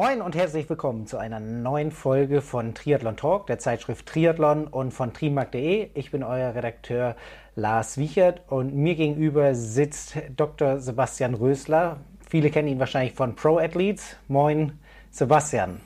[0.00, 4.94] Moin und herzlich willkommen zu einer neuen Folge von Triathlon Talk, der Zeitschrift Triathlon und
[4.94, 5.90] von trimark.de.
[5.94, 7.16] Ich bin euer Redakteur
[7.56, 10.78] Lars Wiechert und mir gegenüber sitzt Dr.
[10.78, 11.96] Sebastian Rösler.
[12.30, 14.14] Viele kennen ihn wahrscheinlich von Pro Athletes.
[14.28, 14.78] Moin,
[15.10, 15.80] Sebastian.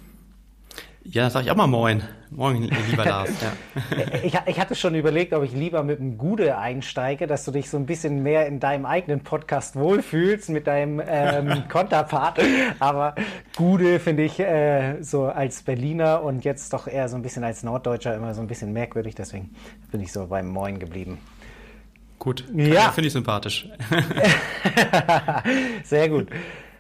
[1.05, 2.03] Ja, sag ich auch mal Moin.
[2.31, 3.31] Moin, lieber Lars.
[3.43, 4.07] Ja.
[4.23, 7.69] ich, ich, hatte schon überlegt, ob ich lieber mit dem Gude einsteige, dass du dich
[7.69, 12.39] so ein bisschen mehr in deinem eigenen Podcast wohlfühlst mit deinem ähm, Konterpart.
[12.79, 13.15] Aber
[13.57, 17.63] Gude finde ich äh, so als Berliner und jetzt doch eher so ein bisschen als
[17.63, 19.15] Norddeutscher immer so ein bisschen merkwürdig.
[19.15, 19.51] Deswegen
[19.91, 21.19] bin ich so beim Moin geblieben.
[22.19, 22.93] Gut, ja.
[22.93, 23.69] finde ich sympathisch.
[25.85, 26.29] Sehr gut.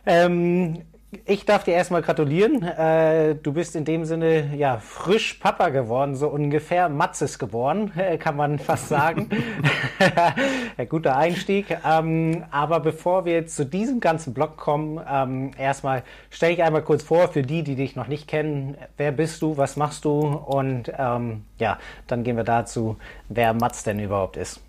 [0.06, 0.82] Ähm,
[1.26, 2.62] ich darf dir erstmal gratulieren.
[2.62, 8.16] Äh, du bist in dem Sinne ja frisch Papa geworden, so ungefähr Matzes geboren, äh,
[8.16, 9.28] kann man fast sagen.
[10.88, 11.76] Guter Einstieg.
[11.86, 16.82] Ähm, aber bevor wir jetzt zu diesem ganzen Blog kommen, ähm, erstmal stelle ich einmal
[16.82, 18.78] kurz vor für die, die dich noch nicht kennen.
[18.96, 19.58] Wer bist du?
[19.58, 20.20] Was machst du?
[20.20, 22.96] Und ähm, ja, dann gehen wir dazu,
[23.28, 24.62] wer Matz denn überhaupt ist.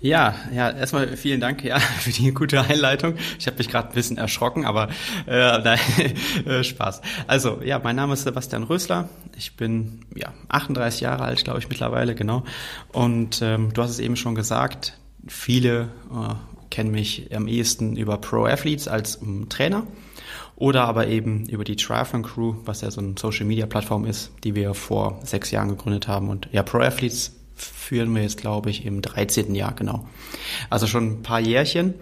[0.00, 3.14] Ja, ja, erstmal vielen Dank ja für die gute Einleitung.
[3.38, 4.88] Ich habe mich gerade ein bisschen erschrocken, aber
[5.26, 5.78] äh, nein,
[6.46, 7.00] äh, Spaß.
[7.26, 9.08] Also ja, mein Name ist Sebastian Rösler.
[9.36, 12.44] Ich bin ja 38 Jahre alt, glaube ich mittlerweile genau.
[12.92, 14.98] Und ähm, du hast es eben schon gesagt.
[15.26, 16.34] Viele äh,
[16.70, 19.86] kennen mich am ehesten über Pro Athletes als um, Trainer
[20.56, 24.32] oder aber eben über die Triathlon Crew, was ja so eine Social Media Plattform ist,
[24.44, 26.28] die wir vor sechs Jahren gegründet haben.
[26.28, 29.54] Und ja, Pro Athletes führen wir jetzt, glaube ich, im 13.
[29.54, 30.06] Jahr, genau.
[30.70, 31.94] Also schon ein paar Jährchen.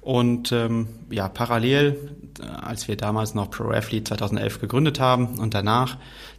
[0.00, 5.54] Und ähm, ja, parallel, äh, als wir damals noch Pro Athlete 2011 gegründet haben und
[5.54, 5.96] danach,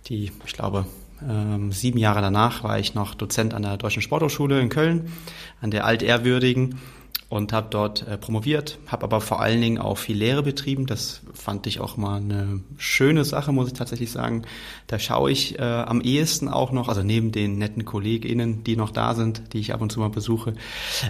[0.07, 0.85] die, ich glaube,
[1.27, 5.11] ähm, sieben Jahre danach war ich noch Dozent an der Deutschen Sporthochschule in Köln,
[5.61, 6.79] an der altehrwürdigen
[7.35, 10.85] und habe dort äh, promoviert, habe aber vor allen Dingen auch viel Lehre betrieben.
[10.85, 14.43] Das fand ich auch mal eine schöne Sache, muss ich tatsächlich sagen.
[14.87, 18.91] Da schaue ich äh, am ehesten auch noch, also neben den netten KollegInnen, die noch
[18.91, 20.53] da sind, die ich ab und zu mal besuche,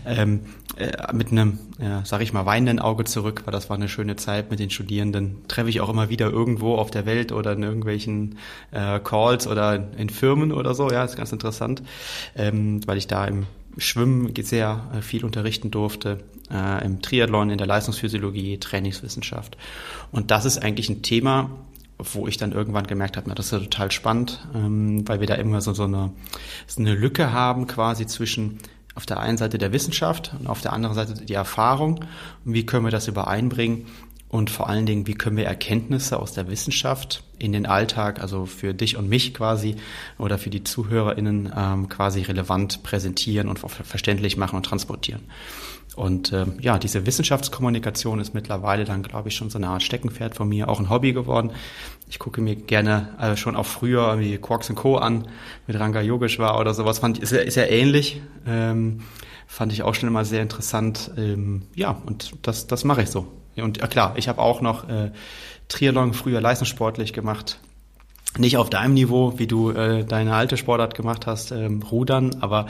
[0.05, 0.41] ähm,
[0.77, 4.16] äh, mit einem, ja, sag ich mal, weinenden Auge zurück, weil das war eine schöne
[4.16, 5.47] Zeit mit den Studierenden.
[5.47, 8.38] Treffe ich auch immer wieder irgendwo auf der Welt oder in irgendwelchen
[8.72, 10.89] äh, Calls oder in Firmen oder so.
[10.89, 11.83] Ja, ist ganz interessant,
[12.35, 13.45] ähm, weil ich da im
[13.77, 16.19] Schwimmen sehr äh, viel unterrichten durfte,
[16.51, 19.57] äh, im Triathlon, in der Leistungsphysiologie, Trainingswissenschaft.
[20.11, 21.49] Und das ist eigentlich ein Thema,
[21.97, 25.27] wo ich dann irgendwann gemerkt habe, na, das ist ja total spannend, ähm, weil wir
[25.27, 26.11] da immer so, so, eine,
[26.67, 28.59] so eine Lücke haben quasi zwischen
[28.95, 32.05] auf der einen Seite der Wissenschaft und auf der anderen Seite die Erfahrung.
[32.45, 33.85] Und wie können wir das übereinbringen?
[34.27, 38.45] Und vor allen Dingen, wie können wir Erkenntnisse aus der Wissenschaft in den Alltag, also
[38.45, 39.75] für dich und mich quasi
[40.17, 45.21] oder für die ZuhörerInnen ähm, quasi relevant präsentieren und verständlich machen und transportieren.
[45.95, 50.35] Und ähm, ja, diese Wissenschaftskommunikation ist mittlerweile dann, glaube ich, schon so eine Art Steckenpferd
[50.35, 51.51] von mir, auch ein Hobby geworden.
[52.09, 54.97] Ich gucke mir gerne äh, schon auch früher wie Quarks Co.
[54.97, 55.27] an,
[55.67, 56.99] mit Ranga Yogeshwar oder sowas.
[56.99, 58.21] Fand, ist, ist ja ähnlich.
[58.45, 59.01] Ähm,
[59.47, 61.11] fand ich auch schon immer sehr interessant.
[61.17, 63.31] Ähm, ja, und das, das mache ich so.
[63.57, 65.11] Und ja, klar, ich habe auch noch äh,
[65.67, 67.59] Triathlon früher leistungssportlich gemacht.
[68.38, 72.67] Nicht auf deinem Niveau, wie du äh, deine alte Sportart gemacht hast, ähm, Rudern, aber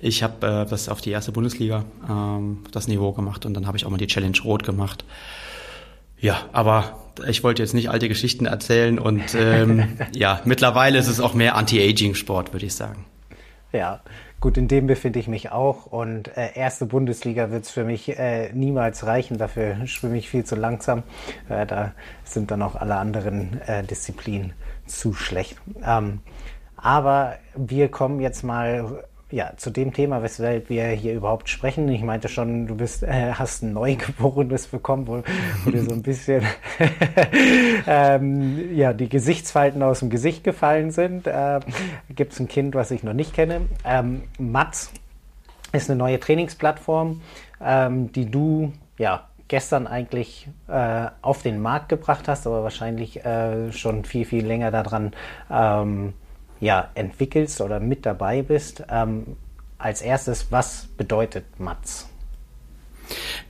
[0.00, 3.76] ich habe äh, das auf die erste Bundesliga ähm, das Niveau gemacht und dann habe
[3.76, 5.04] ich auch mal die Challenge Rot gemacht.
[6.20, 11.18] Ja, aber ich wollte jetzt nicht alte Geschichten erzählen und ähm, ja, mittlerweile ist es
[11.20, 13.04] auch mehr Anti-Aging-Sport, würde ich sagen.
[13.72, 14.00] Ja,
[14.40, 18.16] Gut, in dem befinde ich mich auch und äh, erste Bundesliga wird es für mich
[18.16, 19.36] äh, niemals reichen.
[19.36, 21.02] Dafür schwimme ich viel zu langsam.
[21.48, 24.52] Äh, da sind dann auch alle anderen äh, Disziplinen
[24.86, 25.56] zu schlecht.
[25.84, 26.20] Ähm,
[26.76, 31.88] aber wir kommen jetzt mal ja, zu dem Thema, weshalb wir hier überhaupt sprechen.
[31.88, 35.22] Ich meinte schon, du bist, äh, hast ein Neugeborenes bekommen, wo,
[35.64, 36.42] wo dir so ein bisschen
[37.86, 41.26] ähm, ja, die Gesichtsfalten aus dem Gesicht gefallen sind.
[41.26, 41.60] Äh,
[42.14, 43.62] Gibt es ein Kind, was ich noch nicht kenne.
[43.84, 44.92] Ähm, Mats
[45.72, 47.20] ist eine neue Trainingsplattform,
[47.62, 53.72] ähm, die du ja gestern eigentlich äh, auf den Markt gebracht hast, aber wahrscheinlich äh,
[53.72, 55.12] schon viel, viel länger daran
[55.50, 56.14] ähm,
[56.60, 58.84] ja, entwickelst oder mit dabei bist.
[58.90, 59.36] Ähm,
[59.78, 62.08] als erstes, was bedeutet Matz?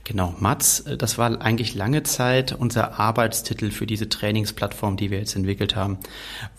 [0.03, 5.19] Genau, Matz, äh, das war eigentlich lange Zeit unser Arbeitstitel für diese Trainingsplattform, die wir
[5.19, 5.97] jetzt entwickelt haben,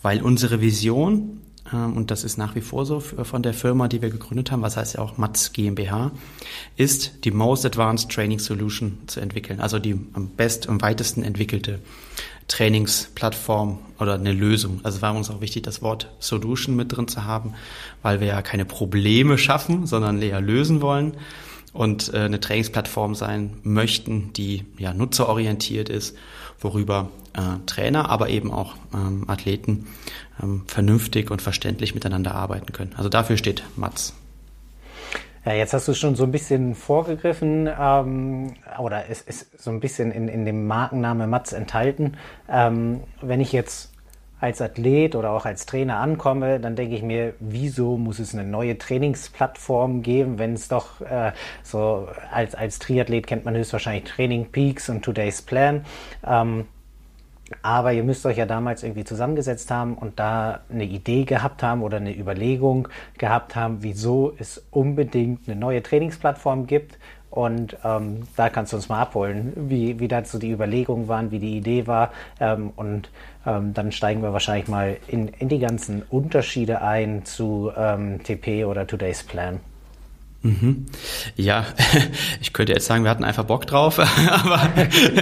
[0.01, 1.41] weil unsere Vision,
[1.73, 4.61] ähm, und das ist nach wie vor so von der Firma, die wir gegründet haben,
[4.61, 6.11] was heißt ja auch Matz GmbH,
[6.75, 11.79] ist die Most Advanced Training Solution zu entwickeln, also die am best, am weitesten entwickelte
[12.51, 14.81] Trainingsplattform oder eine Lösung.
[14.83, 17.53] Also war uns auch wichtig, das Wort Solution mit drin zu haben,
[18.01, 21.13] weil wir ja keine Probleme schaffen, sondern eher lösen wollen.
[21.73, 26.17] und äh, eine Trainingsplattform sein möchten, die ja nutzerorientiert ist,
[26.59, 29.87] worüber äh, Trainer, aber eben auch ähm, Athleten
[30.43, 32.91] ähm, vernünftig und verständlich miteinander arbeiten können.
[32.97, 34.13] Also dafür steht Mats.
[35.43, 39.79] Ja, jetzt hast du schon so ein bisschen vorgegriffen ähm, oder es ist so ein
[39.79, 42.15] bisschen in, in dem Markenname Mats enthalten.
[42.47, 43.91] Ähm, wenn ich jetzt
[44.39, 48.43] als Athlet oder auch als Trainer ankomme, dann denke ich mir, wieso muss es eine
[48.43, 51.31] neue Trainingsplattform geben, wenn es doch äh,
[51.63, 55.85] so als, als Triathlet kennt man höchstwahrscheinlich Training Peaks und Today's Plan.
[56.23, 56.65] Ähm,
[57.61, 61.81] aber ihr müsst euch ja damals irgendwie zusammengesetzt haben und da eine Idee gehabt haben
[61.83, 62.87] oder eine Überlegung
[63.17, 66.97] gehabt haben, wieso es unbedingt eine neue Trainingsplattform gibt
[67.31, 71.39] und ähm, da kannst du uns mal abholen, wie, wie dazu die Überlegungen waren, wie
[71.39, 72.11] die Idee war.
[72.41, 73.09] Ähm, und
[73.45, 78.65] ähm, dann steigen wir wahrscheinlich mal in, in die ganzen Unterschiede ein zu ähm, TP
[78.65, 79.61] oder Today's Plan.
[80.43, 80.87] Mhm.
[81.35, 81.65] Ja,
[82.41, 83.99] ich könnte jetzt sagen, wir hatten einfach Bock drauf,
[84.29, 84.69] aber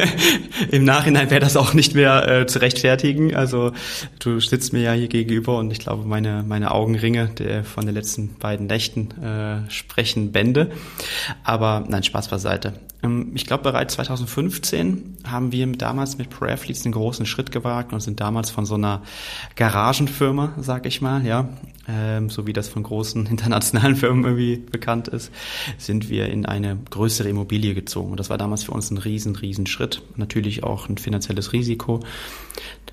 [0.71, 3.35] im Nachhinein wäre das auch nicht mehr äh, zu rechtfertigen.
[3.35, 3.73] Also
[4.19, 7.95] du sitzt mir ja hier gegenüber und ich glaube, meine, meine Augenringe der von den
[7.95, 10.71] letzten beiden Nächten äh, sprechen Bände.
[11.43, 12.73] Aber nein, Spaß beiseite.
[13.03, 17.93] Ähm, ich glaube, bereits 2015 haben wir damals mit Pro Athletes einen großen Schritt gewagt
[17.93, 19.01] und sind damals von so einer
[19.55, 21.49] Garagenfirma, sag ich mal, ja,
[21.87, 25.31] ähm, so wie das von großen internationalen Firmen irgendwie bekannt ist,
[25.77, 28.11] sind wir in eine größere Immobilie gezogen.
[28.11, 30.01] Und das war damals für uns ein riesen, riesen Schritt.
[30.15, 32.01] Natürlich auch ein finanzielles Risiko.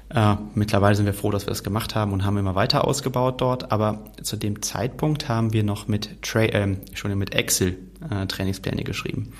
[0.09, 3.41] Äh, mittlerweile sind wir froh, dass wir das gemacht haben und haben immer weiter ausgebaut
[3.41, 3.73] dort.
[3.73, 7.77] Aber zu dem Zeitpunkt haben wir noch mit, Tra äh, mit Excel
[8.09, 9.33] äh, Trainingspläne geschrieben.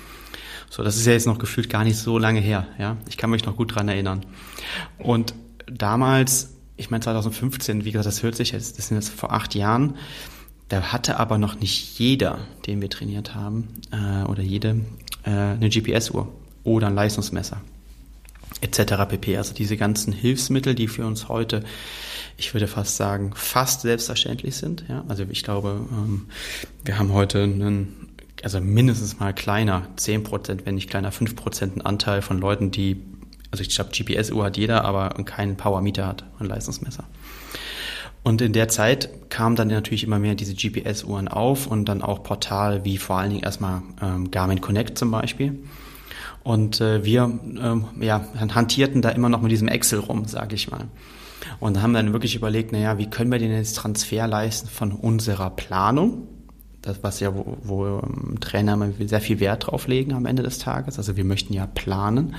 [0.69, 2.67] So, das ist ja jetzt noch gefühlt gar nicht so lange her.
[2.77, 4.25] Ja, ich kann mich noch gut dran erinnern.
[4.97, 5.33] Und
[5.65, 9.55] damals, ich meine 2015, wie gesagt, das hört sich jetzt, das sind jetzt vor acht
[9.55, 9.95] Jahren.
[10.69, 14.81] Da hatte aber noch nicht jeder, den wir trainiert haben, äh, oder jede,
[15.23, 16.27] äh, eine GPS-Uhr
[16.63, 17.61] oder ein Leistungsmesser
[18.61, 19.05] etc.
[19.07, 19.37] pp.
[19.37, 21.63] Also diese ganzen Hilfsmittel, die für uns heute,
[22.37, 24.85] ich würde fast sagen, fast selbstverständlich sind.
[24.89, 25.03] Ja?
[25.07, 26.27] Also ich glaube, ähm,
[26.83, 28.06] wir haben heute einen
[28.43, 33.01] also mindestens mal kleiner, 10 Prozent, wenn nicht kleiner 5 Prozent Anteil von Leuten, die,
[33.51, 37.05] also ich glaube, GPS-Uhr hat jeder, aber keinen Power-Meter hat, ein Leistungsmesser.
[38.23, 42.23] Und in der Zeit kamen dann natürlich immer mehr diese GPS-Uhren auf und dann auch
[42.23, 45.59] Portale wie vor allen Dingen erstmal ähm, Garmin Connect zum Beispiel.
[46.43, 50.69] Und äh, wir ähm, ja, hantierten da immer noch mit diesem Excel rum, sage ich
[50.69, 50.85] mal.
[51.59, 55.49] Und haben dann wirklich überlegt, naja, wie können wir denn jetzt Transfer leisten von unserer
[55.49, 56.27] Planung,
[56.87, 60.59] das, was ja, wo, wo ähm, Trainer sehr viel Wert drauf legen am Ende des
[60.59, 60.97] Tages.
[60.97, 62.35] Also wir möchten ja planen.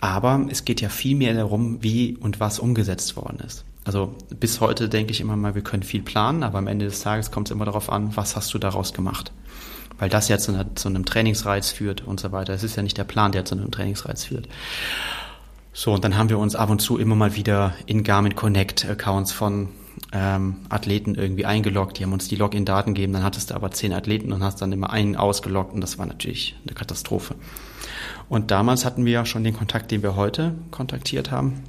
[0.00, 3.64] Aber es geht ja viel mehr darum, wie und was umgesetzt worden ist.
[3.84, 7.00] Also bis heute denke ich immer mal, wir können viel planen, aber am Ende des
[7.00, 9.32] Tages kommt es immer darauf an, was hast du daraus gemacht.
[9.98, 12.52] Weil das ja zu, einer, zu einem Trainingsreiz führt und so weiter.
[12.52, 14.48] Es ist ja nicht der Plan, der zu einem Trainingsreiz führt.
[15.72, 18.88] So, und dann haben wir uns ab und zu immer mal wieder in Garmin Connect
[18.88, 19.68] Accounts von
[20.12, 23.92] ähm, Athleten irgendwie eingeloggt, die haben uns die Login-Daten gegeben, dann hattest du aber zehn
[23.92, 27.34] Athleten und hast dann immer einen ausgeloggt und das war natürlich eine Katastrophe.
[28.28, 31.62] Und damals hatten wir ja schon den Kontakt, den wir heute kontaktiert haben,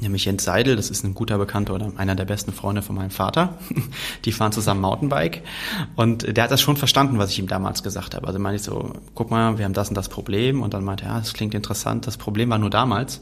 [0.00, 3.10] nämlich Jens Seidel, das ist ein guter Bekannter oder einer der besten Freunde von meinem
[3.10, 3.58] Vater.
[4.24, 5.42] Die fahren zusammen Mountainbike
[5.96, 8.26] und der hat das schon verstanden, was ich ihm damals gesagt habe.
[8.26, 11.04] Also meinte ich so, guck mal, wir haben das und das Problem und dann meinte
[11.04, 12.06] er, ja, das klingt interessant.
[12.06, 13.20] Das Problem war nur damals,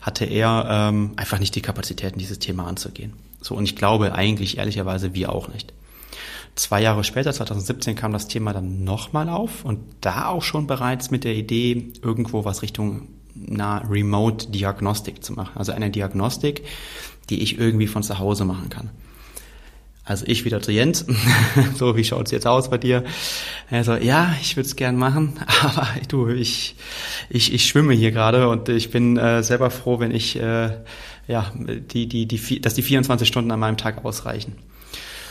[0.00, 3.12] hatte er ähm, einfach nicht die Kapazitäten, dieses Thema anzugehen.
[3.44, 5.74] So, und ich glaube eigentlich ehrlicherweise wir auch nicht.
[6.54, 11.10] Zwei Jahre später, 2017, kam das Thema dann nochmal auf und da auch schon bereits
[11.10, 15.52] mit der Idee, irgendwo was Richtung na, Remote Diagnostik zu machen.
[15.56, 16.64] Also eine Diagnostik,
[17.28, 18.88] die ich irgendwie von zu Hause machen kann.
[20.06, 21.04] Also ich wieder zu Jens.
[21.76, 23.04] so, wie schaut's jetzt aus bei dir?
[23.70, 26.76] Also, ja, ich würde es gern machen, aber du, ich,
[27.28, 30.70] ich, ich schwimme hier gerade und ich bin äh, selber froh, wenn ich äh,
[31.26, 34.56] ja, die, die, die, dass die 24 Stunden an meinem Tag ausreichen.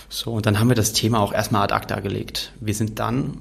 [0.10, 2.52] So, und dann haben wir das Thema auch erstmal ad acta gelegt.
[2.60, 3.38] Wir sind dann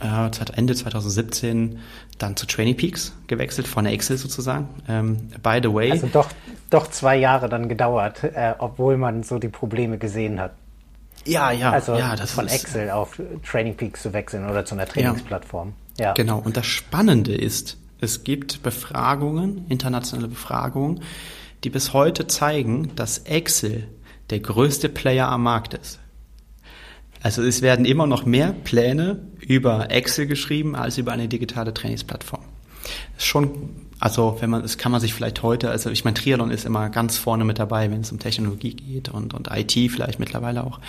[0.00, 1.78] äh, Ende 2017
[2.18, 4.68] dann zu Training Peaks gewechselt, von Excel sozusagen.
[4.88, 5.90] Ähm, by the way.
[5.90, 6.28] Also doch,
[6.68, 10.52] doch zwei Jahre dann gedauert, äh, obwohl man so die Probleme gesehen hat.
[11.26, 14.86] Ja, ja, also ja, das von Excel auf Training Peaks zu wechseln oder zu einer
[14.86, 15.74] Trainingsplattform.
[15.98, 16.06] Ja.
[16.06, 16.12] ja.
[16.14, 16.38] Genau.
[16.38, 21.02] Und das Spannende ist, es gibt Befragungen, internationale Befragungen,
[21.64, 23.88] die bis heute zeigen, dass Excel
[24.30, 25.98] der größte Player am Markt ist.
[27.22, 32.42] Also es werden immer noch mehr Pläne über Excel geschrieben als über eine digitale Trainingsplattform.
[33.14, 33.50] Das ist schon
[34.00, 36.88] Also wenn man, das kann man sich vielleicht heute, also ich meine, Triathlon ist immer
[36.88, 40.80] ganz vorne mit dabei, wenn es um Technologie geht und, und IT vielleicht mittlerweile auch.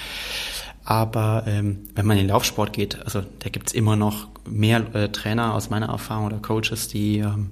[0.85, 5.09] Aber ähm, wenn man in den Laufsport geht, also da gibt's immer noch mehr äh,
[5.09, 7.51] Trainer aus meiner Erfahrung oder Coaches, die, ähm,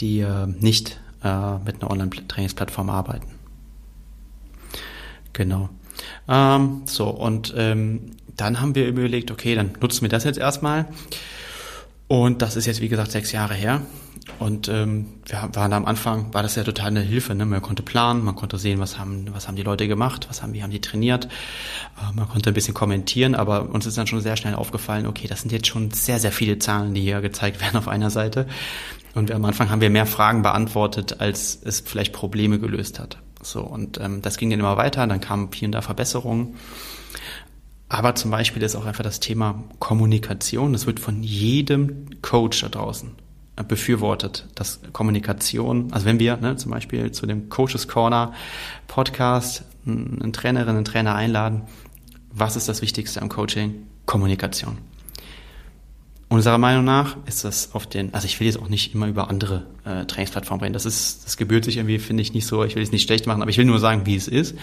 [0.00, 3.26] die äh, nicht äh, mit einer Online-Trainingsplattform arbeiten.
[5.32, 5.68] Genau.
[6.28, 10.86] Ähm, so, und ähm, dann haben wir überlegt, okay, dann nutzen wir das jetzt erstmal.
[12.06, 13.80] Und das ist jetzt, wie gesagt, sechs Jahre her.
[14.38, 17.34] Und ähm, wir waren am Anfang, war das ja total eine Hilfe.
[17.34, 17.46] Ne?
[17.46, 20.54] Man konnte planen, man konnte sehen, was haben, was haben die Leute gemacht, was haben,
[20.54, 21.26] wie haben die trainiert.
[21.26, 25.28] Äh, man konnte ein bisschen kommentieren, aber uns ist dann schon sehr schnell aufgefallen, okay,
[25.28, 28.46] das sind jetzt schon sehr, sehr viele Zahlen, die hier gezeigt werden auf einer Seite.
[29.14, 33.18] Und am Anfang haben wir mehr Fragen beantwortet, als es vielleicht Probleme gelöst hat.
[33.42, 36.56] So, und ähm, das ging dann immer weiter, dann kamen hier und da Verbesserungen.
[37.88, 40.72] Aber zum Beispiel ist auch einfach das Thema Kommunikation.
[40.72, 43.12] Das wird von jedem Coach da draußen
[43.68, 48.32] befürwortet, dass Kommunikation, also wenn wir ne, zum Beispiel zu dem Coaches Corner
[48.88, 51.62] Podcast einen Trainerin, einen Trainer einladen,
[52.32, 53.86] was ist das Wichtigste am Coaching?
[54.06, 54.78] Kommunikation.
[56.34, 59.30] Unserer Meinung nach ist das auf den, also ich will jetzt auch nicht immer über
[59.30, 60.72] andere äh, Trainingsplattformen reden.
[60.72, 62.64] Das ist, das gebührt sich irgendwie, finde ich nicht so.
[62.64, 64.56] Ich will es nicht schlecht machen, aber ich will nur sagen, wie es ist.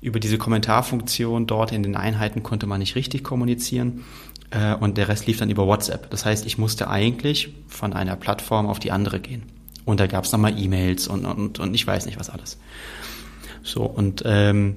[0.00, 4.04] Über diese Kommentarfunktion dort in den Einheiten konnte man nicht richtig kommunizieren
[4.50, 6.08] äh, und der Rest lief dann über WhatsApp.
[6.10, 9.42] Das heißt, ich musste eigentlich von einer Plattform auf die andere gehen.
[9.84, 12.58] Und da gab es nochmal E-Mails und, und, und ich weiß nicht was alles.
[13.64, 14.76] So, und ähm,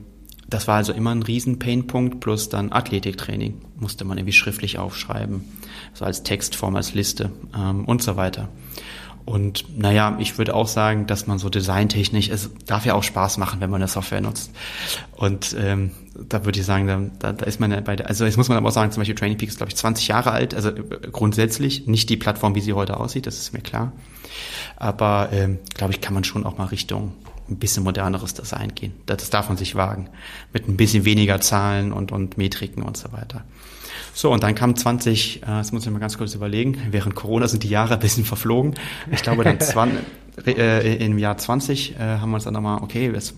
[0.49, 5.43] das war also immer ein riesen Painpunkt, plus dann Athletiktraining musste man irgendwie schriftlich aufschreiben,
[5.93, 8.49] so als Textform, als Liste ähm, und so weiter.
[9.29, 13.37] Und naja, ich würde auch sagen, dass man so designtechnisch, es darf ja auch Spaß
[13.37, 14.49] machen, wenn man eine Software nutzt.
[15.15, 15.91] Und ähm,
[16.27, 18.57] da würde ich sagen, da, da ist man ja bei der, also jetzt muss man
[18.57, 21.09] aber auch sagen, zum Beispiel Training Peak ist, glaube ich, 20 Jahre alt, also äh,
[21.11, 23.91] grundsätzlich nicht die Plattform, wie sie heute aussieht, das ist mir klar.
[24.77, 27.13] Aber ähm, glaube ich, kann man schon auch mal Richtung
[27.49, 28.93] ein bisschen moderneres Design gehen.
[29.05, 30.09] Das darf man sich wagen.
[30.53, 33.43] Mit ein bisschen weniger Zahlen und, und Metriken und so weiter.
[34.13, 37.47] So, und dann kam 20, äh, das muss ich mal ganz kurz überlegen, während Corona
[37.47, 38.75] sind die Jahre ein bisschen verflogen.
[39.11, 39.99] Ich glaube, dann 20,
[40.45, 43.35] äh, im Jahr 20 äh, haben wir uns dann nochmal, okay, jetzt,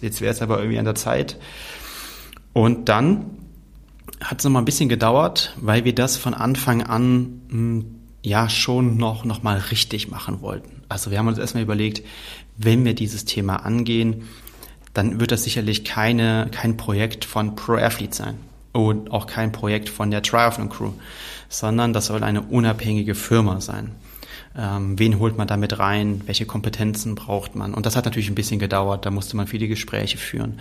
[0.00, 1.38] jetzt, wäre es aber irgendwie an der Zeit.
[2.52, 3.26] Und dann
[4.22, 7.84] hat es nochmal ein bisschen gedauert, weil wir das von Anfang an mh, hm,
[8.24, 10.82] ja schon noch, noch mal richtig machen wollten.
[10.88, 12.06] Also wir haben uns erstmal überlegt,
[12.56, 14.28] wenn wir dieses Thema angehen,
[14.94, 18.38] dann wird das sicherlich keine, kein Projekt von Pro Athlete sein
[18.72, 20.92] und auch kein Projekt von der Triathlon Crew,
[21.48, 23.92] sondern das soll eine unabhängige Firma sein.
[24.56, 26.22] Ähm, wen holt man damit rein?
[26.26, 27.74] Welche Kompetenzen braucht man?
[27.74, 29.06] Und das hat natürlich ein bisschen gedauert.
[29.06, 30.60] Da musste man viele Gespräche führen.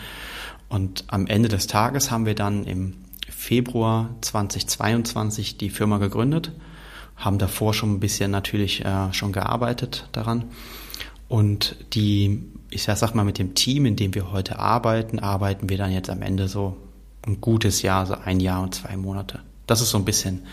[0.69, 2.93] Und am Ende des Tages haben wir dann im
[3.29, 6.51] Februar 2022 die Firma gegründet,
[7.17, 10.45] haben davor schon ein bisschen natürlich äh, schon gearbeitet daran.
[11.27, 15.77] Und die, ich sag mal, mit dem Team, in dem wir heute arbeiten, arbeiten wir
[15.77, 16.77] dann jetzt am Ende so
[17.25, 19.39] ein gutes Jahr, so ein Jahr und zwei Monate.
[19.67, 20.45] Das ist so ein bisschen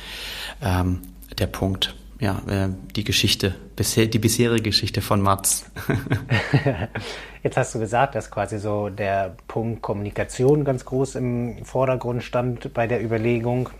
[0.62, 1.00] ähm,
[1.38, 1.94] der Punkt.
[2.20, 5.70] Ja, äh, die Geschichte, bisher, die bisherige Geschichte von Mats.
[7.44, 12.74] Jetzt hast du gesagt, dass quasi so der Punkt Kommunikation ganz groß im Vordergrund stand
[12.74, 13.70] bei der Überlegung.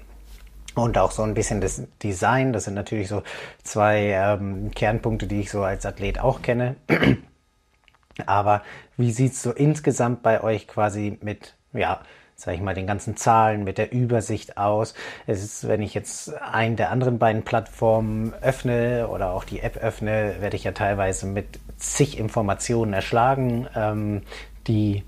[0.75, 2.53] Und auch so ein bisschen das Design.
[2.53, 3.25] Das sind natürlich so
[3.65, 6.77] zwei ähm, Kernpunkte, die ich so als Athlet auch kenne.
[8.27, 8.63] Aber
[8.97, 12.01] wie sieht's so insgesamt bei euch quasi mit, ja,
[12.41, 14.95] sage ich mal, den ganzen Zahlen, mit der Übersicht aus.
[15.27, 19.77] Es ist, wenn ich jetzt einen der anderen beiden Plattformen öffne oder auch die App
[19.77, 24.23] öffne, werde ich ja teilweise mit zig Informationen erschlagen, ähm,
[24.69, 25.03] die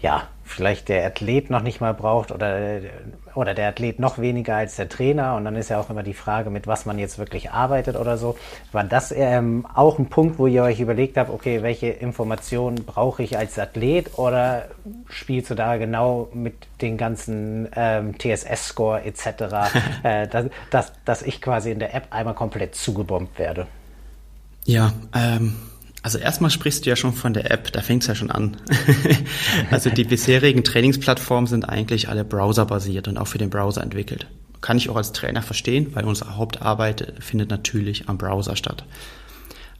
[0.00, 2.78] ja vielleicht der Athlet noch nicht mal braucht oder,
[3.34, 5.36] oder der Athlet noch weniger als der Trainer.
[5.36, 8.16] Und dann ist ja auch immer die Frage, mit was man jetzt wirklich arbeitet oder
[8.16, 8.36] so.
[8.72, 13.22] War das ähm, auch ein Punkt, wo ihr euch überlegt habt, okay, welche Informationen brauche
[13.22, 14.66] ich als Athlet oder
[15.08, 19.26] spielst du da genau mit den ganzen ähm, TSS-Score etc.,
[20.02, 23.66] äh, dass, dass, dass ich quasi in der App einmal komplett zugebombt werde?
[24.64, 25.56] Ja, ähm
[26.04, 28.58] also erstmal sprichst du ja schon von der App, da fängt's ja schon an.
[29.70, 34.26] also die bisherigen Trainingsplattformen sind eigentlich alle browserbasiert und auch für den Browser entwickelt.
[34.60, 38.84] Kann ich auch als Trainer verstehen, weil unsere Hauptarbeit findet natürlich am Browser statt.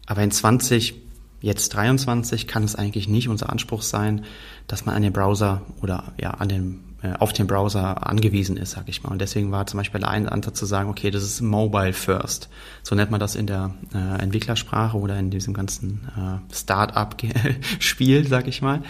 [0.06, 0.94] Aber in 20,
[1.42, 4.24] jetzt 23 kann es eigentlich nicht unser Anspruch sein,
[4.66, 6.80] dass man an den Browser oder ja an den
[7.18, 9.10] auf den Browser angewiesen ist, sag ich mal.
[9.10, 12.48] Und deswegen war zum Beispiel ein Ansatz zu sagen, okay, das ist Mobile First.
[12.82, 18.48] So nennt man das in der äh, Entwicklersprache oder in diesem ganzen äh, Start-up-Spiel, sag
[18.48, 18.82] ich mal.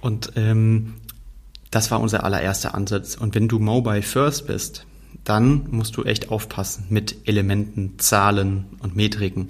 [0.00, 0.94] Und ähm,
[1.70, 3.14] das war unser allererster Ansatz.
[3.14, 4.86] Und wenn du Mobile First bist,
[5.24, 9.48] dann musst du echt aufpassen mit Elementen, Zahlen und Metriken,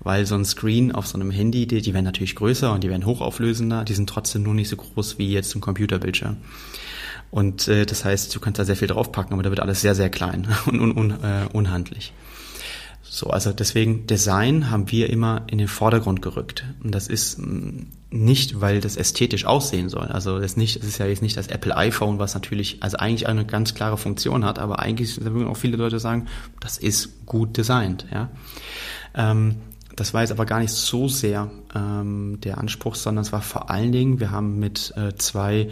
[0.00, 2.90] weil so ein Screen auf so einem Handy, die, die werden natürlich größer und die
[2.90, 6.38] werden hochauflösender, die sind trotzdem nur nicht so groß wie jetzt ein Computerbildschirm.
[7.30, 9.94] Und äh, das heißt, du kannst da sehr viel draufpacken, aber da wird alles sehr,
[9.94, 12.12] sehr klein und un, un, äh, unhandlich.
[13.02, 16.64] So, also deswegen Design haben wir immer in den Vordergrund gerückt.
[16.84, 20.06] Und das ist mm, nicht, weil das ästhetisch aussehen soll.
[20.06, 23.26] Also ist nicht, es ist ja jetzt nicht das Apple iPhone, was natürlich, also eigentlich
[23.26, 26.26] eine ganz klare Funktion hat, aber eigentlich würden auch viele Leute sagen,
[26.60, 28.30] das ist gut designt, ja.
[29.14, 29.56] Ähm,
[30.00, 33.68] das war jetzt aber gar nicht so sehr ähm, der Anspruch, sondern es war vor
[33.68, 35.68] allen Dingen, wir haben mit äh, zwei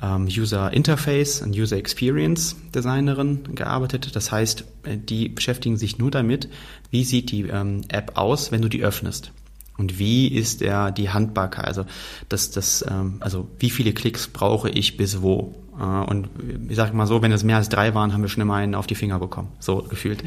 [0.00, 4.14] ähm, User Interface und User Experience Designerin gearbeitet.
[4.14, 6.48] Das heißt, äh, die beschäftigen sich nur damit,
[6.92, 9.32] wie sieht die ähm, App aus, wenn du die öffnest.
[9.76, 11.66] Und wie ist der die Handbarkeit?
[11.66, 11.84] Also
[12.28, 15.52] das, das, ähm, also wie viele Klicks brauche ich bis wo?
[15.78, 16.28] Äh, und
[16.68, 18.74] ich sage mal so, wenn es mehr als drei waren, haben wir schon immer einen
[18.74, 19.48] auf die Finger bekommen.
[19.58, 20.22] So gefühlt.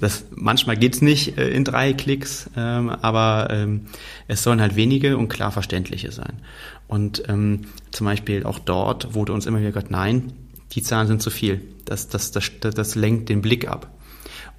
[0.00, 3.86] Das, manchmal geht's nicht äh, in drei Klicks, ähm, aber ähm,
[4.28, 6.34] es sollen halt wenige und klar verständliche sein.
[6.88, 10.32] Und ähm, zum Beispiel auch dort wurde uns immer wieder gesagt, nein,
[10.72, 11.62] die Zahlen sind zu viel.
[11.84, 13.90] Das, das, das, das, das lenkt den Blick ab.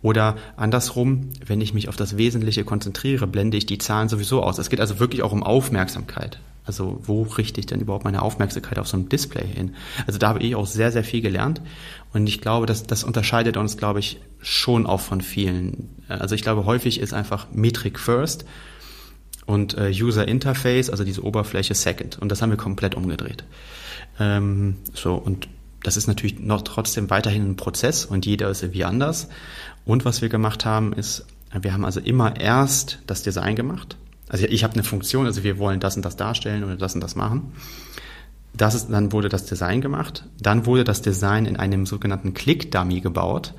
[0.02, 4.58] Oder andersrum, wenn ich mich auf das Wesentliche konzentriere, blende ich die Zahlen sowieso aus.
[4.58, 6.40] Es geht also wirklich auch um Aufmerksamkeit.
[6.66, 9.76] Also wo richte ich denn überhaupt meine Aufmerksamkeit auf so einem Display hin?
[10.08, 11.62] Also da habe ich auch sehr, sehr viel gelernt.
[12.14, 15.90] Und ich glaube, dass das unterscheidet uns, glaube ich, schon auch von vielen.
[16.08, 18.46] Also ich glaube, häufig ist einfach Metric First
[19.46, 22.20] und äh, User Interface, also diese Oberfläche Second.
[22.20, 23.44] Und das haben wir komplett umgedreht.
[24.20, 25.48] Ähm, so, und
[25.84, 29.28] das ist natürlich noch trotzdem weiterhin ein Prozess und jeder ist irgendwie anders.
[29.86, 33.98] Und was wir gemacht haben, ist, wir haben also immer erst das Design gemacht.
[34.34, 37.02] Also ich habe eine Funktion, also wir wollen das und das darstellen oder das und
[37.02, 37.54] das machen.
[38.52, 40.28] Das ist, dann wurde das Design gemacht.
[40.42, 43.54] Dann wurde das Design in einem sogenannten Click-Dummy gebaut.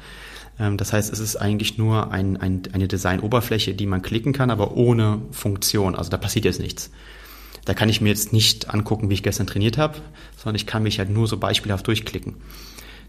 [0.59, 4.51] Ähm, das heißt, es ist eigentlich nur ein, ein, eine Design-Oberfläche, die man klicken kann,
[4.51, 5.95] aber ohne Funktion.
[5.95, 6.91] Also da passiert jetzt nichts.
[7.65, 9.99] Da kann ich mir jetzt nicht angucken, wie ich gestern trainiert habe,
[10.37, 12.35] sondern ich kann mich halt nur so beispielhaft durchklicken.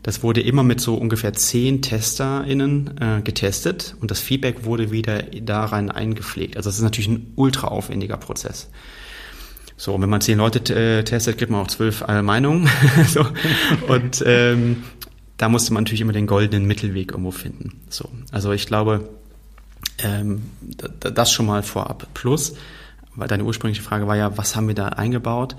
[0.05, 5.23] Das wurde immer mit so ungefähr zehn TesterInnen äh, getestet und das Feedback wurde wieder
[5.23, 6.57] daran eingepflegt.
[6.57, 8.69] Also es ist natürlich ein ultra aufwendiger Prozess.
[9.77, 12.69] So, und wenn man zehn Leute äh, testet, gibt man auch zwölf äh, Meinungen.
[13.07, 13.25] so.
[13.87, 14.83] Und ähm,
[15.37, 17.81] da musste man natürlich immer den goldenen Mittelweg irgendwo finden.
[17.89, 19.09] So, also ich glaube,
[19.97, 20.43] ähm,
[20.99, 22.09] das schon mal vorab.
[22.13, 22.53] Plus,
[23.15, 25.55] weil deine ursprüngliche Frage war ja, was haben wir da eingebaut?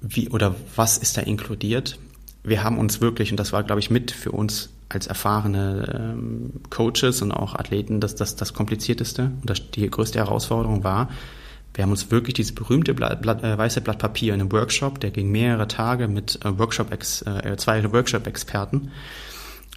[0.00, 2.00] Wie oder was ist da inkludiert?
[2.44, 6.52] Wir haben uns wirklich, und das war, glaube ich, mit für uns als erfahrene ähm,
[6.70, 11.08] Coaches und auch Athleten das, das, das komplizierteste und das, die größte Herausforderung war,
[11.72, 15.00] wir haben uns wirklich dieses berühmte Blatt, Blatt, äh, weiße Blatt Papier in einem Workshop,
[15.00, 18.92] der ging mehrere Tage mit äh, Workshop -Ex, äh, zwei Workshop-Experten,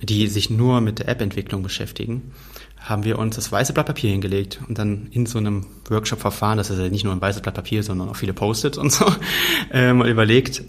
[0.03, 2.33] die sich nur mit der App-Entwicklung beschäftigen,
[2.77, 6.69] haben wir uns das weiße Blatt Papier hingelegt und dann in so einem Workshop-Verfahren, das
[6.69, 9.05] ist ja nicht nur ein weißes Blatt Papier, sondern auch viele Post-its und so,
[9.71, 10.63] äh, mal überlegt,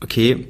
[0.00, 0.46] okay,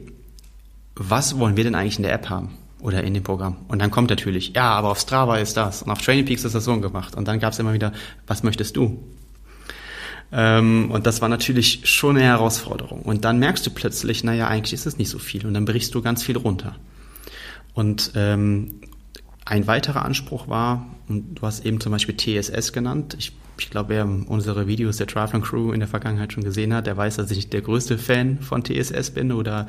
[0.96, 2.58] was wollen wir denn eigentlich in der App haben?
[2.80, 3.56] Oder in dem Programm.
[3.68, 6.54] Und dann kommt natürlich, ja, aber auf Strava ist das und auf Training Peaks ist
[6.54, 7.14] das so gemacht.
[7.14, 7.92] Und dann gab es immer wieder,
[8.26, 9.02] was möchtest du?
[10.32, 13.00] Ähm, und das war natürlich schon eine Herausforderung.
[13.02, 15.46] Und dann merkst du plötzlich, naja, eigentlich ist es nicht so viel.
[15.46, 16.76] Und dann brichst du ganz viel runter.
[17.72, 18.80] Und ähm,
[19.44, 23.14] ein weiterer Anspruch war, und du hast eben zum Beispiel TSS genannt.
[23.18, 26.86] Ich ich glaube, wer unsere Videos der Triathlon Crew in der Vergangenheit schon gesehen hat,
[26.86, 29.68] der weiß, dass ich der größte Fan von TSS bin oder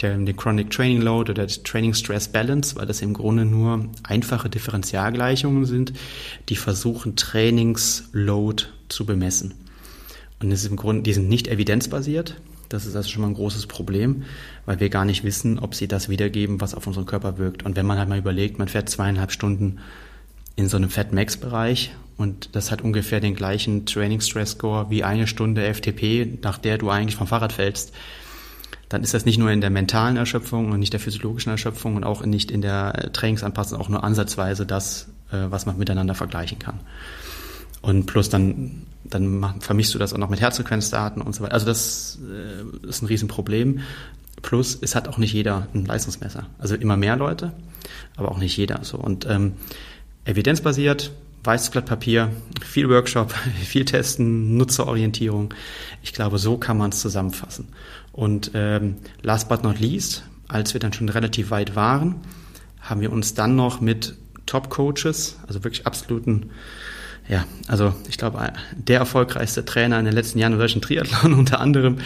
[0.00, 4.50] der, den Chronic Training Load oder Training Stress Balance, weil das im Grunde nur einfache
[4.50, 5.92] Differentialgleichungen sind,
[6.48, 9.54] die versuchen, Trainingsload zu bemessen.
[10.40, 12.36] Und das ist im Grunde, die sind nicht evidenzbasiert.
[12.72, 14.24] Das ist also schon mal ein großes Problem,
[14.66, 17.64] weil wir gar nicht wissen, ob sie das wiedergeben, was auf unseren Körper wirkt.
[17.64, 19.78] Und wenn man halt mal überlegt, man fährt zweieinhalb Stunden
[20.56, 24.90] in so einem Fat Max Bereich und das hat ungefähr den gleichen Training Stress Score
[24.90, 27.92] wie eine Stunde FTP, nach der du eigentlich vom Fahrrad fällst.
[28.88, 32.04] Dann ist das nicht nur in der mentalen Erschöpfung und nicht der physiologischen Erschöpfung und
[32.04, 36.80] auch nicht in der Trainingsanpassung auch nur ansatzweise das, äh, was man miteinander vergleichen kann.
[37.80, 41.54] Und plus dann, dann vermischst du das auch noch mit Herzfrequenzdaten und so weiter.
[41.54, 43.80] Also das äh, ist ein Riesenproblem.
[44.42, 46.46] Plus, es hat auch nicht jeder ein Leistungsmesser.
[46.58, 47.52] Also immer mehr Leute,
[48.16, 48.82] aber auch nicht jeder.
[48.82, 48.98] So.
[48.98, 49.52] Und ähm,
[50.24, 51.12] evidenzbasiert,
[51.44, 52.30] weißes Blatt Papier,
[52.64, 53.32] viel Workshop,
[53.64, 55.54] viel Testen, Nutzerorientierung.
[56.02, 57.68] Ich glaube, so kann man es zusammenfassen.
[58.12, 62.16] Und ähm, last but not least, als wir dann schon relativ weit waren,
[62.80, 66.50] haben wir uns dann noch mit Top-Coaches, also wirklich absoluten,
[67.28, 71.60] ja, also ich glaube, der erfolgreichste Trainer in den letzten Jahren im deutschen Triathlon unter
[71.60, 71.98] anderem,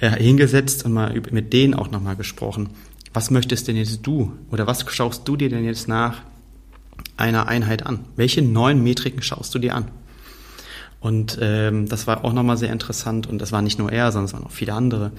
[0.00, 2.70] äh, hingesetzt und mal mit denen auch nochmal gesprochen.
[3.12, 6.22] was möchtest denn jetzt du oder was schaust du dir denn jetzt nach
[7.16, 8.00] einer Einheit an?
[8.16, 9.88] Welche neuen Metriken schaust du dir an?
[11.00, 14.26] Und ähm, das war auch nochmal sehr interessant und das war nicht nur er, sondern
[14.26, 15.12] es waren auch viele andere.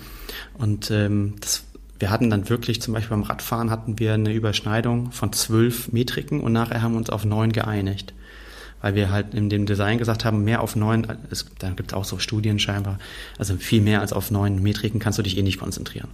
[0.58, 1.64] Und ähm, das,
[1.98, 6.42] wir hatten dann wirklich, zum Beispiel beim Radfahren hatten wir eine Überschneidung von zwölf Metriken
[6.42, 8.14] und nachher haben wir uns auf neun geeinigt.
[8.88, 11.94] Weil wir halt in dem Design gesagt haben, mehr auf neun, es, da gibt es
[11.94, 13.00] auch so Studien scheinbar,
[13.38, 16.08] also viel mehr als auf neun Metriken kannst du dich eh nicht konzentrieren.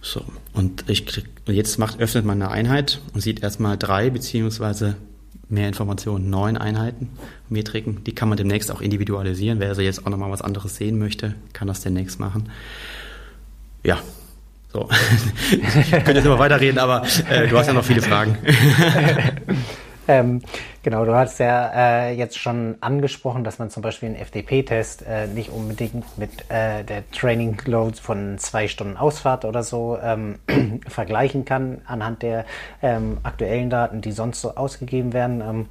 [0.00, 4.96] So, und ich krieg, jetzt macht, öffnet man eine Einheit und sieht erstmal drei beziehungsweise
[5.50, 7.10] mehr Informationen, neun Einheiten,
[7.50, 8.02] Metriken.
[8.04, 9.60] Die kann man demnächst auch individualisieren.
[9.60, 12.48] Wer also jetzt auch nochmal was anderes sehen möchte, kann das demnächst machen.
[13.82, 13.98] Ja,
[14.72, 14.88] so.
[15.50, 18.38] ich könnte jetzt immer weiterreden, aber äh, du hast ja noch viele Fragen.
[20.06, 20.42] Ähm,
[20.82, 21.70] genau, du hast ja
[22.08, 26.84] äh, jetzt schon angesprochen, dass man zum Beispiel einen FDP-Test äh, nicht unbedingt mit äh,
[26.84, 30.38] der Training Load von zwei Stunden Ausfahrt oder so ähm,
[30.86, 32.44] vergleichen kann anhand der
[32.82, 35.68] ähm, aktuellen Daten, die sonst so ausgegeben werden.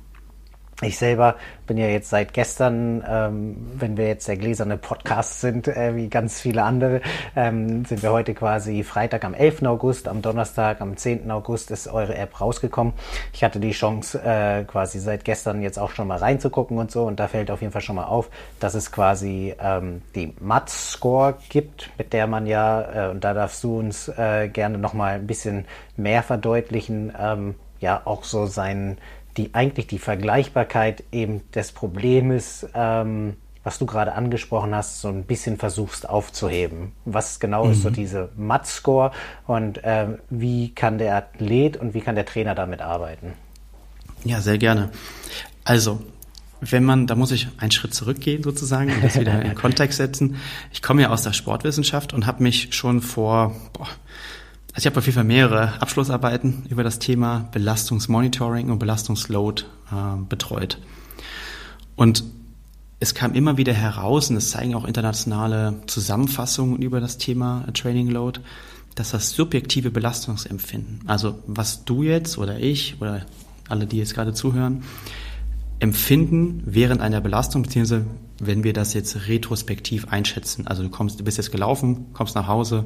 [0.83, 5.67] Ich selber bin ja jetzt seit gestern, ähm, wenn wir jetzt der gläserne Podcast sind,
[5.67, 7.01] äh, wie ganz viele andere,
[7.35, 9.65] ähm, sind wir heute quasi Freitag am 11.
[9.65, 11.31] August, am Donnerstag am 10.
[11.31, 12.93] August ist eure App rausgekommen.
[13.31, 17.05] Ich hatte die Chance, äh, quasi seit gestern jetzt auch schon mal reinzugucken und so
[17.05, 21.35] und da fällt auf jeden Fall schon mal auf, dass es quasi ähm, die MAT-Score
[21.49, 25.27] gibt, mit der man ja, äh, und da darfst du uns äh, gerne nochmal ein
[25.27, 25.65] bisschen
[25.95, 28.97] mehr verdeutlichen, ähm, ja auch so seinen
[29.37, 35.23] die eigentlich die Vergleichbarkeit eben des Problems, ähm, was du gerade angesprochen hast, so ein
[35.23, 36.91] bisschen versuchst aufzuheben.
[37.05, 37.71] Was genau mhm.
[37.71, 37.93] ist so mhm.
[37.93, 39.11] diese MAT-Score
[39.47, 43.33] und ähm, wie kann der Athlet und wie kann der Trainer damit arbeiten?
[44.25, 44.89] Ja, sehr gerne.
[45.63, 46.01] Also,
[46.61, 50.37] wenn man, da muss ich einen Schritt zurückgehen sozusagen und das wieder in Kontext setzen.
[50.71, 53.87] Ich komme ja aus der Sportwissenschaft und habe mich schon vor boah,
[54.73, 60.21] also ich habe auf jeden Fall mehrere Abschlussarbeiten über das Thema Belastungsmonitoring und Belastungsload äh,
[60.27, 60.79] betreut.
[61.95, 62.23] Und
[62.99, 68.09] es kam immer wieder heraus, und es zeigen auch internationale Zusammenfassungen über das Thema Training
[68.09, 68.39] Load,
[68.95, 73.25] dass das subjektive Belastungsempfinden, also was du jetzt oder ich oder
[73.69, 74.83] alle, die jetzt gerade zuhören,
[75.79, 78.05] empfinden während einer Belastung, beziehungsweise
[78.39, 80.65] wenn wir das jetzt retrospektiv einschätzen.
[80.65, 82.85] Also du kommst, du bist jetzt gelaufen, kommst nach Hause,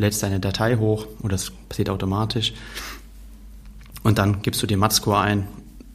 [0.00, 2.54] lädst deine Datei hoch oder das passiert automatisch
[4.02, 5.46] und dann gibst du den MAT-Score ein,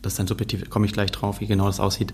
[0.01, 2.13] das ist dann subjektiv, komme ich gleich drauf, wie genau das aussieht,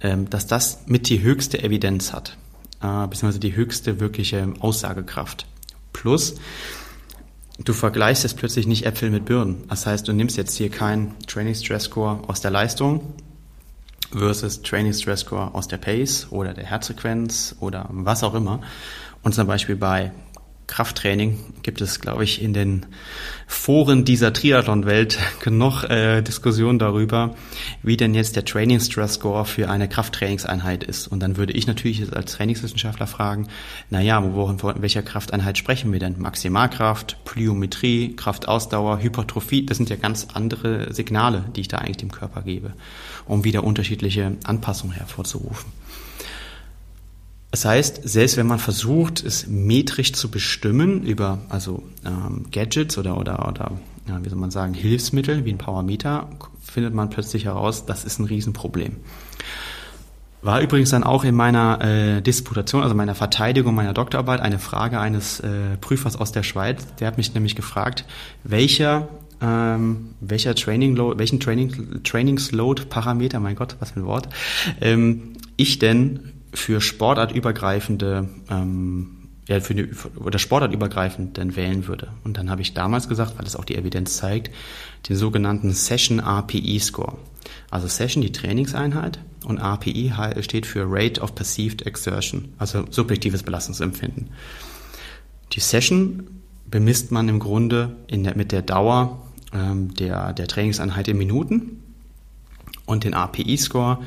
[0.00, 2.36] ähm, dass das mit die höchste Evidenz hat,
[2.82, 5.46] äh, beziehungsweise die höchste wirkliche Aussagekraft.
[5.92, 6.34] Plus,
[7.64, 9.64] du vergleichst jetzt plötzlich nicht Äpfel mit Birnen.
[9.68, 13.14] Das heißt, du nimmst jetzt hier keinen Training Stress Score aus der Leistung
[14.10, 18.60] versus Training Stress Score aus der Pace oder der Herzfrequenz oder was auch immer
[19.22, 20.10] und zum Beispiel bei
[20.66, 22.86] Krafttraining gibt es, glaube ich, in den
[23.46, 27.34] Foren dieser Triathlon-Welt genug äh, Diskussion darüber,
[27.82, 31.08] wie denn jetzt der Training Stress Score für eine Krafttrainingseinheit ist.
[31.08, 33.48] Und dann würde ich natürlich als Trainingswissenschaftler fragen,
[33.90, 36.18] naja, wo, von welcher Krafteinheit sprechen wir denn?
[36.18, 42.12] Maximalkraft, Plyometrie, Kraftausdauer, Hypertrophie, das sind ja ganz andere Signale, die ich da eigentlich dem
[42.12, 42.72] Körper gebe,
[43.26, 45.70] um wieder unterschiedliche Anpassungen hervorzurufen.
[47.52, 53.18] Das heißt, selbst wenn man versucht, es metrisch zu bestimmen über also ähm, Gadgets oder
[53.18, 53.72] oder oder
[54.08, 56.30] ja, wie soll man sagen Hilfsmittel wie ein Powermeter,
[56.62, 58.96] findet man plötzlich heraus, das ist ein Riesenproblem.
[60.40, 64.98] War übrigens dann auch in meiner äh, Disputation, also meiner Verteidigung meiner Doktorarbeit, eine Frage
[64.98, 66.86] eines äh, Prüfers aus der Schweiz.
[67.00, 68.06] Der hat mich nämlich gefragt,
[68.44, 69.08] welcher
[69.42, 74.30] ähm, welcher Training Load, welchen Training, Trainingsload Parameter, mein Gott, was für ein Wort,
[74.80, 82.08] ähm, ich denn für sportartübergreifende ähm, ja, für die, oder sportartübergreifend dann wählen würde.
[82.24, 84.54] Und dann habe ich damals gesagt, weil das auch die Evidenz zeigt,
[85.08, 87.18] den sogenannten Session RPE Score.
[87.70, 94.28] Also Session die Trainingseinheit und RPE steht für Rate of Perceived Exertion, also subjektives Belastungsempfinden.
[95.52, 101.08] Die Session bemisst man im Grunde in der, mit der Dauer ähm, der, der Trainingseinheit
[101.08, 101.82] in Minuten
[102.86, 103.98] und den RPE Score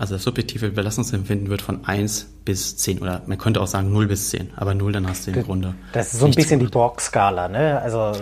[0.00, 4.06] also das subjektive Belastungsempfinden wird von 1 bis 10 oder man könnte auch sagen 0
[4.06, 5.74] bis 10, aber 0 dann hast du im Grunde.
[5.92, 7.78] Das ist so ein bisschen die Borg-Skala, ne?
[7.82, 8.20] Also so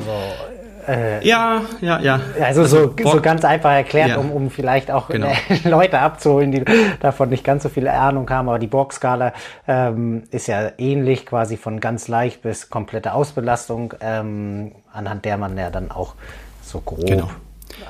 [0.89, 2.21] äh, ja, ja, ja.
[2.41, 4.19] Also, so, so ganz einfach erklärt, ja.
[4.19, 5.29] um, um vielleicht auch genau.
[5.29, 6.65] äh, Leute abzuholen, die
[7.01, 8.49] davon nicht ganz so viel Ahnung haben.
[8.49, 9.33] Aber die Borg-Skala
[9.69, 15.57] ähm, ist ja ähnlich, quasi von ganz leicht bis komplette Ausbelastung, ähm, anhand der man
[15.57, 16.15] ja dann auch
[16.63, 17.31] so grob genau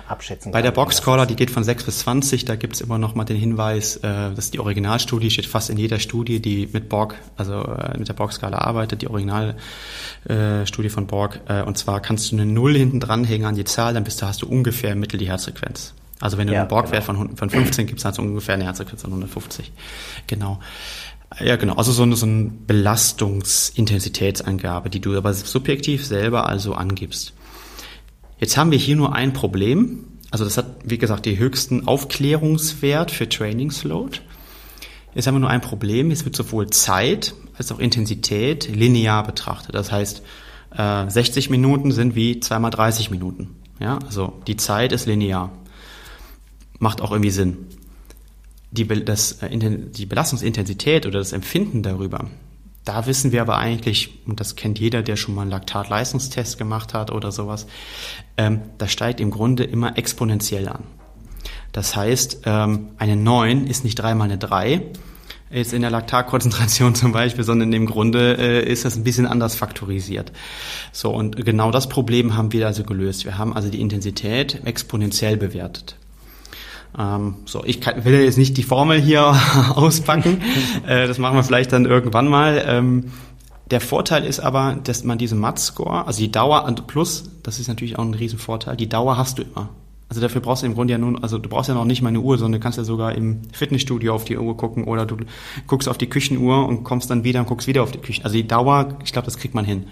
[0.06, 3.24] abschätzen Bei der Boxcaller, die geht von 6 bis 20, da gibt's immer noch mal
[3.24, 7.16] den Hinweis, äh, das ist die Originalstudie, steht fast in jeder Studie, die mit Borg,
[7.36, 11.40] also äh, mit der Borg-Skala arbeitet, die Originalstudie äh, von Borg.
[11.48, 14.26] Äh, und zwar kannst du eine Null hinten dranhängen an die Zahl, dann bist du,
[14.26, 15.94] hast du ungefähr im Mittel die Herzfrequenz.
[16.20, 17.20] Also wenn du ja, einen Borg-Wert genau.
[17.20, 19.70] von, von 15 gibst, hast du ungefähr eine Herzfrequenz von 150.
[20.26, 20.58] Genau.
[21.40, 21.74] Ja, genau.
[21.74, 27.34] Also so eine, so eine Belastungsintensitätsangabe, die du aber subjektiv selber also angibst.
[28.38, 30.04] Jetzt haben wir hier nur ein Problem.
[30.30, 34.20] Also das hat, wie gesagt, die höchsten Aufklärungswert für Trainingsload.
[35.14, 36.10] Jetzt haben wir nur ein Problem.
[36.10, 39.74] Es wird sowohl Zeit als auch Intensität linear betrachtet.
[39.74, 40.22] Das heißt,
[40.70, 43.56] 60 äh, Minuten sind wie zweimal 30 Minuten.
[43.80, 45.50] Ja, also die Zeit ist linear.
[46.78, 47.56] Macht auch irgendwie Sinn.
[48.70, 52.26] Die, das, äh, die Belastungsintensität oder das Empfinden darüber,
[52.88, 56.94] da wissen wir aber eigentlich, und das kennt jeder, der schon mal einen Laktatleistungstest gemacht
[56.94, 57.66] hat oder sowas,
[58.38, 60.84] ähm, das steigt im Grunde immer exponentiell an.
[61.72, 64.80] Das heißt, ähm, eine 9 ist nicht dreimal eine 3,
[65.50, 69.54] jetzt in der Laktatkonzentration zum Beispiel, sondern im Grunde äh, ist das ein bisschen anders
[69.54, 70.32] faktorisiert.
[70.90, 73.26] So, und genau das Problem haben wir also gelöst.
[73.26, 75.97] Wir haben also die Intensität exponentiell bewertet.
[76.98, 79.34] Ähm, so, ich kann, will jetzt nicht die Formel hier
[79.74, 80.42] auspacken.
[80.86, 82.62] äh, das machen wir vielleicht dann irgendwann mal.
[82.66, 83.12] Ähm,
[83.70, 87.68] der Vorteil ist aber, dass man diese MAT-Score, also die Dauer und plus, das ist
[87.68, 89.68] natürlich auch ein Riesenvorteil, die Dauer hast du immer.
[90.08, 92.08] Also dafür brauchst du im Grunde ja nun, also du brauchst ja noch nicht mal
[92.08, 95.18] eine Uhr, sondern du kannst ja sogar im Fitnessstudio auf die Uhr gucken oder du
[95.66, 98.24] guckst auf die Küchenuhr und kommst dann wieder und guckst wieder auf die Küche.
[98.24, 99.84] Also die Dauer, ich glaube, das kriegt man hin.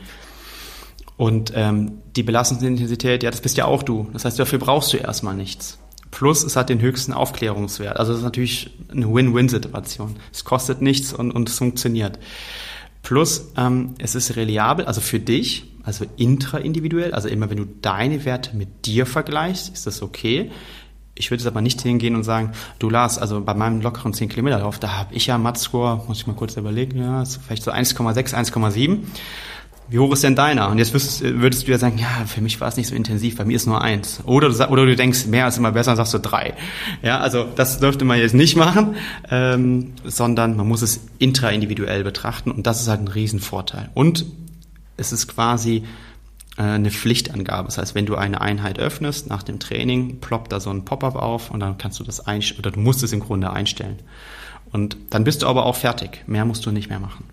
[1.19, 4.09] Und ähm, die Belastungsintensität, ja, das bist ja auch du.
[4.15, 5.79] Das heißt, dafür brauchst du erstmal nichts.
[6.11, 7.99] Plus es hat den höchsten Aufklärungswert.
[7.99, 10.17] Also das ist natürlich eine Win-Win-Situation.
[10.33, 12.19] Es kostet nichts und, und es funktioniert.
[13.03, 18.25] Plus ähm, es ist reliabel, also für dich, also intraindividuell, also immer wenn du deine
[18.25, 20.51] Werte mit dir vergleichst, ist das okay.
[21.15, 24.29] Ich würde jetzt aber nicht hingehen und sagen, du Lars, also bei meinem lockeren 10
[24.29, 27.71] Kilometer Lauf, da habe ich ja Mat-Score, muss ich mal kurz überlegen, ja, vielleicht so
[27.71, 28.99] 1,6, 1,7
[29.89, 30.69] wie hoch ist denn deiner?
[30.69, 33.37] Und jetzt würdest, würdest du ja sagen, ja, für mich war es nicht so intensiv,
[33.37, 34.21] bei mir ist nur eins.
[34.25, 36.55] Oder du, oder du denkst, mehr ist immer besser, dann sagst du drei.
[37.03, 38.97] Ja, also das dürfte man jetzt nicht machen,
[39.31, 43.91] ähm, sondern man muss es intraindividuell betrachten und das ist halt ein Riesenvorteil.
[43.95, 44.27] Und
[44.97, 45.85] es ist quasi
[46.57, 47.67] äh, eine Pflichtangabe.
[47.67, 51.15] Das heißt, wenn du eine Einheit öffnest nach dem Training, ploppt da so ein Pop-up
[51.15, 53.99] auf und dann kannst du das einstellen, oder du musst es im Grunde einstellen.
[54.73, 56.25] Und dann bist du aber auch fertig.
[56.27, 57.25] Mehr musst du nicht mehr machen.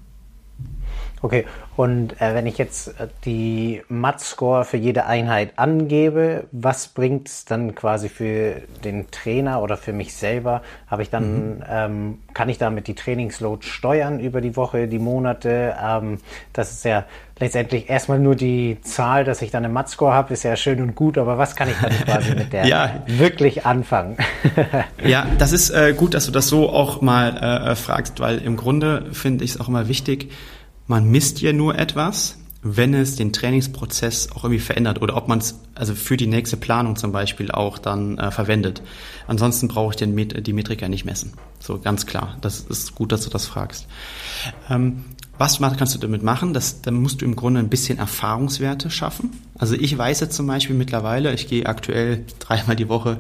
[1.24, 1.46] Okay,
[1.78, 7.46] und äh, wenn ich jetzt äh, die MAT-Score für jede Einheit angebe, was bringt es
[7.46, 10.62] dann quasi für den Trainer oder für mich selber?
[10.86, 11.64] Habe ich dann, mhm.
[11.70, 15.78] ähm, kann ich damit die Trainingsload steuern über die Woche, die Monate?
[15.82, 16.18] Ähm,
[16.52, 17.06] das ist ja
[17.40, 20.94] letztendlich erstmal nur die Zahl, dass ich dann eine MAT-Score habe, ist ja schön und
[20.94, 23.02] gut, aber was kann ich dann quasi mit der ja.
[23.08, 24.18] wirklich anfangen?
[25.02, 28.40] ja, das ist äh, gut, dass du das so auch mal äh, äh fragst, weil
[28.40, 30.30] im Grunde finde ich es auch immer wichtig,
[30.94, 35.40] man misst ja nur etwas, wenn es den Trainingsprozess auch irgendwie verändert oder ob man
[35.40, 38.84] es also für die nächste Planung zum Beispiel auch dann äh, verwendet.
[39.26, 41.34] Ansonsten brauche ich den Met die Metrik ja nicht messen.
[41.60, 42.38] So ganz klar.
[42.42, 43.88] Das ist gut, dass du das fragst.
[44.70, 45.06] Ähm,
[45.40, 46.54] was kannst du damit machen?
[46.54, 49.32] Das, dann musst du im Grunde ein bisschen Erfahrungswerte schaffen.
[49.58, 53.18] Also ich weiß jetzt zum Beispiel mittlerweile, ich gehe aktuell dreimal die Woche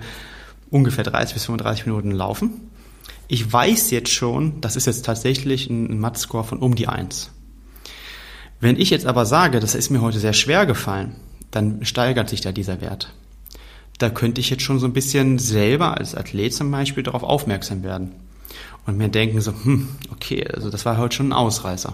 [0.70, 2.70] ungefähr 30 bis 35 Minuten laufen.
[3.28, 7.33] Ich weiß jetzt schon, das ist jetzt tatsächlich ein Mat-Score von um die 1.
[8.64, 11.18] Wenn ich jetzt aber sage, das ist mir heute sehr schwer gefallen,
[11.52, 13.14] dann steigert sich da dieser Wert.
[13.98, 17.84] Da könnte ich jetzt schon so ein bisschen selber als Athlet zum Beispiel darauf aufmerksam
[17.84, 18.14] werden
[18.86, 21.94] und mir denken so, hm, okay, also das war heute schon ein Ausreißer.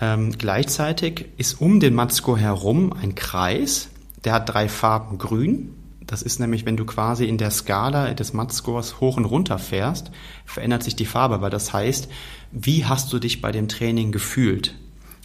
[0.00, 3.88] Ähm, gleichzeitig ist um den Matsko herum ein Kreis,
[4.24, 5.76] der hat drei Farben grün.
[6.00, 10.10] Das ist nämlich, wenn du quasi in der Skala des Matscores hoch und runter fährst,
[10.44, 12.08] verändert sich die Farbe, weil das heißt,
[12.50, 14.74] wie hast du dich bei dem Training gefühlt?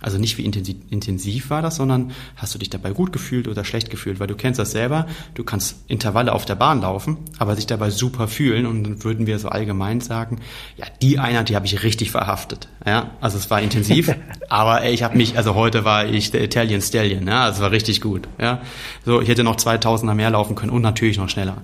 [0.04, 3.64] Also nicht wie intensiv, intensiv war das, sondern hast du dich dabei gut gefühlt oder
[3.64, 7.56] schlecht gefühlt, weil du kennst das selber, du kannst Intervalle auf der Bahn laufen, aber
[7.56, 10.42] sich dabei super fühlen und dann würden wir so allgemein sagen,
[10.76, 12.68] ja, die Einheit, die habe ich richtig verhaftet.
[12.86, 14.14] Ja, also es war intensiv,
[14.50, 17.72] aber ich habe mich, also heute war ich der Italian Stallion, ja, also es war
[17.72, 18.62] richtig gut, ja.
[19.06, 21.62] So, ich hätte noch 2000er mehr laufen können und natürlich noch schneller.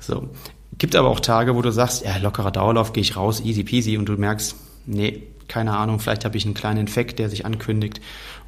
[0.00, 0.30] So.
[0.78, 3.98] Gibt aber auch Tage, wo du sagst, ja, lockerer Dauerlauf, gehe ich raus, easy peasy
[3.98, 8.00] und du merkst, nee, keine Ahnung, vielleicht habe ich einen kleinen Infekt, der sich ankündigt.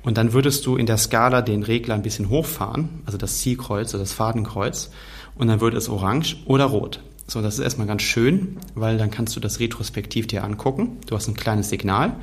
[0.03, 3.93] Und dann würdest du in der Skala den Regler ein bisschen hochfahren, also das Zielkreuz
[3.93, 4.91] oder das Fadenkreuz,
[5.35, 7.03] und dann würde es orange oder rot.
[7.27, 10.97] So, das ist erstmal ganz schön, weil dann kannst du das retrospektiv dir angucken.
[11.07, 12.17] Du hast ein kleines Signal.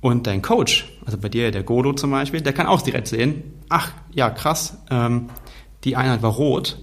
[0.00, 3.42] Und dein Coach, also bei dir der Godo zum Beispiel, der kann auch direkt sehen,
[3.68, 5.28] ach ja, krass, ähm,
[5.82, 6.78] die Einheit war rot.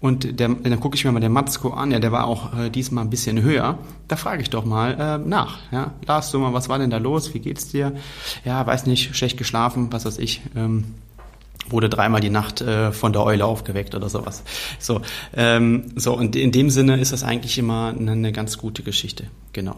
[0.00, 2.70] Und der, dann gucke ich mir mal den Matzko an, ja, der war auch äh,
[2.70, 3.78] diesmal ein bisschen höher.
[4.08, 5.58] Da frage ich doch mal äh, nach.
[5.72, 7.34] Ja, Lars, du mal, was war denn da los?
[7.34, 7.92] Wie geht's dir?
[8.44, 10.40] Ja, weiß nicht, schlecht geschlafen, was weiß ich.
[10.56, 10.94] Ähm,
[11.68, 14.42] wurde dreimal die Nacht äh, von der Eule aufgeweckt oder sowas.
[14.78, 15.02] So,
[15.36, 19.26] ähm, so und in dem Sinne ist das eigentlich immer eine, eine ganz gute Geschichte.
[19.52, 19.76] Genau.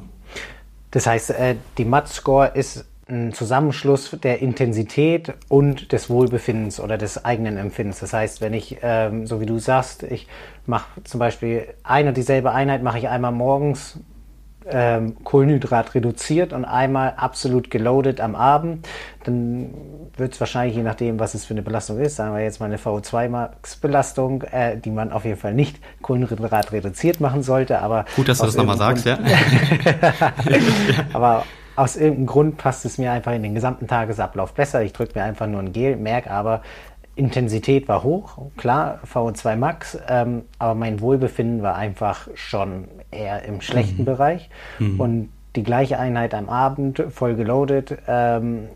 [0.92, 7.24] Das heißt, äh, die Mat-Score ist ein Zusammenschluss der Intensität und des Wohlbefindens oder des
[7.24, 7.98] eigenen Empfindens.
[7.98, 10.28] Das heißt, wenn ich, ähm, so wie du sagst, ich
[10.66, 13.98] mache zum Beispiel eine und dieselbe Einheit, mache ich einmal morgens
[14.70, 18.86] ähm, Kohlenhydrat reduziert und einmal absolut geloadet am Abend,
[19.24, 19.74] dann
[20.16, 22.66] wird es wahrscheinlich, je nachdem, was es für eine Belastung ist, sagen wir jetzt mal
[22.66, 27.80] eine VO2 Max-Belastung, äh, die man auf jeden Fall nicht Kohlenhydrat reduziert machen sollte.
[27.80, 29.18] Aber Gut, dass du das nochmal sagst, ja.
[31.12, 31.44] aber
[31.76, 34.82] aus irgendeinem Grund passt es mir einfach in den gesamten Tagesablauf besser.
[34.82, 36.62] Ich drücke mir einfach nur ein Gel, merke aber,
[37.14, 43.60] Intensität war hoch, klar, VO2 Max, ähm, aber mein Wohlbefinden war einfach schon eher im
[43.60, 44.06] schlechten mhm.
[44.06, 44.48] Bereich.
[44.78, 45.00] Mhm.
[45.00, 48.68] Und die gleiche Einheit am Abend, voll geloadet, ähm,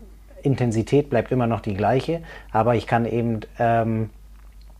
[0.43, 4.11] Intensität bleibt immer noch die gleiche, aber ich kann eben ähm,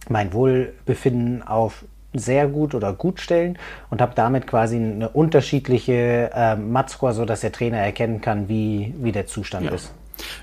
[0.08, 3.58] mein Wohlbefinden auf sehr gut oder gut stellen
[3.90, 9.12] und habe damit quasi eine unterschiedliche äh, Mat-Score, sodass der Trainer erkennen kann, wie, wie
[9.12, 9.72] der Zustand ja.
[9.72, 9.92] ist.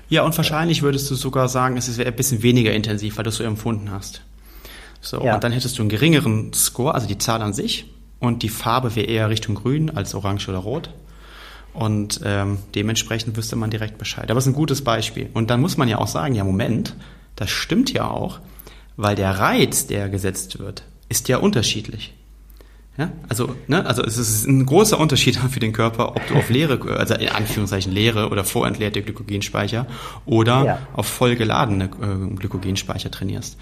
[0.07, 3.29] Ja, und wahrscheinlich würdest du sogar sagen, es ist ein bisschen weniger intensiv, weil du
[3.29, 4.21] es so empfunden hast.
[5.01, 5.35] So, ja.
[5.35, 8.95] und dann hättest du einen geringeren Score, also die Zahl an sich, und die Farbe
[8.95, 10.89] wäre eher Richtung grün als orange oder rot.
[11.73, 14.31] Und ähm, dementsprechend wüsste man direkt Bescheid.
[14.31, 15.29] Aber es ist ein gutes Beispiel.
[15.33, 16.95] Und dann muss man ja auch sagen, ja, Moment,
[17.35, 18.39] das stimmt ja auch,
[18.95, 22.13] weil der Reiz, der gesetzt wird, ist ja unterschiedlich.
[22.97, 26.49] Ja, also, ne, also es ist ein großer Unterschied für den Körper, ob du auf
[26.49, 29.85] leere, also in Anführungszeichen leere oder vorentleerte Glykogenspeicher
[30.25, 30.79] oder ja.
[30.93, 33.57] auf voll geladene äh, Glykogenspeicher trainierst.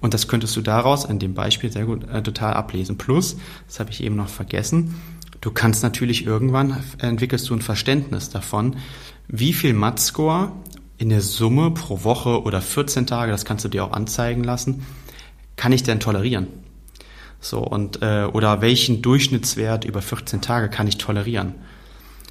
[0.00, 2.98] Und das könntest du daraus in dem Beispiel sehr gut äh, total ablesen.
[2.98, 3.36] Plus,
[3.68, 5.00] das habe ich eben noch vergessen,
[5.40, 8.76] du kannst natürlich irgendwann entwickelst du ein Verständnis davon,
[9.28, 10.52] wie viel Mat-Score
[10.98, 14.84] in der Summe pro Woche oder 14 Tage, das kannst du dir auch anzeigen lassen,
[15.56, 16.48] kann ich denn tolerieren?
[17.42, 21.56] So, und, äh, oder welchen Durchschnittswert über 14 Tage kann ich tolerieren?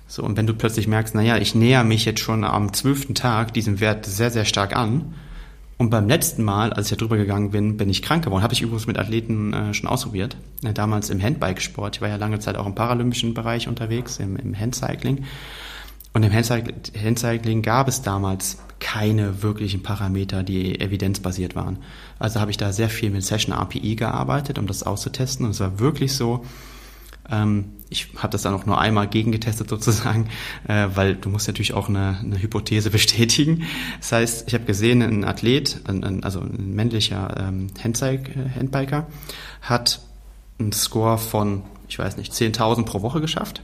[0.08, 3.54] So, und wenn du plötzlich merkst, naja, ich näher mich jetzt schon am zwölften Tag
[3.54, 5.14] diesem Wert sehr, sehr stark an.
[5.78, 8.42] Und beim letzten Mal, als ich da drüber gegangen bin, bin ich krank geworden.
[8.42, 10.38] Habe ich übrigens mit Athleten äh, schon ausprobiert.
[10.64, 11.98] Äh, damals im Handbikesport.
[11.98, 15.26] Ich war ja lange Zeit auch im paralympischen Bereich unterwegs, im, im Handcycling.
[16.14, 21.80] Und im Handcycling gab es damals keine wirklichen Parameter, die evidenzbasiert waren.
[22.22, 25.46] Also habe ich da sehr viel mit Session API gearbeitet, um das auszutesten.
[25.46, 26.46] Und es war wirklich so,
[27.30, 30.30] ähm, ich habe das dann auch nur einmal gegengetestet sozusagen,
[30.68, 33.64] äh, weil du musst natürlich auch eine, eine Hypothese bestätigen.
[34.00, 35.82] Das heißt, ich habe gesehen, ein Athlet,
[36.22, 39.08] also ein männlicher ähm, Handbiker,
[39.62, 40.02] hat
[40.60, 43.64] einen Score von, ich weiß nicht, 10.000 pro Woche geschafft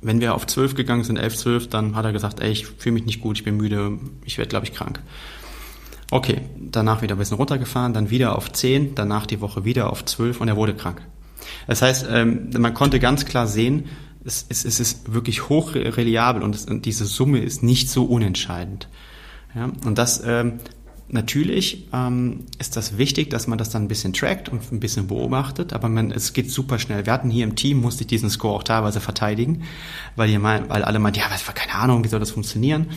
[0.00, 2.94] wenn wir auf 12 gegangen sind, 11, 12, dann hat er gesagt, ey, ich fühle
[2.94, 5.00] mich nicht gut, ich bin müde, ich werde, glaube ich, krank.
[6.10, 10.04] Okay, danach wieder ein bisschen runtergefahren, dann wieder auf 10, danach die Woche wieder auf
[10.04, 11.02] 12 und er wurde krank.
[11.66, 13.86] Das heißt, ähm, man konnte ganz klar sehen,
[14.24, 18.88] es, es, es ist wirklich hochreliabel und, es, und diese Summe ist nicht so unentscheidend.
[19.54, 20.60] Ja, und das ähm,
[21.10, 25.06] Natürlich ähm, ist das wichtig, dass man das dann ein bisschen trackt und ein bisschen
[25.06, 27.06] beobachtet, aber man, es geht super schnell.
[27.06, 29.62] Wir hatten hier im Team, musste ich diesen Score auch teilweise verteidigen,
[30.16, 32.88] weil, ihr mein, weil alle meinten, ja, was, keine Ahnung, wie soll das funktionieren?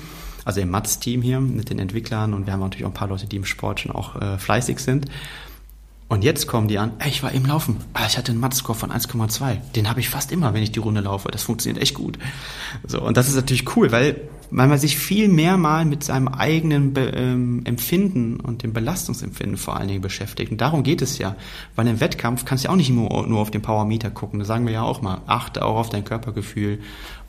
[0.46, 3.28] Also im Mats-Team hier mit den Entwicklern und wir haben natürlich auch ein paar Leute,
[3.28, 5.08] die im Sport schon auch äh, fleißig sind.
[6.12, 8.92] Und jetzt kommen die an, ey, ich war eben laufen, ich hatte einen Mat-Score von
[8.92, 9.72] 1,2.
[9.76, 11.32] Den habe ich fast immer, wenn ich die Runde laufe.
[11.32, 12.20] Das funktioniert echt gut.
[12.86, 14.20] So, und das ist natürlich cool, weil,
[14.52, 19.58] weil man sich viel mehr mal mit seinem eigenen Be ähm, Empfinden und dem Belastungsempfinden
[19.58, 20.52] vor allen Dingen beschäftigt.
[20.52, 21.36] Und darum geht es ja.
[21.76, 24.40] Weil im Wettkampf kannst du ja auch nicht nur, nur auf den Powermeter gucken.
[24.40, 26.80] Da sagen wir ja auch mal, achte auch auf dein Körpergefühl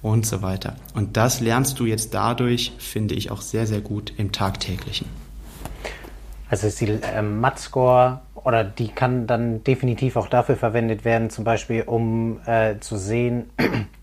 [0.03, 0.77] und so weiter.
[0.95, 5.07] Und das lernst du jetzt dadurch, finde ich, auch sehr, sehr gut im Tagtäglichen.
[6.51, 11.45] Also ist die ähm, Mat-Score oder die kann dann definitiv auch dafür verwendet werden, zum
[11.45, 13.47] Beispiel um äh, zu sehen,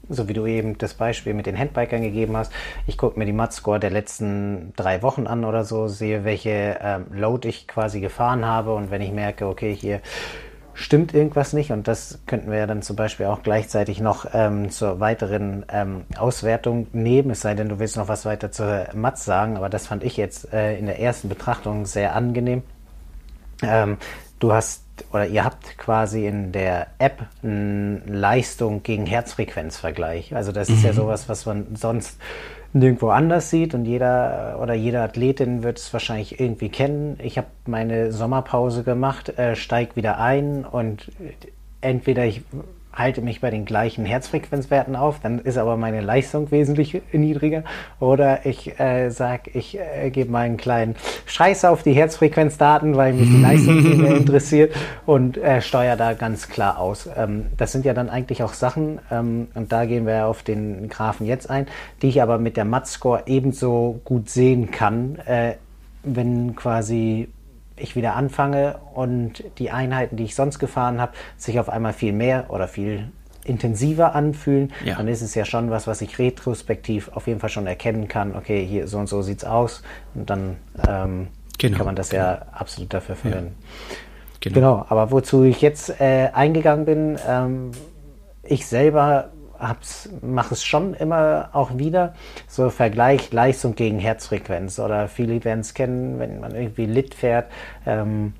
[0.09, 2.51] so wie du eben das Beispiel mit den Handbikern gegeben hast.
[2.87, 7.05] Ich gucke mir die Mat-Score der letzten drei Wochen an oder so, sehe, welche ähm,
[7.11, 10.01] Load ich quasi gefahren habe und wenn ich merke, okay, hier
[10.73, 14.69] stimmt irgendwas nicht und das könnten wir ja dann zum Beispiel auch gleichzeitig noch ähm,
[14.69, 19.25] zur weiteren ähm, Auswertung nehmen, es sei denn, du willst noch was weiter zur Mats
[19.25, 22.63] sagen, aber das fand ich jetzt äh, in der ersten Betrachtung sehr angenehm.
[23.61, 23.97] Ähm,
[24.39, 30.35] du hast oder ihr habt quasi in der App einen Leistung gegen Herzfrequenzvergleich.
[30.35, 30.95] Also das ist ja mhm.
[30.95, 32.19] sowas, was man sonst
[32.73, 37.19] nirgendwo anders sieht und jeder oder jede Athletin wird es wahrscheinlich irgendwie kennen.
[37.21, 41.11] Ich habe meine Sommerpause gemacht, äh, steig wieder ein und
[41.81, 42.41] entweder ich
[42.99, 47.63] halte mich bei den gleichen Herzfrequenzwerten auf, dann ist aber meine Leistung wesentlich niedriger.
[47.99, 50.95] Oder ich äh, sage, ich äh, gebe mal einen kleinen
[51.25, 54.75] Scheiß auf die Herzfrequenzdaten, weil mich die Leistung nicht mehr interessiert
[55.05, 57.09] und äh, steuere da ganz klar aus.
[57.15, 60.89] Ähm, das sind ja dann eigentlich auch Sachen, ähm, und da gehen wir auf den
[60.89, 61.67] Graphen jetzt ein,
[62.01, 65.53] die ich aber mit der Mat-Score ebenso gut sehen kann, äh,
[66.03, 67.29] wenn quasi
[67.79, 72.13] ich wieder anfange und die Einheiten, die ich sonst gefahren habe, sich auf einmal viel
[72.13, 73.11] mehr oder viel
[73.43, 74.95] intensiver anfühlen, ja.
[74.95, 78.35] dann ist es ja schon was, was ich retrospektiv auf jeden Fall schon erkennen kann.
[78.35, 79.81] Okay, hier so und so sieht's aus
[80.13, 80.57] und dann
[80.87, 81.27] ähm,
[81.57, 81.77] genau.
[81.77, 82.23] kann man das genau.
[82.23, 83.55] ja absolut dafür verwenden.
[83.59, 83.95] Ja.
[84.41, 84.55] Genau.
[84.55, 84.85] genau.
[84.87, 87.71] aber wozu ich jetzt äh, eingegangen bin, ähm,
[88.43, 89.31] ich selber
[90.21, 92.13] mache es schon immer auch wieder.
[92.47, 97.51] So Vergleich Leistung gegen Herzfrequenz oder viele werden es kennen, wenn man irgendwie Lit fährt.
[97.85, 98.33] Ähm,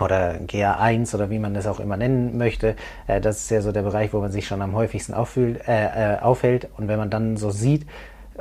[0.00, 2.76] oder GA1 oder wie man das auch immer nennen möchte.
[3.06, 6.16] Äh, das ist ja so der Bereich, wo man sich schon am häufigsten auffühlt, äh,
[6.16, 6.68] äh, aufhält.
[6.76, 7.86] Und wenn man dann so sieht,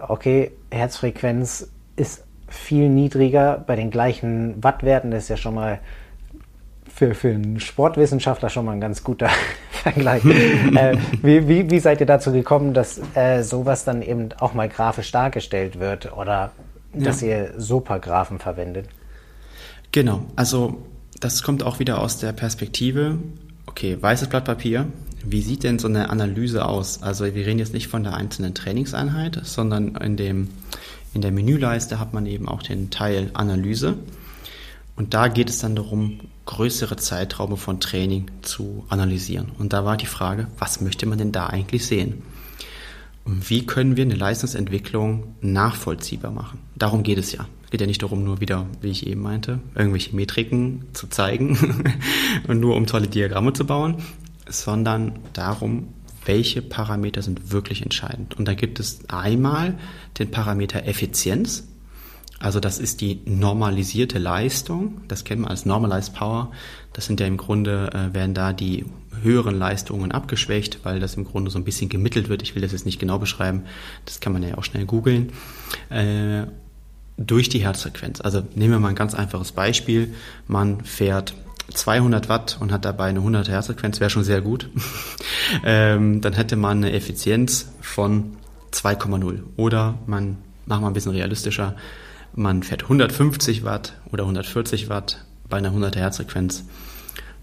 [0.08, 5.80] okay, Herzfrequenz ist viel niedriger bei den gleichen Wattwerten, das ist ja schon mal
[6.96, 9.30] für, für einen Sportwissenschaftler schon mal ein ganz guter
[9.72, 10.24] Vergleich.
[10.76, 14.70] äh, wie, wie, wie, seid ihr dazu gekommen, dass äh, sowas dann eben auch mal
[14.70, 16.54] grafisch dargestellt wird oder
[16.94, 17.28] dass ja.
[17.28, 18.88] ihr Supergraphen verwendet?
[19.92, 20.86] Genau, also
[21.20, 23.18] das kommt auch wieder aus der Perspektive,
[23.66, 24.88] okay, weißes Blatt Papier,
[25.26, 27.04] wie sieht denn so eine Analyse aus?
[27.04, 30.50] Also wir reden jetzt nicht von der einzelnen Trainingseinheit, sondern in, dem,
[31.14, 33.96] in der Menüleiste hat man eben auch den Teil Analyse.
[34.96, 39.52] Und da geht es dann darum, größere Zeitraum von Training zu analysieren.
[39.58, 42.22] Und da war die Frage, was möchte man denn da eigentlich sehen?
[43.26, 46.60] Und wie können wir eine Leistungsentwicklung nachvollziehbar machen?
[46.76, 47.48] Darum geht es ja.
[47.66, 51.58] Es geht ja nicht darum, nur wieder, wie ich eben meinte, irgendwelche Metriken zu zeigen
[52.48, 53.98] und nur um tolle Diagramme zu bauen,
[54.48, 55.88] sondern darum,
[56.26, 58.38] welche Parameter sind wirklich entscheidend.
[58.38, 59.78] Und da gibt es einmal
[60.20, 61.68] den Parameter Effizienz,
[62.40, 65.02] also das ist die normalisierte Leistung.
[65.08, 66.52] Das kennt man als Normalized Power.
[66.94, 68.86] Das sind ja im Grunde, äh, werden da die
[69.22, 72.42] höheren Leistungen abgeschwächt, weil das im Grunde so ein bisschen gemittelt wird.
[72.42, 73.64] Ich will das jetzt nicht genau beschreiben.
[74.04, 75.32] Das kann man ja auch schnell googeln.
[75.90, 76.44] Äh,
[77.18, 78.20] durch die Herzfrequenz.
[78.22, 80.14] Also nehmen wir mal ein ganz einfaches Beispiel.
[80.48, 81.34] Man fährt
[81.74, 84.70] 200 Watt und hat dabei eine 100 Herzfrequenz, wäre schon sehr gut.
[85.64, 88.36] ähm, dann hätte man eine Effizienz von
[88.72, 89.40] 2,0.
[89.56, 91.76] Oder man, machen wir ein bisschen realistischer,
[92.36, 96.66] man fährt 150 Watt oder 140 Watt bei einer 100 Herzfrequenz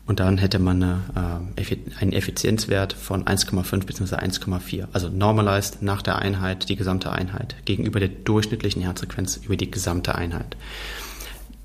[0.04, 4.16] und dann hätte man eine, äh, einen Effizienzwert von 1,5 bzw.
[4.16, 4.88] 1,4.
[4.92, 10.14] Also normalized nach der Einheit, die gesamte Einheit, gegenüber der durchschnittlichen Herzfrequenz über die gesamte
[10.14, 10.56] Einheit.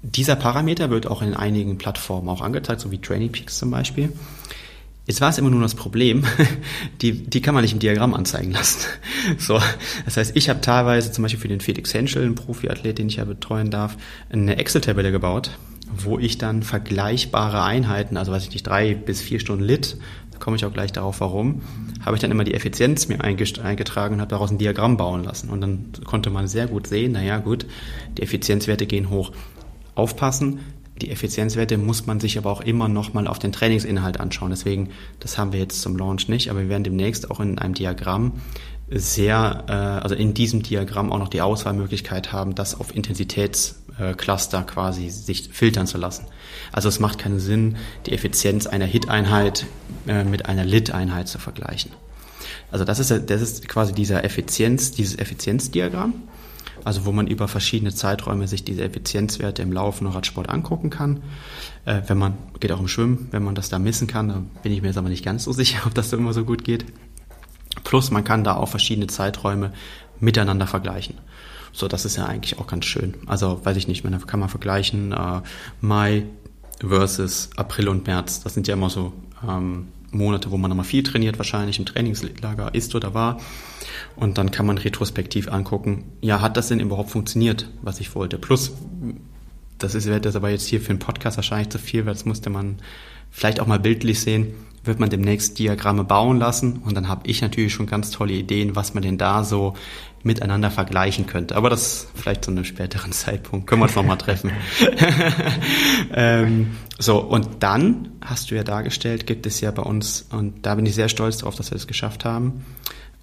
[0.04, 4.14] Dieser Parameter wird auch in einigen Plattformen auch angezeigt, so wie Training Peaks zum Beispiel.
[5.08, 6.26] Jetzt war es immer nur das Problem,
[7.02, 8.82] die, die kann man nicht im Diagramm anzeigen lassen.
[9.40, 9.60] So,
[10.06, 13.18] das heißt, ich habe teilweise zum Beispiel für den Felix Henschel, einen Profiathlet, den ich
[13.18, 13.98] ja betreuen darf,
[14.30, 15.52] eine Excel-Tabelle gebaut,
[15.94, 19.98] wo ich dann vergleichbare Einheiten, also weiß ich nicht, drei bis vier Stunden Lit,
[20.32, 21.62] da komme ich auch gleich darauf, warum,
[22.06, 25.50] habe ich dann immer die Effizienz mir eingetragen und habe daraus ein Diagramm bauen lassen.
[25.50, 27.66] Und dann konnte man sehr gut sehen, naja gut,
[28.18, 29.32] die Effizienzwerte gehen hoch.
[29.96, 30.60] Aufpassen,
[31.02, 34.50] die Effizienzwerte muss man sich aber auch immer nochmal auf den Trainingsinhalt anschauen.
[34.50, 34.90] Deswegen,
[35.20, 38.34] das haben wir jetzt zum Launch nicht, aber wir werden demnächst auch in einem Diagramm
[38.90, 45.10] sehr, äh, also in diesem Diagramm auch noch die Auswahlmöglichkeit haben, das auf Intensitätscluster quasi
[45.10, 46.26] sich filtern zu lassen.
[46.72, 49.66] Also es macht keinen Sinn, die Effizienz einer Hit-Einheit
[50.08, 51.92] äh, mit einer Lit-Einheit zu vergleichen.
[52.72, 56.14] Also das ist, das ist quasi dieser Effizienz, dieses Effizienzdiagramm
[56.88, 61.22] also wo man über verschiedene Zeiträume sich diese Effizienzwerte im Laufen und Radsport angucken kann.
[61.84, 64.72] Äh, wenn man, geht auch im Schwimmen, wenn man das da messen kann, da bin
[64.72, 66.86] ich mir jetzt aber nicht ganz so sicher, ob das immer so gut geht.
[67.84, 69.74] Plus man kann da auch verschiedene Zeiträume
[70.22, 71.16] miteinander vergleichen.
[71.74, 73.16] So, das ist ja eigentlich auch ganz schön.
[73.26, 75.42] Also, weiß ich nicht, man kann man vergleichen äh,
[75.82, 76.24] Mai
[76.80, 78.44] versus April und März.
[78.44, 79.12] Das sind ja immer so
[79.46, 83.40] ähm, Monate, wo man nochmal viel trainiert, wahrscheinlich im Trainingslager ist oder war.
[84.16, 88.38] Und dann kann man retrospektiv angucken, ja, hat das denn überhaupt funktioniert, was ich wollte?
[88.38, 88.74] Plus,
[89.78, 92.50] das ist das aber jetzt hier für einen Podcast wahrscheinlich zu viel, weil das musste
[92.50, 92.78] man
[93.32, 94.54] vielleicht auch mal bildlich sehen,
[94.84, 98.76] wird man demnächst Diagramme bauen lassen und dann habe ich natürlich schon ganz tolle Ideen,
[98.76, 99.76] was man denn da so
[100.24, 101.56] miteinander vergleichen könnte.
[101.56, 103.68] Aber das vielleicht zu einem späteren Zeitpunkt.
[103.68, 104.52] Können wir uns nochmal treffen.
[106.14, 110.76] ähm, so, und dann hast du ja dargestellt, gibt es ja bei uns, und da
[110.76, 112.66] bin ich sehr stolz darauf, dass wir das geschafft haben,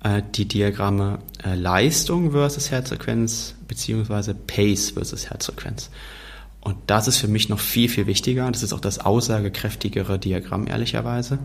[0.02, 5.90] äh, die Diagramme äh, Leistung versus Herzfrequenz beziehungsweise Pace versus Herzfrequenz.
[6.64, 8.50] Und das ist für mich noch viel, viel wichtiger.
[8.50, 11.38] Das ist auch das aussagekräftigere Diagramm, ehrlicherweise.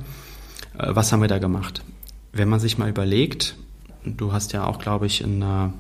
[0.77, 1.83] Äh, was haben wir da gemacht?
[2.31, 3.55] Wenn man sich mal überlegt,
[4.05, 5.73] du hast ja auch, glaube ich, in einer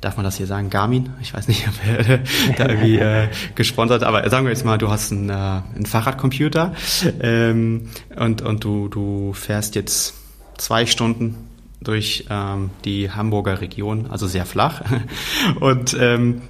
[0.00, 1.10] darf man das hier sagen, Garmin?
[1.20, 2.20] Ich weiß nicht, ob er
[2.56, 6.72] da irgendwie äh, gesponsert, aber sagen wir jetzt mal, du hast einen, äh, einen Fahrradcomputer
[7.20, 10.14] ähm, und, und du, du fährst jetzt
[10.56, 11.36] zwei Stunden
[11.80, 14.82] durch ähm, die Hamburger Region, also sehr flach.
[15.60, 16.42] Und ähm,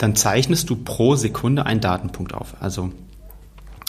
[0.00, 2.90] dann zeichnest du pro Sekunde einen Datenpunkt auf, also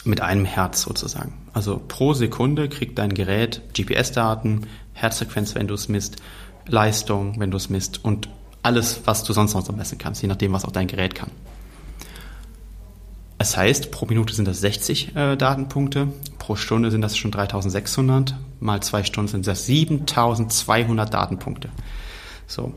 [0.04, 1.32] mit einem Herz sozusagen.
[1.54, 6.16] Also pro Sekunde kriegt dein Gerät GPS-Daten, Herzfrequenz, wenn du es misst,
[6.66, 8.28] Leistung, wenn du es misst und
[8.62, 11.30] alles, was du sonst noch so messen kannst, je nachdem, was auch dein Gerät kann.
[13.38, 16.08] Das heißt, pro Minute sind das 60 äh, Datenpunkte,
[16.38, 21.70] pro Stunde sind das schon 3600, mal zwei Stunden sind das 7200 Datenpunkte.
[22.46, 22.74] So.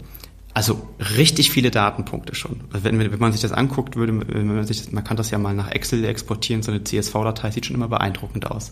[0.56, 0.88] Also
[1.18, 2.62] richtig viele Datenpunkte schon.
[2.72, 5.30] Also wenn, wenn man sich das anguckt, würde wenn man sich das, man kann das
[5.30, 8.72] ja mal nach Excel exportieren, so eine CSV-Datei sieht schon immer beeindruckend aus.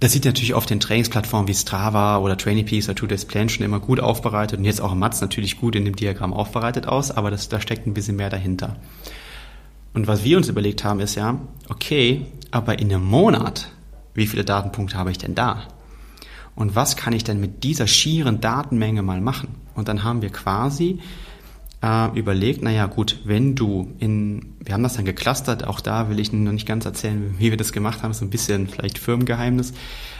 [0.00, 3.64] Das sieht natürlich auf den Trainingsplattformen wie Strava oder TrainingPeaks oder Two Days Plan schon
[3.64, 7.30] immer gut aufbereitet und jetzt auch Mats natürlich gut in dem Diagramm aufbereitet aus, aber
[7.30, 8.76] das, da steckt ein bisschen mehr dahinter.
[9.94, 11.40] Und was wir uns überlegt haben, ist ja,
[11.70, 13.70] okay, aber in einem Monat,
[14.12, 15.68] wie viele Datenpunkte habe ich denn da?
[16.56, 19.48] Und was kann ich denn mit dieser schieren Datenmenge mal machen?
[19.74, 21.00] Und dann haben wir quasi
[21.82, 26.18] äh, überlegt, naja gut, wenn du in, wir haben das dann geclustert, auch da will
[26.18, 29.74] ich noch nicht ganz erzählen, wie wir das gemacht haben, so ein bisschen vielleicht Firmengeheimnis,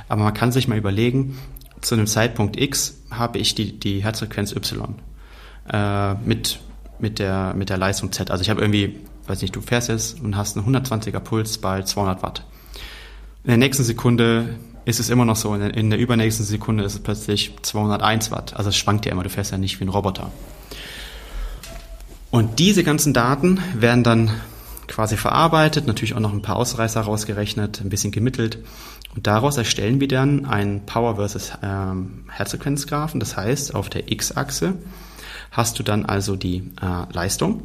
[0.09, 1.39] aber man kann sich mal überlegen,
[1.81, 4.97] zu einem Zeitpunkt X habe ich die, die Herzfrequenz Y
[5.71, 6.61] äh, mit,
[6.99, 8.31] mit, der, mit der Leistung Z.
[8.31, 11.83] Also ich habe irgendwie, weiß nicht, du fährst jetzt und hast einen 120er Puls bei
[11.83, 12.45] 200 Watt.
[13.45, 15.55] In der nächsten Sekunde ist es immer noch so.
[15.55, 18.57] In der übernächsten Sekunde ist es plötzlich 201 Watt.
[18.57, 20.31] Also es schwankt ja immer, du fährst ja nicht wie ein Roboter.
[22.31, 24.31] Und diese ganzen Daten werden dann
[24.89, 28.59] quasi verarbeitet, natürlich auch noch ein paar Ausreißer rausgerechnet, ein bisschen gemittelt.
[29.15, 33.21] Und daraus erstellen wir dann einen Power versus ähm, Herzfrequenzgraphen.
[33.21, 34.75] Das heißt, auf der X-Achse
[35.53, 37.63] hast du dann also die äh, Leistung.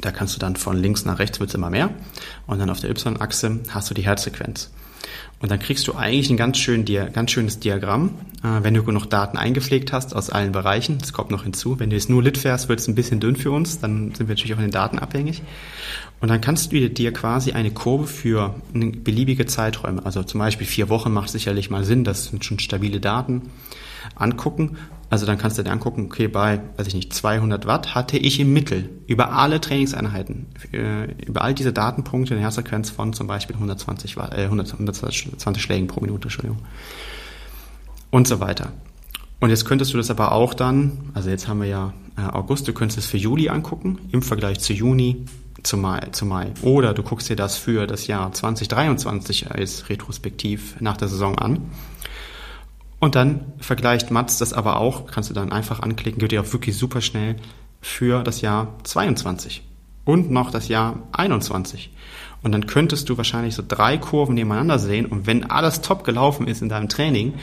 [0.00, 1.90] Da kannst du dann von links nach rechts wird es immer mehr.
[2.46, 4.70] Und dann auf der Y-Achse hast du die Herzfrequenz.
[5.38, 9.06] Und dann kriegst du eigentlich ein ganz, schön, ganz schönes Diagramm, äh, wenn du genug
[9.06, 10.98] Daten eingepflegt hast aus allen Bereichen.
[10.98, 11.78] Das kommt noch hinzu.
[11.78, 13.78] Wenn du jetzt nur Lit fährst, wird es ein bisschen dünn für uns.
[13.78, 15.42] Dann sind wir natürlich auch von den Daten abhängig.
[16.20, 20.88] Und dann kannst du dir quasi eine Kurve für beliebige Zeiträume, also zum Beispiel vier
[20.88, 23.42] Wochen macht sicherlich mal Sinn, das sind schon stabile Daten,
[24.14, 24.78] angucken
[25.08, 28.40] also dann kannst du dir angucken, okay, bei, weiß ich nicht, 200 Watt hatte ich
[28.40, 33.54] im Mittel über alle Trainingseinheiten, äh, über all diese Datenpunkte eine Herzfrequenz von zum Beispiel
[33.54, 36.58] 120 Watt, äh, 120 Schlägen pro Minute, Entschuldigung.
[38.10, 38.72] Und so weiter.
[39.38, 42.66] Und jetzt könntest du das aber auch dann, also jetzt haben wir ja äh, August,
[42.66, 45.26] du könntest es für Juli angucken, im Vergleich zu Juni,
[45.62, 46.52] zu Mai, zu Mai.
[46.62, 51.70] Oder du guckst dir das für das Jahr 2023 als retrospektiv nach der Saison an
[52.98, 56.52] und dann vergleicht Mats das aber auch, kannst du dann einfach anklicken, geht ja auch
[56.52, 57.36] wirklich super schnell
[57.80, 59.62] für das Jahr 22
[60.04, 61.90] und noch das Jahr 21.
[62.42, 66.46] Und dann könntest du wahrscheinlich so drei Kurven nebeneinander sehen und wenn alles top gelaufen
[66.46, 67.34] ist in deinem Training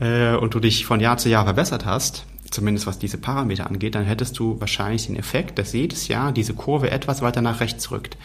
[0.00, 3.94] äh, und du dich von Jahr zu Jahr verbessert hast, zumindest was diese Parameter angeht,
[3.94, 7.90] dann hättest du wahrscheinlich den Effekt, dass jedes Jahr diese Kurve etwas weiter nach rechts
[7.90, 8.16] rückt.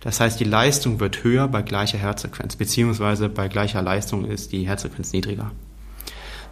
[0.00, 4.66] Das heißt, die Leistung wird höher bei gleicher Herzfrequenz, beziehungsweise bei gleicher Leistung ist die
[4.66, 5.52] Herzfrequenz niedriger.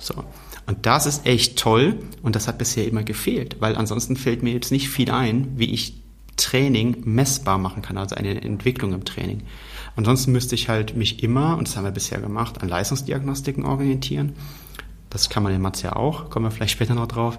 [0.02, 0.24] So.
[0.66, 4.52] Und das ist echt toll und das hat bisher immer gefehlt, weil ansonsten fällt mir
[4.52, 5.94] jetzt nicht viel ein, wie ich
[6.36, 9.42] Training messbar machen kann, also eine Entwicklung im Training.
[9.96, 14.34] Ansonsten müsste ich halt mich immer, und das haben wir bisher gemacht, an Leistungsdiagnostiken orientieren.
[15.10, 17.38] Das kann man in Mathe ja auch, kommen wir vielleicht später noch drauf.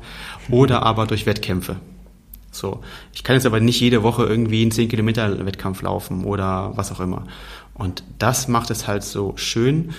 [0.50, 1.78] Oder aber durch Wettkämpfe.
[2.52, 2.82] So.
[3.14, 6.92] Ich kann jetzt aber nicht jede Woche irgendwie einen 10 Kilometer Wettkampf laufen oder was
[6.92, 7.26] auch immer.
[7.74, 9.94] Und das macht es halt so schön,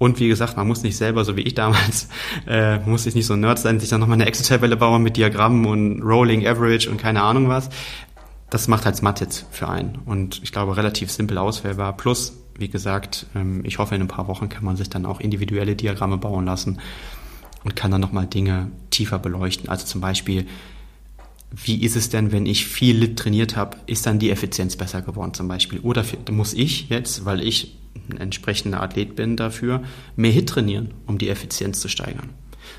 [0.00, 2.08] und wie gesagt, man muss nicht selber, so wie ich damals,
[2.46, 5.18] äh, muss ich nicht so ein Nerd sein, sich dann nochmal eine Excel-Tabelle bauen mit
[5.18, 7.68] Diagrammen und Rolling Average und keine Ahnung was.
[8.48, 9.98] Das macht halt Smart jetzt für einen.
[10.06, 11.94] Und ich glaube, relativ simpel auswählbar.
[11.98, 15.20] Plus, wie gesagt, ähm, ich hoffe, in ein paar Wochen kann man sich dann auch
[15.20, 16.80] individuelle Diagramme bauen lassen
[17.62, 19.68] und kann dann nochmal Dinge tiefer beleuchten.
[19.68, 20.46] Also zum Beispiel,
[21.50, 25.02] wie ist es denn, wenn ich viel Lit trainiert habe, ist dann die Effizienz besser
[25.02, 25.80] geworden zum Beispiel?
[25.80, 27.76] Oder muss ich jetzt, weil ich
[28.10, 29.82] ein entsprechender Athlet bin dafür,
[30.16, 32.30] mehr Hit trainieren, um die Effizienz zu steigern?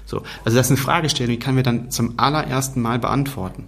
[0.06, 3.66] So, also das ist eine Fragestellung, die kann wir dann zum allerersten Mal beantworten.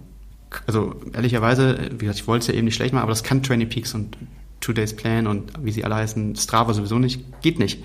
[0.66, 3.42] Also ehrlicherweise, wie gesagt, ich wollte es ja eben nicht schlecht machen, aber das kann
[3.42, 4.16] Training Peaks und
[4.60, 7.82] Two Days Plan und wie sie alle heißen, Strava sowieso nicht, geht nicht.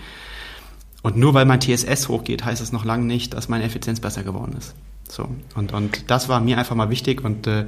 [1.02, 4.24] Und nur weil mein TSS hochgeht, heißt es noch lange nicht, dass meine Effizienz besser
[4.24, 4.76] geworden ist.
[5.12, 5.28] So.
[5.56, 7.66] Und, und das war mir einfach mal wichtig und äh,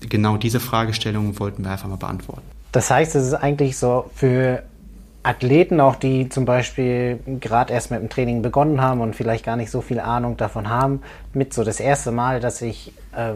[0.00, 2.42] genau diese Fragestellungen wollten wir einfach mal beantworten.
[2.72, 4.62] Das heißt, es ist eigentlich so für
[5.22, 9.56] Athleten, auch die zum Beispiel gerade erst mit dem Training begonnen haben und vielleicht gar
[9.56, 11.02] nicht so viel Ahnung davon haben,
[11.32, 13.34] mit so das erste Mal, dass ich äh,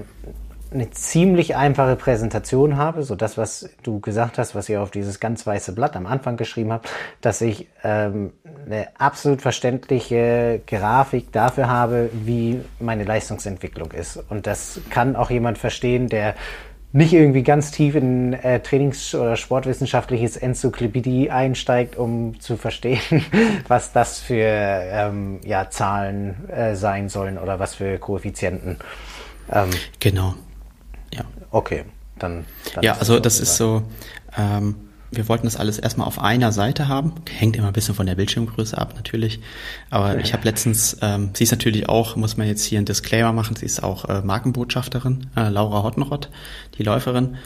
[0.73, 5.21] eine ziemlich einfache Präsentation habe, so das, was du gesagt hast, was ihr auf dieses
[5.21, 6.89] ganz weiße Blatt am Anfang geschrieben habt,
[7.21, 8.33] dass ich ähm,
[8.65, 14.19] eine absolut verständliche Grafik dafür habe, wie meine Leistungsentwicklung ist.
[14.29, 16.35] Und das kann auch jemand verstehen, der
[16.93, 23.01] nicht irgendwie ganz tief in äh, Trainings- oder sportwissenschaftliches Enzyklopädie einsteigt, um zu verstehen,
[23.69, 28.79] was das für ähm, ja, Zahlen äh, sein sollen oder was für Koeffizienten.
[29.53, 30.35] Ähm, genau.
[31.57, 31.85] Okay,
[32.19, 32.45] dann.
[32.75, 33.83] dann ja, also das ist so.
[34.37, 34.75] Ähm,
[35.11, 37.15] wir wollten das alles erstmal auf einer Seite haben.
[37.31, 39.41] Hängt immer ein bisschen von der Bildschirmgröße ab, natürlich.
[39.89, 43.33] Aber ich habe letztens, ähm, sie ist natürlich auch, muss man jetzt hier einen Disclaimer
[43.33, 46.29] machen, sie ist auch äh, Markenbotschafterin, äh, Laura Hottenrott,
[46.77, 47.39] die Läuferin.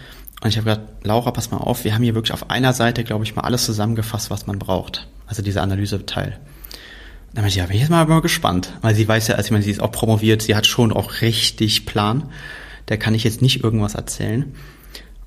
[0.43, 3.05] Und ich habe gesagt, Laura, pass mal auf, wir haben hier wirklich auf einer Seite,
[3.05, 5.07] glaube ich, mal alles zusammengefasst, was man braucht.
[5.29, 6.41] Also dieser Analyseteil.
[7.33, 8.73] Dann meinte ich, ja, bin ich jetzt mal, mal gespannt.
[8.81, 11.21] Weil sie weiß ja, also ich meine, sie ist auch promoviert, sie hat schon auch
[11.21, 12.25] richtig Plan.
[12.91, 14.53] Da kann ich jetzt nicht irgendwas erzählen.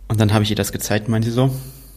[0.09, 1.49] Und dann habe ich ihr das gezeigt meinte sie so,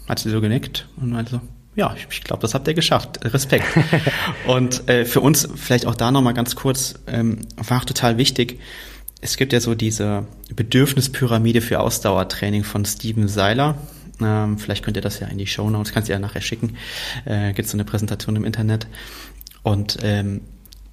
[0.09, 1.41] hat sie so genickt und meinte so,
[1.75, 3.19] ja, ich, ich glaube, das habt ihr geschafft.
[3.25, 3.67] Respekt.
[4.47, 8.61] und äh, für uns vielleicht auch da nochmal ganz kurz, ähm, war auch total wichtig,
[9.21, 13.77] es gibt ja so diese Bedürfnispyramide für Ausdauertraining von Steven Seiler.
[14.21, 16.77] Ähm, vielleicht könnt ihr das ja in die Show Notes, kannst du ja nachher schicken.
[17.25, 18.87] Äh, gibt so eine Präsentation im Internet.
[19.65, 20.43] Und ähm,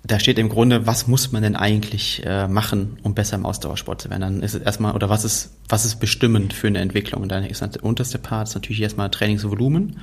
[0.06, 4.02] da steht im Grunde, was muss man denn eigentlich äh, machen, um besser im Ausdauersport
[4.02, 4.22] zu werden?
[4.22, 7.22] Dann ist es erstmal, oder was ist, was ist bestimmend für eine Entwicklung?
[7.22, 10.02] Und dann ist der unterste Part ist natürlich erstmal Trainingsvolumen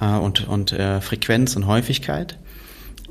[0.00, 2.38] äh, und, und äh, Frequenz und Häufigkeit.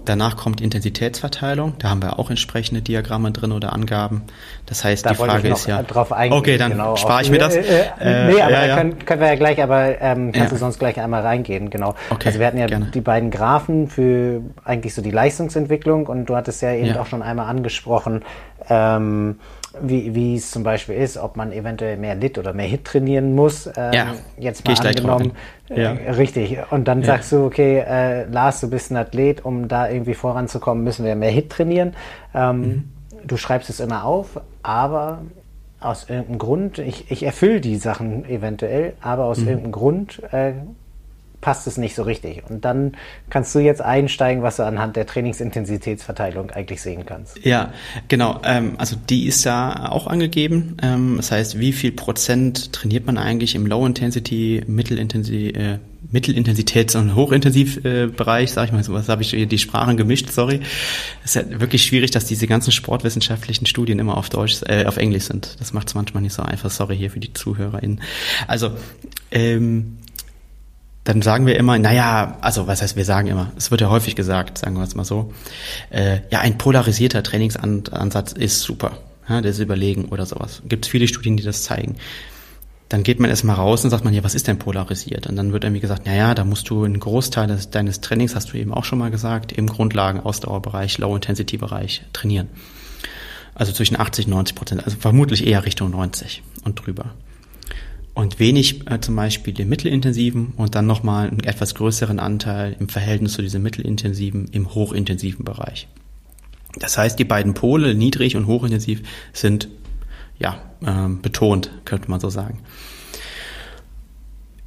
[0.08, 1.74] Danach kommt Intensitätsverteilung.
[1.80, 4.24] Da haben wir auch entsprechende Diagramme drin oder Angaben.
[4.66, 5.84] Das heißt, da die Frage ist ja.
[5.84, 7.56] Drauf eingehen, okay, dann genau, spare ich mir das.
[7.58, 8.78] Äh, äh, nee, aber ja, ja.
[8.78, 10.46] Können, können wir ja gleich, aber ähm, kannst ja.
[10.50, 11.94] du sonst gleich einmal reingehen, genau.
[12.10, 12.86] Okay, also wir hatten ja gerne.
[12.94, 17.22] die beiden Graphen für eigentlich so die Leistungsentwicklung und du hattest ja eben auch schon
[17.22, 18.24] einmal angesprochen,
[18.70, 19.40] ähm,
[19.82, 23.36] wie, wie es zum Beispiel ist, ob man eventuell mehr Lit oder mehr Hit trainieren
[23.36, 23.68] muss.
[23.76, 25.32] Ähm, ja, jetzt mal angenommen.
[25.70, 25.92] Äh, ja.
[25.92, 26.58] richtig.
[26.72, 27.08] Und dann ja.
[27.08, 31.16] sagst du, okay, äh, Lars, du bist ein Athlet, um da irgendwie voranzukommen, müssen wir
[31.16, 31.96] mehr Hit trainieren.
[32.34, 32.84] Ähm, mhm.
[33.26, 35.20] Du schreibst es immer auf, aber
[35.80, 39.48] aus irgendeinem Grund, ich, ich erfülle die Sachen eventuell, aber aus mhm.
[39.48, 40.54] irgendeinem Grund äh,
[41.42, 42.44] passt es nicht so richtig.
[42.50, 42.94] Und dann
[43.30, 47.44] kannst du jetzt einsteigen, was du anhand der Trainingsintensitätsverteilung eigentlich sehen kannst.
[47.46, 47.74] Ja,
[48.08, 48.42] genau.
[48.44, 50.78] Ähm, also die ist da auch angegeben.
[50.82, 55.80] Ähm, das heißt, wie viel Prozent trainiert man eigentlich im Low-Intensity, Mittelintensity, äh,
[56.12, 60.62] Mittelintensitäts- und Hochintensivbereich, äh, sag ich mal, so was habe ich die Sprachen gemischt, sorry.
[61.24, 65.26] Es ist wirklich schwierig, dass diese ganzen sportwissenschaftlichen Studien immer auf Deutsch, äh, auf Englisch
[65.26, 65.58] sind.
[65.60, 68.02] Das macht es manchmal nicht so einfach, sorry hier für die ZuhörerInnen.
[68.48, 68.72] Also,
[69.32, 69.98] ähm,
[71.08, 74.18] dann sagen wir immer, naja, also was heißt wir sagen immer, es wird ja häufig
[74.18, 75.32] gesagt, sagen wir es mal so,
[75.90, 78.98] äh, ja, ein polarisierter Trainingsansatz ist super,
[79.30, 80.62] ja, ist überlegen oder sowas.
[80.68, 81.96] Gibt es viele Studien, die das zeigen.
[82.90, 85.28] Dann geht man erstmal raus und sagt man, ja, was ist denn polarisiert?
[85.28, 88.52] Und dann wird irgendwie gesagt, naja, da musst du einen Großteil des, deines Trainings, hast
[88.52, 92.50] du eben auch schon mal gesagt, im Grundlagen, Ausdauerbereich, Low-Intensity-Bereich trainieren.
[93.56, 97.14] Also zwischen 80 und 90 Prozent, also vermutlich eher Richtung 90 und drüber
[98.18, 102.90] und wenig äh, zum Beispiel im mittelintensiven und dann nochmal einen etwas größeren Anteil im
[102.90, 105.88] Verhältnis zu diesem mittelintensiven im hochintensiven Bereich.
[106.80, 109.04] Das heißt, die beiden Pole, niedrig und hochintensiv,
[109.34, 109.68] sind
[110.40, 112.64] ja ähm, betont, könnte man so sagen.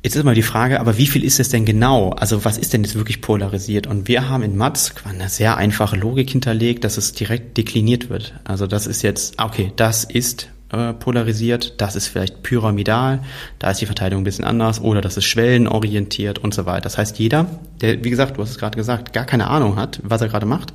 [0.04, 2.10] Jetzt ist mal die Frage, aber wie viel ist es denn genau?
[2.10, 3.88] Also was ist denn jetzt wirklich polarisiert?
[3.88, 8.32] Und wir haben in Matz eine sehr einfache Logik hinterlegt, dass es direkt dekliniert wird.
[8.44, 13.20] Also das ist jetzt, okay, das ist äh, polarisiert, das ist vielleicht pyramidal,
[13.58, 16.82] da ist die Verteilung ein bisschen anders oder das ist schwellenorientiert und so weiter.
[16.82, 17.46] Das heißt, jeder,
[17.80, 20.46] der, wie gesagt, du hast es gerade gesagt, gar keine Ahnung hat, was er gerade
[20.46, 20.72] macht,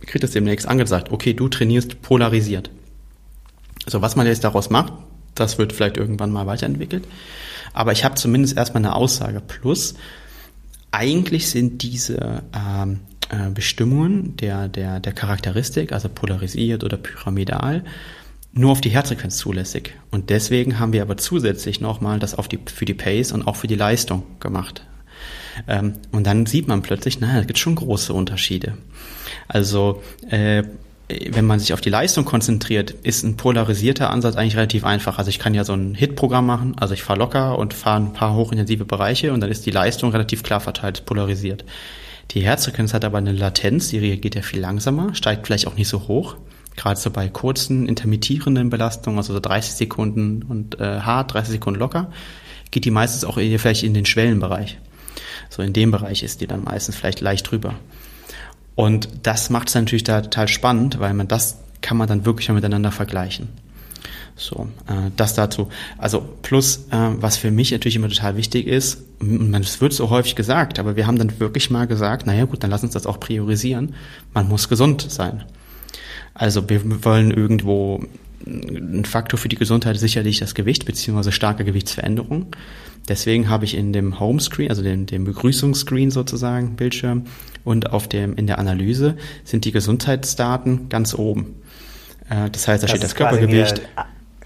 [0.00, 2.70] kriegt es demnächst angesagt, okay, du trainierst polarisiert.
[3.86, 4.92] So, was man jetzt daraus macht,
[5.34, 7.06] das wird vielleicht irgendwann mal weiterentwickelt.
[7.72, 9.40] Aber ich habe zumindest erstmal eine Aussage.
[9.40, 9.94] Plus,
[10.90, 17.84] eigentlich sind diese ähm, äh, Bestimmungen der, der, der Charakteristik, also polarisiert oder pyramidal,
[18.52, 19.94] nur auf die Herzfrequenz zulässig.
[20.10, 23.56] Und deswegen haben wir aber zusätzlich nochmal das auf die, für die Pace und auch
[23.56, 24.84] für die Leistung gemacht.
[25.66, 28.78] Ähm, und dann sieht man plötzlich, naja, es gibt schon große Unterschiede.
[29.48, 30.64] Also, äh,
[31.08, 35.18] wenn man sich auf die Leistung konzentriert, ist ein polarisierter Ansatz eigentlich relativ einfach.
[35.18, 38.12] Also ich kann ja so ein Hit-Programm machen, also ich fahre locker und fahre ein
[38.12, 41.64] paar hochintensive Bereiche und dann ist die Leistung relativ klar verteilt, polarisiert.
[42.32, 45.88] Die Herzfrequenz hat aber eine Latenz, die reagiert ja viel langsamer, steigt vielleicht auch nicht
[45.88, 46.36] so hoch.
[46.78, 51.80] Gerade so bei kurzen, intermittierenden Belastungen, also so 30 Sekunden und äh, hart, 30 Sekunden
[51.80, 52.12] locker,
[52.70, 54.78] geht die meistens auch eher vielleicht in den Schwellenbereich.
[55.50, 57.74] So in dem Bereich ist die dann meistens vielleicht leicht drüber.
[58.76, 62.48] Und das macht es natürlich da total spannend, weil man das kann man dann wirklich
[62.48, 63.48] miteinander vergleichen.
[64.36, 65.70] So, äh, das dazu.
[65.96, 70.10] Also plus, äh, was für mich natürlich immer total wichtig ist, man es wird so
[70.10, 73.04] häufig gesagt, aber wir haben dann wirklich mal gesagt, naja gut, dann lass uns das
[73.04, 73.96] auch priorisieren.
[74.32, 75.42] Man muss gesund sein.
[76.38, 78.00] Also wir wollen irgendwo
[78.46, 82.46] ein Faktor für die Gesundheit ist sicherlich das Gewicht beziehungsweise starke Gewichtsveränderung.
[83.08, 87.24] Deswegen habe ich in dem Homescreen, also dem, dem Begrüßungsscreen sozusagen, Bildschirm
[87.64, 91.56] und auf dem in der Analyse sind die Gesundheitsdaten ganz oben.
[92.30, 93.82] Äh, das heißt, da das steht das Körpergewicht.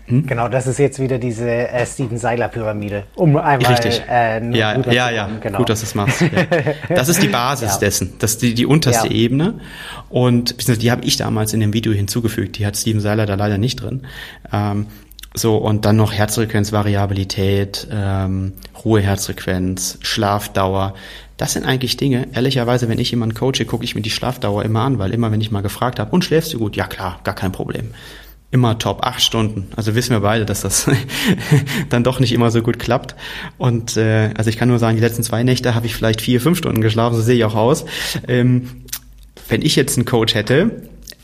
[0.07, 0.27] Hm?
[0.27, 3.05] Genau, das ist jetzt wieder diese äh, Steven Seiler Pyramide.
[3.15, 4.03] Um einmal Richtig.
[4.09, 5.31] Äh, ja, ja, ja.
[5.41, 5.59] Genau.
[5.59, 6.21] Gut, dass du es machst.
[6.21, 6.29] Ja.
[6.89, 7.79] Das ist die Basis ja.
[7.79, 8.15] dessen.
[8.19, 9.15] Das ist die, die unterste ja.
[9.15, 9.61] Ebene.
[10.09, 12.59] Und die habe ich damals in dem Video hinzugefügt.
[12.59, 14.03] Die hat Steven Seiler da leider nicht drin.
[14.53, 14.87] Ähm,
[15.35, 18.53] so, und dann noch Herzfrequenz, Variabilität, ähm,
[18.85, 20.95] Ruheherzfrequenz, Schlafdauer.
[21.39, 24.83] Das sind eigentlich Dinge, ehrlicherweise, wenn ich jemanden coache, gucke ich mir die Schlafdauer immer
[24.83, 26.77] an, weil immer, wenn ich mal gefragt habe, und schläfst du gut?
[26.77, 27.93] Ja klar, gar kein Problem
[28.53, 29.69] immer top, acht Stunden.
[29.75, 30.87] Also wissen wir beide, dass das
[31.89, 33.17] dann doch nicht immer so gut klappt.
[33.59, 36.41] Und äh, also ich kann nur sagen, die letzten zwei Nächte habe ich vielleicht vier,
[36.41, 37.87] fünf Stunden geschlafen, so sehe ich auch aus.
[38.29, 38.69] Ähm,
[39.49, 40.83] wenn ich jetzt einen Coach hätte,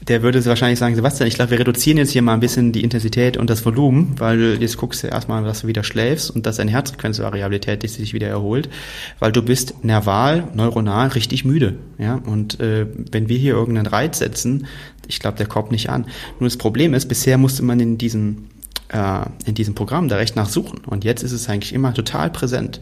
[0.09, 2.83] der würde wahrscheinlich sagen, Sebastian, ich glaube, wir reduzieren jetzt hier mal ein bisschen die
[2.83, 6.57] Intensität und das Volumen, weil jetzt guckst du erstmal, dass du wieder schläfst und dass
[6.57, 8.71] deine Herzfrequenzvariabilität sich wieder erholt,
[9.19, 11.77] weil du bist nerval, neuronal richtig müde.
[11.99, 12.15] Ja?
[12.15, 14.67] Und äh, wenn wir hier irgendeinen Reiz setzen,
[15.07, 16.07] ich glaube, der kommt nicht an.
[16.39, 18.47] Nur das Problem ist, bisher musste man in diesem,
[18.89, 22.81] äh, in diesem Programm da recht nachsuchen und jetzt ist es eigentlich immer total präsent.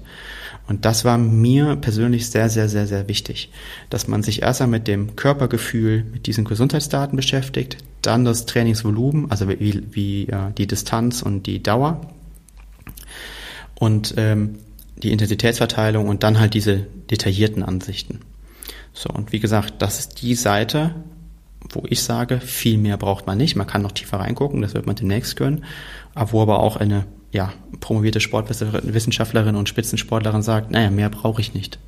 [0.69, 3.51] Und das war mir persönlich sehr, sehr, sehr, sehr wichtig,
[3.89, 9.31] dass man sich erst einmal mit dem Körpergefühl, mit diesen Gesundheitsdaten beschäftigt, dann das Trainingsvolumen,
[9.31, 12.01] also wie, wie äh, die Distanz und die Dauer
[13.77, 14.59] und ähm,
[14.97, 18.21] die Intensitätsverteilung und dann halt diese detaillierten Ansichten.
[18.93, 20.95] So, und wie gesagt, das ist die Seite,
[21.71, 23.57] wo ich sage, viel mehr braucht man nicht.
[23.57, 25.64] Man kann noch tiefer reingucken, das wird man demnächst können,
[26.14, 27.07] aber wo aber auch eine
[27.37, 31.78] ja, promovierte Sportwissenschaftlerin und Spitzensportlerin sagt, naja, mehr brauche ich nicht.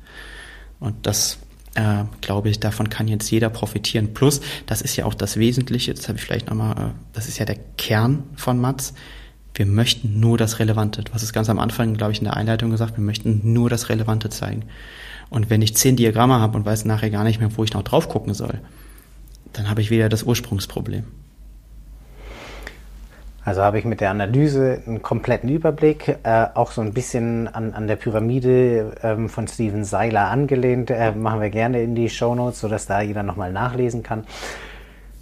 [0.79, 1.39] Und das,
[1.73, 4.13] äh, glaube ich, davon kann jetzt jeder profitieren.
[4.13, 7.39] Plus, das ist ja auch das Wesentliche, das habe ich vielleicht nochmal, äh, das ist
[7.39, 8.93] ja der Kern von Mats.
[9.55, 11.03] Wir möchten nur das Relevante.
[11.03, 13.69] Du hast es ganz am Anfang, glaube ich, in der Einleitung gesagt, wir möchten nur
[13.69, 14.65] das Relevante zeigen.
[15.31, 17.83] Und wenn ich zehn Diagramme habe und weiß nachher gar nicht mehr, wo ich noch
[17.83, 18.61] drauf gucken soll,
[19.51, 21.05] dann habe ich wieder das Ursprungsproblem.
[23.49, 27.73] Also habe ich mit der Analyse einen kompletten Überblick, äh, auch so ein bisschen an,
[27.73, 32.35] an der Pyramide ähm, von Steven Seiler angelehnt, äh, machen wir gerne in die Show
[32.35, 34.25] Notes, sodass da jeder nochmal nachlesen kann.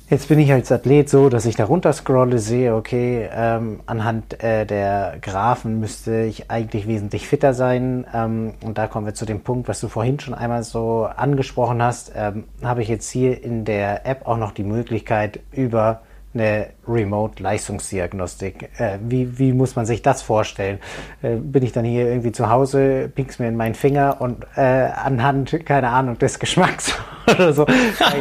[0.10, 4.44] Jetzt bin ich als Athlet so, dass ich da runter scrolle, sehe, okay, ähm, anhand
[4.44, 8.06] äh, der Graphen müsste ich eigentlich wesentlich fitter sein.
[8.14, 11.82] Ähm, und da kommen wir zu dem Punkt, was du vorhin schon einmal so angesprochen
[11.82, 12.12] hast.
[12.14, 16.02] Ähm, habe ich jetzt hier in der App auch noch die Möglichkeit, über
[16.40, 18.70] eine Remote-Leistungsdiagnostik.
[18.78, 20.80] Äh, wie, wie muss man sich das vorstellen?
[21.22, 24.62] Äh, bin ich dann hier irgendwie zu Hause, pink's mir in meinen Finger und äh,
[24.62, 26.94] anhand, keine Ahnung, des Geschmacks
[27.28, 27.66] oder so.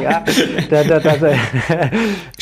[0.03, 0.25] ja,
[0.71, 1.15] da, da, da,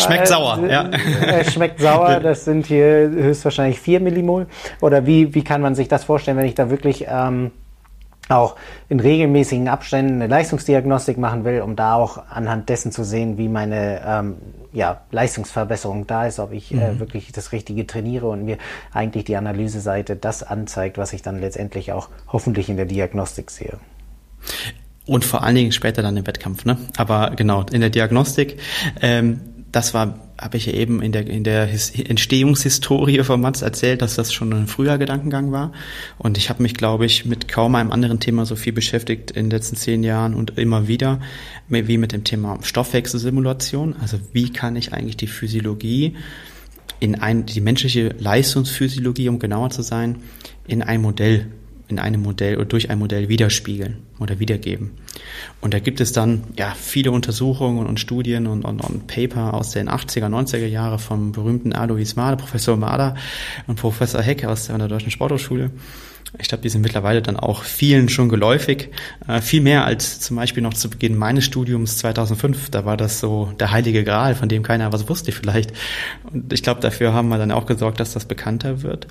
[0.01, 0.91] schmeckt sauer, äh, ja.
[0.91, 4.47] Äh, schmeckt sauer, das sind hier höchstwahrscheinlich 4 Millimol.
[4.81, 7.51] Oder wie, wie kann man sich das vorstellen, wenn ich da wirklich ähm,
[8.29, 8.57] auch
[8.89, 13.49] in regelmäßigen Abständen eine Leistungsdiagnostik machen will, um da auch anhand dessen zu sehen, wie
[13.49, 14.37] meine ähm,
[14.73, 16.83] ja, Leistungsverbesserung da ist, ob ich äh, mhm.
[16.83, 18.59] äh, wirklich das Richtige trainiere und mir
[18.93, 23.79] eigentlich die Analyseseite das anzeigt, was ich dann letztendlich auch hoffentlich in der Diagnostik sehe.
[25.07, 26.79] Und vor allen Dingen später dann im Wettkampf, ne?
[26.97, 28.59] Aber genau, in der Diagnostik,
[29.03, 29.41] ähm,
[29.75, 34.03] das war habe ich ja eben in der, in der His Entstehungshistorie von Mats erzählt,
[34.03, 35.73] dass das schon ein früher Gedankengang war.
[36.19, 39.45] Und ich habe mich, glaube ich, mit kaum einem anderen Thema so viel beschäftigt in
[39.45, 41.21] den letzten zehn Jahren und immer wieder,
[41.69, 43.95] wie mit dem Thema Stoffwechselsimulation.
[44.01, 46.17] Also wie kann ich eigentlich die Physiologie
[46.99, 50.17] in ein, die menschliche Leistungsphysiologie, um genauer zu sein,
[50.67, 51.47] in ein Modell
[51.89, 54.93] in einem Modell oder durch ein Modell widerspiegeln oder wiedergeben.
[55.61, 59.71] Und da gibt es dann ja viele Untersuchungen und Studien und, und, und Paper aus
[59.71, 63.17] den 80er, 90er Jahre vom berühmten Alois Mader, Professor Mader
[63.67, 65.71] und Professor Heck aus der, der Deutschen Sporthochschule.
[66.39, 68.91] Ich glaube, die sind mittlerweile dann auch vielen schon geläufig.
[69.29, 72.71] Äh, viel mehr als zum Beispiel noch zu Beginn meines Studiums 2005.
[72.71, 75.73] Da war das so der heilige Gral, von dem keiner was wusste vielleicht.
[76.33, 79.07] Und ich glaube, dafür haben wir dann auch gesorgt, dass das bekannter wird.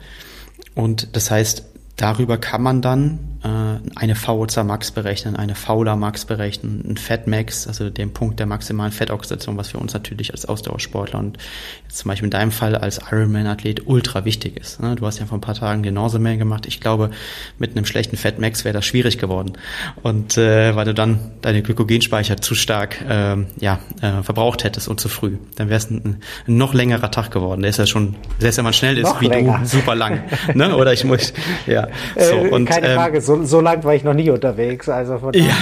[0.76, 1.66] Und das heißt,
[2.04, 7.68] darüber kann man dann eine VO2 Max berechnen, eine Fauler Max berechnen, ein Fat Max,
[7.68, 11.38] also den Punkt der maximalen Fettoxidation, was für uns natürlich als Ausdauersportler und
[11.84, 14.80] jetzt zum Beispiel in deinem Fall als Ironman-Athlet ultra wichtig ist.
[14.80, 14.96] Ne?
[14.96, 16.66] Du hast ja vor ein paar Tagen den Norseman gemacht.
[16.68, 17.12] Ich glaube,
[17.60, 19.54] mit einem schlechten Fat Max wäre das schwierig geworden.
[20.02, 25.02] Und äh, weil du dann deine Glykogenspeicher zu stark äh, ja, äh, verbraucht hättest und
[25.02, 25.38] zu früh.
[25.56, 27.62] Dann wäre es ein, ein, noch längerer Tag geworden.
[27.62, 29.60] Der ist ja schon, selbst wenn man schnell ist, noch wie länger.
[29.60, 30.24] du, super lang.
[30.54, 30.76] ne?
[30.76, 31.34] Oder ich muss,
[31.68, 31.90] ja.
[32.16, 34.90] So, äh, und, keine ähm, Frage, so, so lang war ich noch nie unterwegs.
[34.90, 35.54] Also von ja.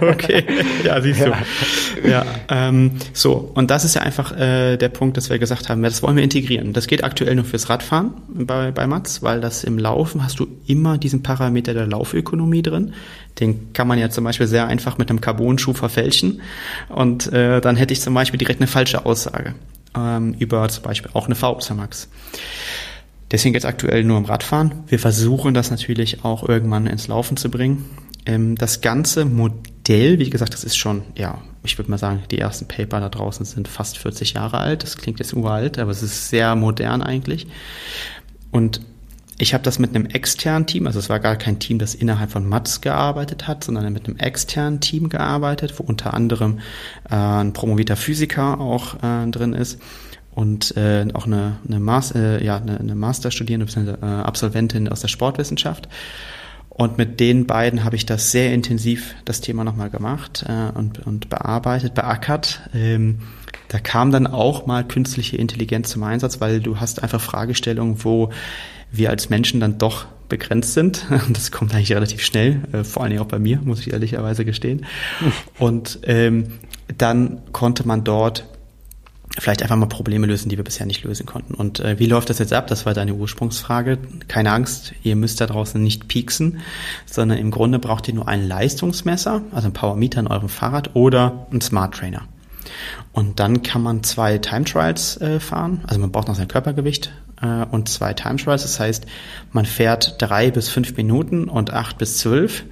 [0.00, 0.44] okay,
[0.84, 1.32] ja, siehst du.
[2.08, 5.82] Ja, ähm, so, und das ist ja einfach äh, der Punkt, dass wir gesagt haben,
[5.82, 6.72] das wollen wir integrieren.
[6.72, 10.46] Das geht aktuell nur fürs Radfahren bei, bei Mats, weil das im Laufen hast du
[10.66, 12.94] immer diesen Parameter der Laufökonomie drin.
[13.38, 16.40] Den kann man ja zum Beispiel sehr einfach mit einem Carbon-Schuh verfälschen.
[16.88, 19.54] Und äh, dann hätte ich zum Beispiel direkt eine falsche Aussage
[19.96, 22.08] ähm, über zum Beispiel auch eine VXA Max.
[23.30, 24.82] Deswegen es aktuell nur im Radfahren.
[24.88, 27.84] Wir versuchen das natürlich auch irgendwann ins Laufen zu bringen.
[28.26, 32.38] Ähm, das ganze Modell, wie gesagt, das ist schon, ja, ich würde mal sagen, die
[32.38, 34.82] ersten Paper da draußen sind fast 40 Jahre alt.
[34.82, 37.46] Das klingt jetzt uralt, aber es ist sehr modern eigentlich.
[38.50, 38.80] Und
[39.38, 42.30] ich habe das mit einem externen Team, also es war gar kein Team, das innerhalb
[42.30, 46.58] von Matz gearbeitet hat, sondern mit einem externen Team gearbeitet, wo unter anderem
[47.08, 49.80] äh, ein promovierter Physiker auch äh, drin ist
[50.32, 53.92] und äh, auch eine, eine, Master, äh, ja, eine, eine Masterstudierende bzw.
[54.00, 55.88] Äh, Absolventin aus der Sportwissenschaft.
[56.68, 61.04] Und mit den beiden habe ich das sehr intensiv, das Thema nochmal gemacht äh, und,
[61.06, 62.60] und bearbeitet, beackert.
[62.72, 63.18] Ähm,
[63.68, 68.30] da kam dann auch mal künstliche Intelligenz zum Einsatz, weil du hast einfach Fragestellungen, wo
[68.92, 71.06] wir als Menschen dann doch begrenzt sind.
[71.28, 74.44] Das kommt eigentlich relativ schnell, äh, vor allen Dingen auch bei mir, muss ich ehrlicherweise
[74.44, 74.86] gestehen.
[75.58, 76.52] Und ähm,
[76.96, 78.44] dann konnte man dort
[79.38, 81.54] vielleicht einfach mal Probleme lösen, die wir bisher nicht lösen konnten.
[81.54, 82.66] Und äh, wie läuft das jetzt ab?
[82.66, 83.98] Das war deine Ursprungsfrage.
[84.28, 86.60] Keine Angst, ihr müsst da draußen nicht pieksen,
[87.06, 91.46] sondern im Grunde braucht ihr nur ein Leistungsmesser, also ein Powermeter in eurem Fahrrad oder
[91.52, 92.22] ein Smart Trainer.
[93.12, 95.82] Und dann kann man zwei Time Trials äh, fahren.
[95.86, 98.62] Also man braucht noch sein Körpergewicht äh, und zwei Time Trials.
[98.62, 99.06] Das heißt,
[99.52, 102.64] man fährt drei bis fünf Minuten und acht bis zwölf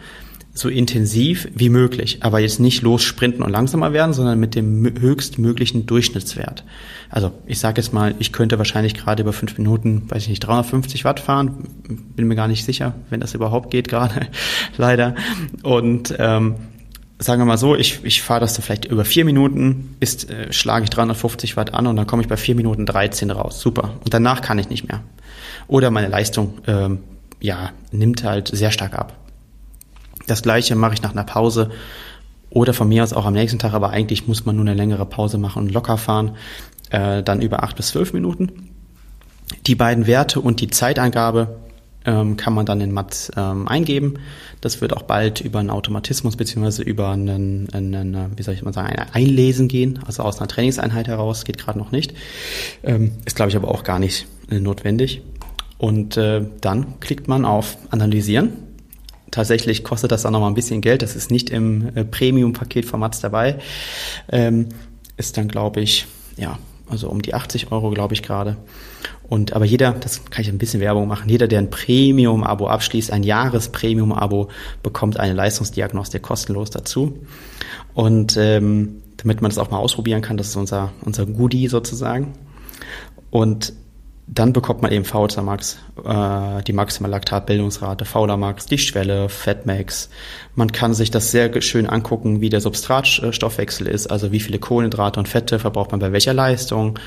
[0.59, 4.92] so intensiv wie möglich, aber jetzt nicht los sprinten und langsamer werden, sondern mit dem
[4.98, 6.64] höchstmöglichen Durchschnittswert.
[7.11, 10.40] Also ich sage jetzt mal, ich könnte wahrscheinlich gerade über fünf Minuten, weiß ich nicht,
[10.40, 11.68] 350 Watt fahren,
[12.16, 14.26] bin mir gar nicht sicher, wenn das überhaupt geht gerade,
[14.76, 15.14] leider.
[15.62, 16.56] Und ähm,
[17.18, 20.52] sagen wir mal so, ich, ich fahre das dann vielleicht über vier Minuten, ist, äh,
[20.52, 23.61] schlage ich 350 Watt an und dann komme ich bei vier Minuten 13 raus.
[23.61, 23.94] Super.
[24.04, 25.02] Und danach kann ich nicht mehr.
[25.68, 26.98] Oder meine Leistung ähm,
[27.40, 29.27] ja, nimmt halt sehr stark ab.
[30.28, 31.70] Das gleiche mache ich nach einer Pause
[32.50, 35.04] oder von mir aus auch am nächsten Tag, aber eigentlich muss man nur eine längere
[35.04, 36.36] Pause machen und locker fahren,
[36.90, 38.70] äh, dann über acht bis zwölf Minuten.
[39.66, 41.58] Die beiden Werte und die Zeitangabe
[42.04, 44.14] ähm, kann man dann in Mats ähm, eingeben.
[44.60, 48.72] Das wird auch bald über einen Automatismus beziehungsweise über einen, einen, wie soll ich mal
[48.72, 52.14] sagen, ein Einlesen gehen, also aus einer Trainingseinheit heraus, geht gerade noch nicht.
[52.82, 55.22] Ähm, ist, glaube ich, aber auch gar nicht äh, notwendig.
[55.76, 58.67] Und äh, dann klickt man auf Analysieren.
[59.30, 61.02] Tatsächlich kostet das dann nochmal ein bisschen Geld.
[61.02, 63.58] Das ist nicht im äh, Premium-Paket von Mats dabei.
[64.30, 64.68] Ähm,
[65.16, 66.06] ist dann, glaube ich,
[66.36, 66.58] ja,
[66.88, 68.56] also um die 80 Euro, glaube ich gerade.
[69.28, 73.12] Und aber jeder, das kann ich ein bisschen Werbung machen, jeder, der ein Premium-Abo abschließt,
[73.12, 74.48] ein Jahres-Premium-Abo,
[74.82, 77.18] bekommt eine Leistungsdiagnostik kostenlos dazu.
[77.94, 82.32] Und ähm, damit man das auch mal ausprobieren kann, das ist unser, unser Goodie sozusagen.
[83.30, 83.74] Und
[84.30, 90.10] dann bekommt man eben VHA Max, äh, die maximale Laktatbildungsrate, Fauler Max, die Schwelle, Fatmax.
[90.54, 95.18] Man kann sich das sehr schön angucken, wie der Substratstoffwechsel ist, also wie viele Kohlenhydrate
[95.18, 96.98] und Fette verbraucht man bei welcher Leistung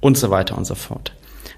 [0.00, 1.12] und so weiter und so fort.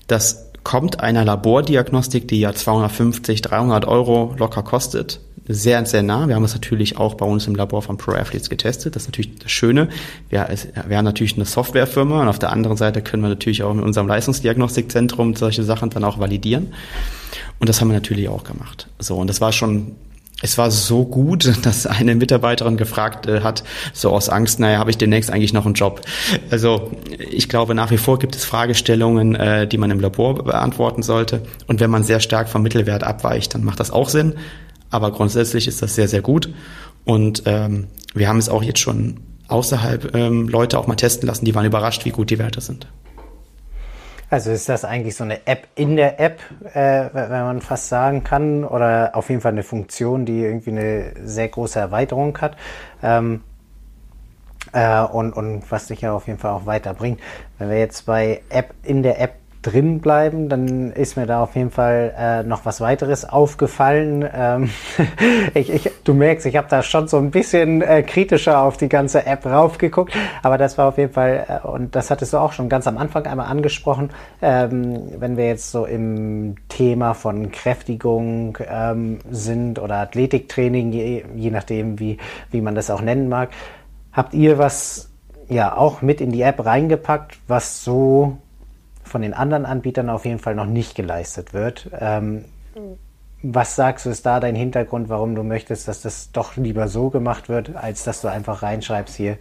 [0.07, 5.21] Das kommt einer Labordiagnostik, die ja 250, 300 Euro locker kostet,
[5.53, 6.29] sehr, sehr nah.
[6.29, 8.97] Wir haben es natürlich auch bei uns im Labor von Pro Athletes getestet.
[8.97, 9.89] Das ist natürlich das Schöne.
[10.29, 10.49] Wir,
[10.87, 13.85] wir haben natürlich eine Softwarefirma und auf der anderen Seite können wir natürlich auch mit
[13.85, 16.73] unserem Leistungsdiagnostikzentrum solche Sachen dann auch validieren.
[17.59, 18.89] Und das haben wir natürlich auch gemacht.
[18.99, 19.97] So, und das war schon
[20.43, 24.91] es war so gut, dass eine Mitarbeiterin gefragt äh, hat, so aus Angst, naja, habe
[24.91, 26.01] ich demnächst eigentlich noch einen Job?
[26.51, 26.91] Also
[27.31, 31.43] ich glaube, nach wie vor gibt es Fragestellungen, äh, die man im Labor beantworten sollte.
[31.67, 34.35] Und wenn man sehr stark vom Mittelwert abweicht, dann macht das auch Sinn.
[34.91, 36.53] Aber grundsätzlich ist das sehr, sehr gut.
[37.05, 41.45] Und ähm, wir haben es auch jetzt schon außerhalb ähm, Leute auch mal testen lassen,
[41.45, 42.87] die waren überrascht, wie gut die Werte sind.
[44.31, 46.39] Also ist das eigentlich so eine App in der App,
[46.73, 51.15] äh, wenn man fast sagen kann, oder auf jeden Fall eine Funktion, die irgendwie eine
[51.25, 52.57] sehr große Erweiterung hat
[53.03, 53.43] ähm,
[54.73, 57.19] äh, und, und was sich ja auf jeden Fall auch weiterbringt.
[57.59, 61.55] Wenn wir jetzt bei App in der App drin bleiben, dann ist mir da auf
[61.55, 64.27] jeden Fall äh, noch was weiteres aufgefallen.
[64.33, 64.71] Ähm,
[65.55, 68.89] ich, ich, du merkst, ich habe da schon so ein bisschen äh, kritischer auf die
[68.89, 72.53] ganze App raufgeguckt, aber das war auf jeden Fall, äh, und das hattest du auch
[72.53, 78.57] schon ganz am Anfang einmal angesprochen, ähm, wenn wir jetzt so im Thema von Kräftigung
[78.67, 82.17] ähm, sind oder Athletiktraining, je, je nachdem, wie,
[82.51, 83.51] wie man das auch nennen mag,
[84.13, 85.11] habt ihr was
[85.49, 88.39] ja auch mit in die App reingepackt, was so
[89.11, 91.91] von den anderen Anbietern auf jeden Fall noch nicht geleistet wird.
[91.99, 92.45] Ähm,
[93.43, 97.11] was sagst du, ist da dein Hintergrund, warum du möchtest, dass das doch lieber so
[97.11, 99.39] gemacht wird, als dass du einfach reinschreibst hier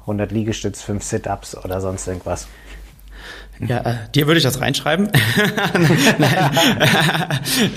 [0.00, 2.48] 100 Liegestütz, 5 Sit-Ups oder sonst irgendwas?
[3.60, 5.08] Ja, äh, dir würde ich das reinschreiben.
[6.18, 6.50] nein.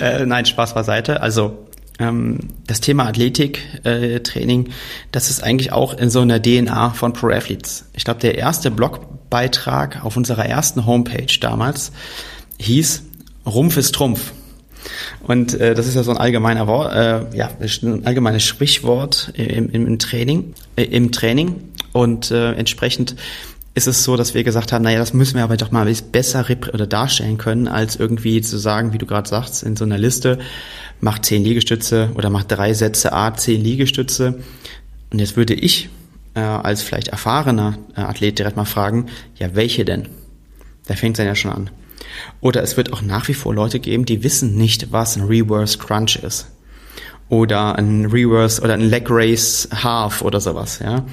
[0.00, 1.22] äh, nein, Spaß beiseite.
[1.22, 1.66] Also
[1.98, 4.70] ähm, das Thema Athletiktraining, äh,
[5.12, 7.86] das ist eigentlich auch in so einer DNA von Pro Athletes.
[7.92, 8.70] Ich glaube, der erste
[9.30, 11.92] Blogbeitrag auf unserer ersten Homepage damals
[12.58, 13.04] hieß
[13.46, 14.32] Rumpf ist Trumpf.
[15.22, 17.50] Und äh, das ist ja so ein allgemeiner Wort, äh, ja,
[17.82, 21.56] ein allgemeines Sprichwort im, im, im Training, äh, im Training.
[21.92, 23.16] Und äh, entsprechend
[23.74, 26.44] ist es so, dass wir gesagt haben, naja, das müssen wir aber doch mal besser
[26.72, 30.38] oder darstellen können, als irgendwie zu sagen, wie du gerade sagst, in so einer Liste,
[31.00, 34.40] mach zehn Liegestütze oder mach drei Sätze A, zehn Liegestütze.
[35.12, 35.88] Und jetzt würde ich
[36.34, 39.06] äh, als vielleicht erfahrener äh, Athlet direkt mal fragen,
[39.36, 40.08] ja, welche denn?
[40.86, 41.70] Da fängt es dann ja schon an.
[42.40, 45.78] Oder es wird auch nach wie vor Leute geben, die wissen nicht, was ein Reverse
[45.78, 46.48] Crunch ist.
[47.28, 51.04] Oder ein Reverse oder ein Leg Race Half oder sowas, ja.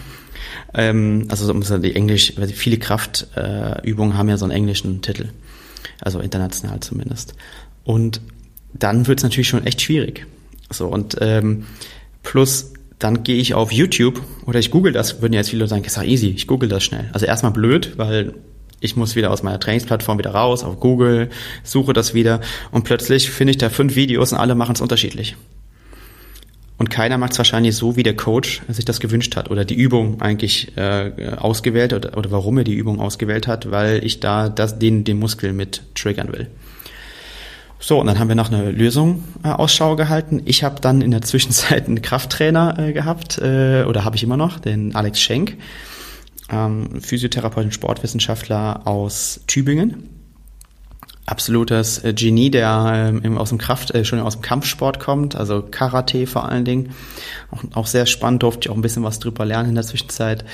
[0.73, 5.29] Ähm, also die Englisch, viele Kraftübungen äh, haben ja so einen englischen Titel.
[6.01, 7.35] Also international zumindest.
[7.83, 8.21] Und
[8.73, 10.25] dann wird es natürlich schon echt schwierig.
[10.69, 11.65] So, und ähm,
[12.23, 15.97] plus dann gehe ich auf YouTube oder ich google das, würden jetzt viele sagen, ist
[15.97, 17.09] ja easy, ich google das schnell.
[17.13, 18.33] Also erstmal blöd, weil
[18.79, 21.29] ich muss wieder aus meiner Trainingsplattform wieder raus, auf Google,
[21.63, 22.41] suche das wieder
[22.71, 25.35] und plötzlich finde ich da fünf Videos und alle machen es unterschiedlich.
[26.79, 29.73] Und keiner macht es wahrscheinlich so, wie der Coach sich das gewünscht hat oder die
[29.73, 34.47] Übung eigentlich äh, ausgewählt oder, oder warum er die Übung ausgewählt hat, weil ich da
[34.47, 36.47] das, den, den Muskel mit triggern will.
[37.79, 40.41] So, und dann haben wir nach einer Lösung äh, Ausschau gehalten.
[40.45, 44.37] Ich habe dann in der Zwischenzeit einen Krafttrainer äh, gehabt, äh, oder habe ich immer
[44.37, 45.57] noch, den Alex Schenk,
[46.49, 50.17] ähm, Physiotherapeut und Sportwissenschaftler aus Tübingen
[51.27, 55.61] absolutes äh, Genie, der ähm, aus dem Kraft, äh, schon aus dem Kampfsport kommt, also
[55.61, 56.95] Karate vor allen Dingen.
[57.51, 60.45] Auch, auch sehr spannend, durfte ich auch ein bisschen was drüber lernen in der Zwischenzeit.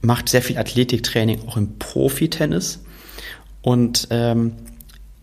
[0.00, 2.80] Macht sehr viel Athletiktraining, auch im Profi-Tennis.
[3.60, 4.52] Und ähm,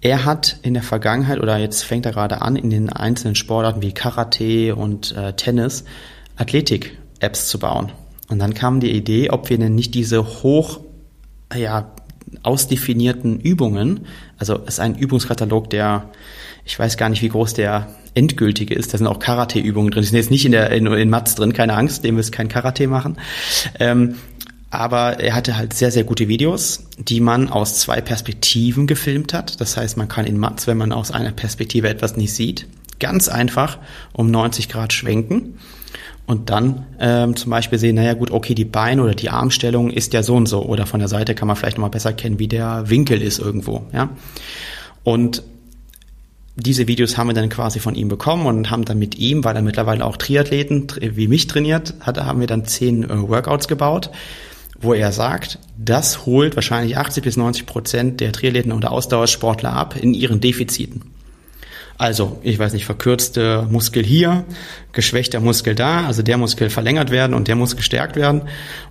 [0.03, 3.81] er hat in der Vergangenheit, oder jetzt fängt er gerade an, in den einzelnen Sportarten
[3.81, 5.85] wie Karate und äh, Tennis,
[6.35, 7.91] Athletik-Apps zu bauen.
[8.27, 10.81] Und dann kam die Idee, ob wir denn nicht diese hoch,
[11.55, 11.93] ja,
[12.41, 14.01] ausdefinierten Übungen.
[14.37, 16.09] Also es ist ein Übungskatalog, der,
[16.65, 18.93] ich weiß gar nicht, wie groß der endgültige ist.
[18.93, 20.01] Da sind auch Karate-Übungen drin.
[20.01, 22.49] Die sind jetzt nicht in der in, in Mats drin, keine Angst, dem wirst kein
[22.49, 23.17] Karate machen.
[23.79, 24.15] Ähm,
[24.74, 29.61] aber er hatte halt sehr, sehr gute Videos, die man aus zwei Perspektiven gefilmt hat.
[29.61, 32.67] Das heißt, man kann in Mats, wenn man aus einer Perspektive etwas nicht sieht,
[32.99, 33.78] ganz einfach
[34.13, 35.59] um 90 Grad schwenken
[36.26, 40.13] und dann ähm, zum Beispiel sehen, naja gut, okay, die Beine oder die Armstellung ist
[40.13, 42.47] ja so und so oder von der Seite kann man vielleicht nochmal besser kennen, wie
[42.47, 44.09] der Winkel ist irgendwo, ja.
[45.03, 45.43] Und
[46.55, 49.55] diese Videos haben wir dann quasi von ihm bekommen und haben dann mit ihm, weil
[49.55, 54.11] er mittlerweile auch Triathleten wie mich trainiert hat, haben wir dann zehn äh, Workouts gebaut,
[54.84, 59.95] wo er sagt, das holt wahrscheinlich 80 bis 90 Prozent der Triathleten und Ausdauersportler ab
[59.99, 61.13] in ihren Defiziten.
[61.97, 64.45] Also, ich weiß nicht, verkürzte Muskel hier,
[64.93, 68.41] geschwächter Muskel da, also der Muskel verlängert werden und der muss gestärkt werden.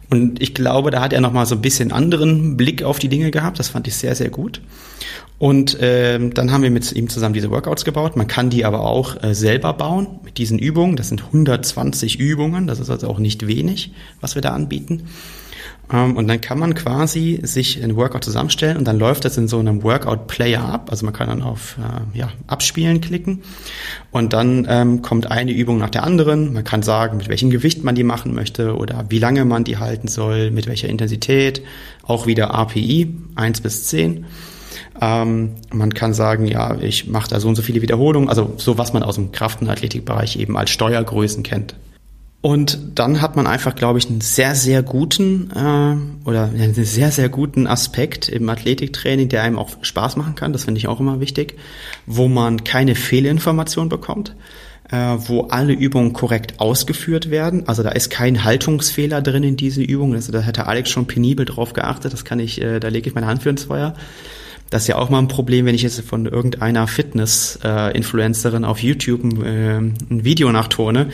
[0.09, 3.31] Und ich glaube, da hat er nochmal so ein bisschen anderen Blick auf die Dinge
[3.31, 3.59] gehabt.
[3.59, 4.61] Das fand ich sehr, sehr gut.
[5.39, 8.17] Und ähm, dann haben wir mit ihm zusammen diese Workouts gebaut.
[8.17, 10.95] Man kann die aber auch äh, selber bauen mit diesen Übungen.
[10.95, 12.69] Das sind 120 Übungen.
[12.69, 15.09] Das ist also auch nicht wenig, was wir da anbieten.
[15.93, 19.49] Ähm, und dann kann man quasi sich ein Workout zusammenstellen und dann läuft das in
[19.49, 20.89] so einem Workout-Player ab.
[20.91, 23.43] Also man kann dann auf äh, ja, Abspielen klicken
[24.11, 26.53] und dann ähm, kommt eine Übung nach der anderen.
[26.53, 29.79] Man kann sagen, mit welchem Gewicht man die machen möchte oder wie lange man die
[29.79, 31.63] halten soll, mit welcher Intensität.
[32.03, 34.25] Auch wieder API, 1 bis 10.
[35.01, 38.79] Ähm, man kann sagen, ja, ich mache da so und so viele Wiederholungen, also so
[38.79, 41.75] was man aus dem Kraft- und Athletikbereich eben als Steuergrößen kennt.
[42.43, 47.13] Und dann hat man einfach, glaube ich, einen sehr, sehr guten äh, oder einen sehr,
[47.13, 50.53] sehr guten Aspekt im Athletiktraining, der einem auch Spaß machen kann.
[50.53, 51.57] Das finde ich auch immer wichtig,
[52.05, 54.35] wo man keine Fehlinformation bekommt,
[54.91, 57.69] äh, wo alle Übungen korrekt ausgeführt werden.
[57.69, 60.17] Also da ist kein Haltungsfehler drin in diese Übungen.
[60.17, 62.13] Also da hätte Alex schon penibel drauf geachtet.
[62.13, 63.95] Das kann ich, äh, da lege ich meine Hand für ins Feuer.
[64.69, 69.45] Das ist ja auch mal ein Problem, wenn ich jetzt von irgendeiner Fitness-Influencerin auf YouTube
[69.45, 71.11] äh, ein Video nachtone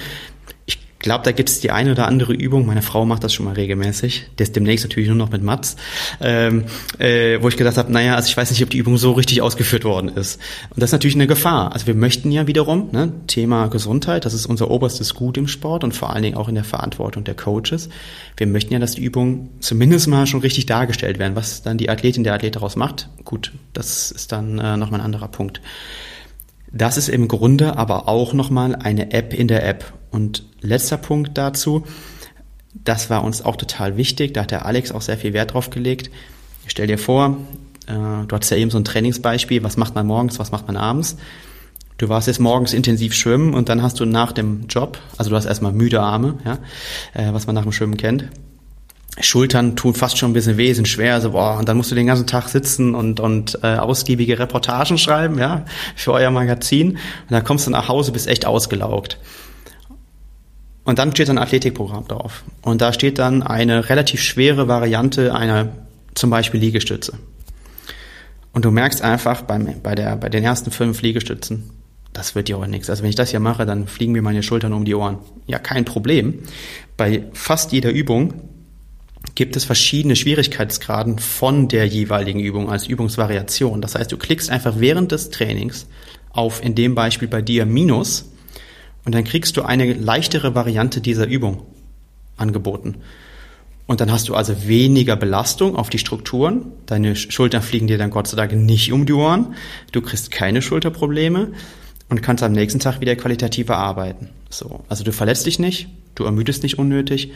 [0.99, 2.67] glaube, da gibt es die eine oder andere Übung.
[2.67, 4.31] Meine Frau macht das schon mal regelmäßig.
[4.37, 5.77] Das demnächst natürlich nur noch mit Mats,
[6.21, 6.65] ähm,
[6.99, 9.41] äh, wo ich gedacht habe, naja, also ich weiß nicht, ob die Übung so richtig
[9.41, 10.41] ausgeführt worden ist.
[10.71, 11.73] Und das ist natürlich eine Gefahr.
[11.73, 15.85] Also wir möchten ja wiederum, ne, Thema Gesundheit, das ist unser oberstes Gut im Sport
[15.85, 17.89] und vor allen Dingen auch in der Verantwortung der Coaches.
[18.37, 21.37] Wir möchten ja, dass die Übungen zumindest mal schon richtig dargestellt werden.
[21.37, 25.07] Was dann die Athletin, der Athlet daraus macht, gut, das ist dann äh, nochmal ein
[25.07, 25.61] anderer Punkt.
[26.73, 29.93] Das ist im Grunde aber auch nochmal eine App in der App.
[30.11, 31.85] Und letzter Punkt dazu,
[32.75, 35.71] das war uns auch total wichtig, da hat der Alex auch sehr viel Wert drauf
[35.71, 36.11] gelegt.
[36.67, 37.39] Stell dir vor,
[37.87, 40.77] äh, du hattest ja eben so ein Trainingsbeispiel, was macht man morgens, was macht man
[40.77, 41.17] abends.
[41.97, 45.37] Du warst jetzt morgens intensiv schwimmen und dann hast du nach dem Job, also du
[45.37, 46.59] hast erstmal müde Arme, ja,
[47.15, 48.29] äh, was man nach dem Schwimmen kennt.
[49.21, 51.97] Schultern tun fast schon ein bisschen weh, sind schwer, also boah, und dann musst du
[51.97, 55.65] den ganzen Tag sitzen und, und äh, ausgiebige Reportagen schreiben, ja,
[55.97, 56.93] für euer Magazin.
[56.93, 56.99] Und
[57.31, 59.19] dann kommst du nach Hause, bist echt ausgelaugt.
[60.89, 62.45] Und dann steht ein Athletikprogramm drauf.
[62.63, 65.69] Und da steht dann eine relativ schwere Variante einer
[66.15, 67.19] zum Beispiel Liegestütze.
[68.55, 71.69] Und du merkst einfach beim, bei, der, bei den ersten fünf Liegestützen,
[72.15, 72.89] das wird dir auch nichts.
[72.89, 75.19] Also wenn ich das hier mache, dann fliegen mir meine Schultern um die Ohren.
[75.47, 76.39] Ja, kein Problem.
[76.97, 78.45] Bei fast jeder Übung
[79.35, 83.83] gibt es verschiedene Schwierigkeitsgraden von der jeweiligen Übung als Übungsvariation.
[83.83, 85.87] Das heißt, du klickst einfach während des Trainings
[86.31, 88.31] auf in dem Beispiel bei dir Minus
[89.05, 91.63] und dann kriegst du eine leichtere Variante dieser Übung
[92.37, 92.97] angeboten.
[93.87, 96.73] Und dann hast du also weniger Belastung auf die Strukturen.
[96.85, 99.55] Deine Schultern fliegen dir dann Gott sei Dank nicht um die Ohren.
[99.93, 101.53] Du kriegst keine Schulterprobleme
[102.11, 104.29] und kannst am nächsten Tag wieder qualitativer arbeiten.
[104.51, 104.85] So.
[104.91, 107.33] Also du verletzt dich nicht, du ermüdest nicht unnötig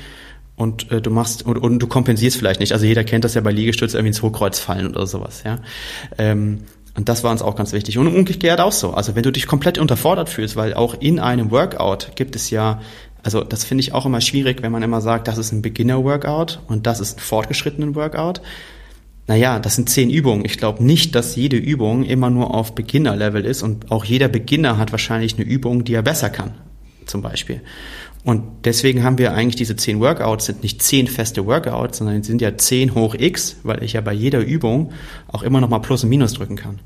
[0.55, 2.73] und äh, du machst und, und, du kompensierst vielleicht nicht.
[2.73, 5.59] Also jeder kennt das ja bei Liegestütz irgendwie ins Hochkreuz fallen oder sowas, ja.
[6.19, 6.65] Ähm,
[6.95, 7.99] und das war uns auch ganz wichtig.
[7.99, 8.93] Und umgekehrt auch so.
[8.93, 12.81] Also wenn du dich komplett unterfordert fühlst, weil auch in einem Workout gibt es ja,
[13.23, 16.61] also das finde ich auch immer schwierig, wenn man immer sagt, das ist ein Beginner-Workout
[16.69, 18.43] und das ist ein fortgeschrittenen Workout.
[19.27, 20.45] Naja, das sind zehn Übungen.
[20.45, 24.77] Ich glaube nicht, dass jede Übung immer nur auf Beginner-Level ist und auch jeder Beginner
[24.77, 26.55] hat wahrscheinlich eine Übung, die er besser kann,
[27.07, 27.63] zum Beispiel.
[28.25, 32.41] Und deswegen haben wir eigentlich diese zehn Workouts, sind nicht zehn feste Workouts, sondern sind
[32.41, 34.93] ja zehn hoch x, weil ich ja bei jeder Übung
[35.27, 36.79] auch immer nochmal Plus und Minus drücken kann.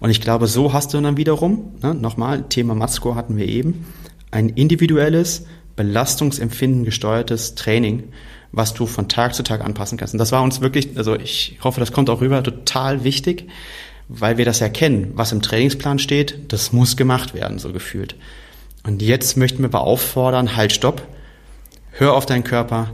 [0.00, 3.86] Und ich glaube, so hast du dann wiederum, ne, nochmal, Thema Matscore hatten wir eben,
[4.30, 5.46] ein individuelles,
[5.76, 8.04] belastungsempfinden gesteuertes Training,
[8.50, 10.14] was du von Tag zu Tag anpassen kannst.
[10.14, 13.48] Und das war uns wirklich, also ich hoffe, das kommt auch rüber, total wichtig,
[14.08, 18.16] weil wir das erkennen, was im Trainingsplan steht, das muss gemacht werden, so gefühlt.
[18.88, 21.06] Und jetzt möchten wir aber auffordern, halt, stopp,
[21.90, 22.92] hör auf deinen Körper,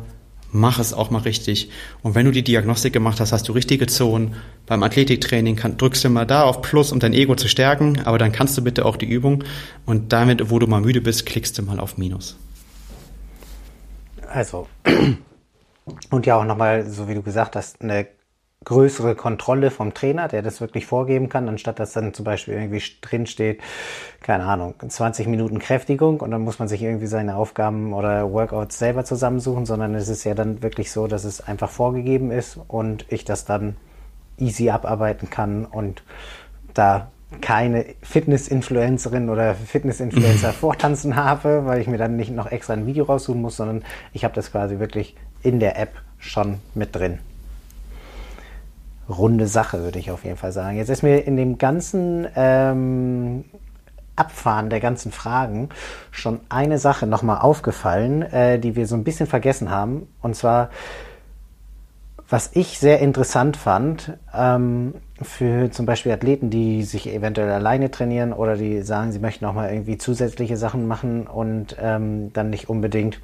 [0.51, 1.70] mach es auch mal richtig.
[2.03, 4.34] Und wenn du die Diagnostik gemacht hast, hast du richtige Zonen.
[4.66, 8.18] Beim Athletiktraining kann, drückst du mal da auf Plus, um dein Ego zu stärken, aber
[8.18, 9.45] dann kannst du bitte auch die Übung
[9.86, 12.36] und damit, wo du mal müde bist, klickst du mal auf Minus.
[14.28, 14.66] Also,
[16.11, 18.09] und ja auch nochmal, so wie du gesagt hast, eine
[18.65, 22.83] größere Kontrolle vom Trainer, der das wirklich vorgeben kann, anstatt dass dann zum Beispiel irgendwie
[23.01, 23.61] drin steht,
[24.21, 28.79] keine Ahnung, 20 Minuten Kräftigung und dann muss man sich irgendwie seine Aufgaben oder Workouts
[28.79, 33.07] selber zusammensuchen, sondern es ist ja dann wirklich so, dass es einfach vorgegeben ist und
[33.11, 33.77] ich das dann
[34.39, 36.03] easy abarbeiten kann und
[36.73, 37.11] da
[37.41, 43.05] keine Fitness-Influencerin oder Fitness-Influencer vortanzen habe, weil ich mir dann nicht noch extra ein Video
[43.05, 47.19] raussuchen muss, sondern ich habe das quasi wirklich in der App schon mit drin
[49.09, 50.76] runde Sache, würde ich auf jeden Fall sagen.
[50.76, 53.44] Jetzt ist mir in dem ganzen ähm,
[54.16, 55.70] Abfahren der ganzen Fragen
[56.11, 60.07] schon eine Sache nochmal aufgefallen, äh, die wir so ein bisschen vergessen haben.
[60.22, 60.70] Und zwar,
[62.28, 68.32] was ich sehr interessant fand, ähm, für zum Beispiel Athleten, die sich eventuell alleine trainieren
[68.32, 72.68] oder die sagen, sie möchten auch mal irgendwie zusätzliche Sachen machen und ähm, dann nicht
[72.68, 73.20] unbedingt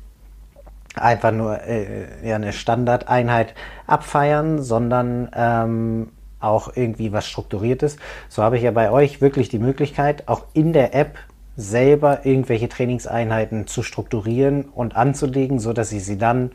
[0.97, 3.55] einfach nur äh, ja, eine Standardeinheit
[3.87, 6.09] abfeiern, sondern ähm,
[6.41, 7.97] auch irgendwie was Strukturiertes.
[8.29, 11.19] So habe ich ja bei euch wirklich die Möglichkeit, auch in der App
[11.57, 16.53] selber irgendwelche Trainingseinheiten zu strukturieren und anzulegen, so dass ich sie dann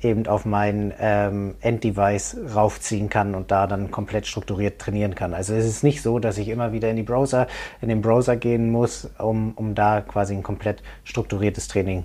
[0.00, 5.34] eben auf mein ähm, Enddevice raufziehen kann und da dann komplett strukturiert trainieren kann.
[5.34, 7.48] Also es ist nicht so, dass ich immer wieder in die Browser,
[7.80, 12.04] in den Browser gehen muss, um, um da quasi ein komplett strukturiertes Training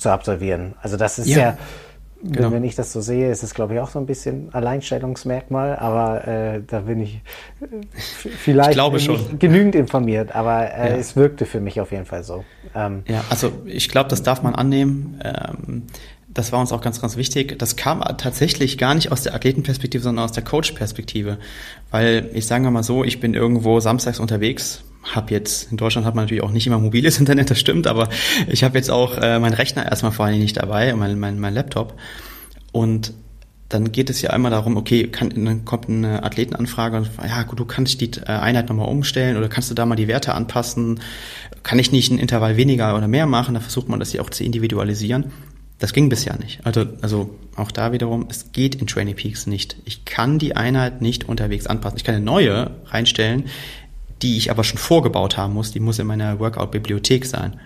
[0.00, 0.74] zu absolvieren.
[0.82, 1.58] Also das ist ja, ja
[2.22, 2.52] genau.
[2.52, 6.26] wenn ich das so sehe, ist es glaube ich auch so ein bisschen Alleinstellungsmerkmal, aber
[6.26, 7.20] äh, da bin ich
[7.60, 7.66] äh,
[8.36, 10.96] vielleicht ich nicht genügend informiert, aber äh, ja.
[10.96, 12.44] es wirkte für mich auf jeden Fall so.
[12.74, 15.20] Ähm, ja, also ich glaube, das darf man annehmen.
[15.24, 15.82] Ähm,
[16.32, 17.58] das war uns auch ganz, ganz wichtig.
[17.58, 21.38] Das kam tatsächlich gar nicht aus der Athletenperspektive, sondern aus der Coach-Perspektive.
[21.90, 26.14] Weil ich sage mal so, ich bin irgendwo samstags unterwegs, habe jetzt, in Deutschland hat
[26.14, 28.08] man natürlich auch nicht immer mobiles Internet, das stimmt, aber
[28.48, 31.54] ich habe jetzt auch äh, meinen Rechner erstmal vor allem nicht dabei, mein, mein, mein
[31.54, 31.94] Laptop.
[32.72, 33.12] Und
[33.70, 37.60] dann geht es ja einmal darum, okay, kann, dann kommt eine Athletenanfrage und ja, gut,
[37.60, 41.00] du kannst die äh, Einheit nochmal umstellen oder kannst du da mal die Werte anpassen?
[41.62, 43.54] Kann ich nicht ein Intervall weniger oder mehr machen?
[43.54, 45.32] Da versucht man das ja auch zu individualisieren.
[45.78, 46.66] Das ging bisher nicht.
[46.66, 49.76] Also, also auch da wiederum, es geht in Training Peaks nicht.
[49.84, 51.96] Ich kann die Einheit nicht unterwegs anpassen.
[51.96, 53.44] Ich kann eine neue reinstellen,
[54.22, 55.72] die ich aber schon vorgebaut haben muss.
[55.72, 57.60] Die muss in meiner Workout-Bibliothek sein.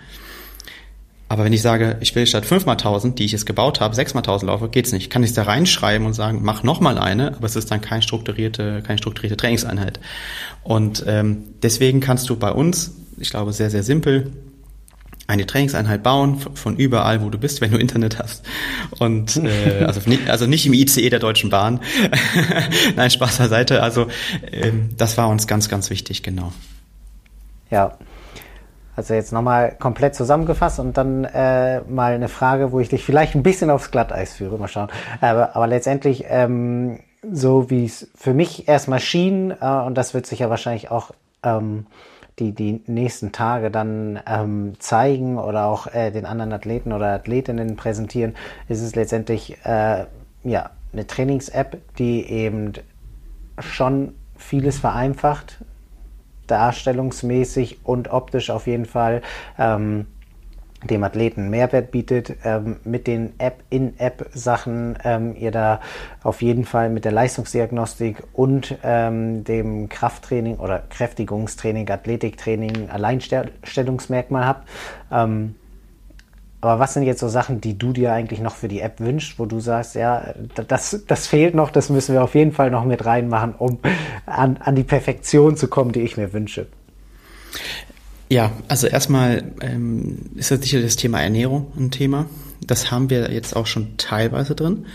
[1.28, 3.94] Aber wenn ich sage, ich will statt 5 mal 1000, die ich jetzt gebaut habe,
[3.94, 5.10] 6 mal 1000 laufe, geht's nicht.
[5.10, 8.02] Kann ich da reinschreiben und sagen, mach noch mal eine, aber es ist dann keine
[8.02, 10.00] strukturierte, keine strukturierte Trainingseinheit.
[10.62, 14.32] Und ähm, deswegen kannst du bei uns, ich glaube sehr, sehr simpel,
[15.26, 18.44] eine Trainingseinheit bauen von überall, wo du bist, wenn du Internet hast.
[18.98, 21.80] Und äh, also, nicht, also nicht im ICE der Deutschen Bahn.
[22.96, 23.82] Nein, Spaß beiseite.
[23.82, 24.06] Also
[24.52, 26.52] ähm, das war uns ganz, ganz wichtig, genau.
[27.70, 27.96] Ja.
[28.96, 33.34] Also jetzt nochmal komplett zusammengefasst und dann äh, mal eine Frage, wo ich dich vielleicht
[33.34, 34.88] ein bisschen aufs Glatteis führe, mal schauen.
[35.20, 40.26] Aber, aber letztendlich, ähm, so wie es für mich erstmal schien, äh, und das wird
[40.26, 41.10] sich ja wahrscheinlich auch
[41.42, 41.86] ähm,
[42.38, 47.76] die die nächsten Tage dann ähm, zeigen oder auch äh, den anderen Athleten oder Athletinnen
[47.76, 48.34] präsentieren,
[48.68, 50.04] ist es letztendlich äh,
[50.42, 52.72] ja eine Trainings-App, die eben
[53.58, 55.58] schon vieles vereinfacht,
[56.46, 59.22] darstellungsmäßig und optisch auf jeden Fall.
[59.58, 60.06] Ähm,
[60.84, 65.80] dem Athleten Mehrwert bietet, ähm, mit den App-in-App-Sachen ähm, ihr da
[66.22, 74.68] auf jeden Fall mit der Leistungsdiagnostik und ähm, dem Krafttraining oder Kräftigungstraining, Athletiktraining Alleinstellungsmerkmal habt.
[75.10, 75.54] Ähm,
[76.64, 79.38] aber was sind jetzt so Sachen, die du dir eigentlich noch für die App wünschst,
[79.38, 80.32] wo du sagst, ja,
[80.66, 83.80] das, das fehlt noch, das müssen wir auf jeden Fall noch mit reinmachen, um
[84.24, 86.68] an, an die Perfektion zu kommen, die ich mir wünsche?
[88.34, 92.26] Ja, also erstmal ähm, ist das sicher das Thema Ernährung ein Thema.
[92.66, 94.86] Das haben wir jetzt auch schon teilweise drin.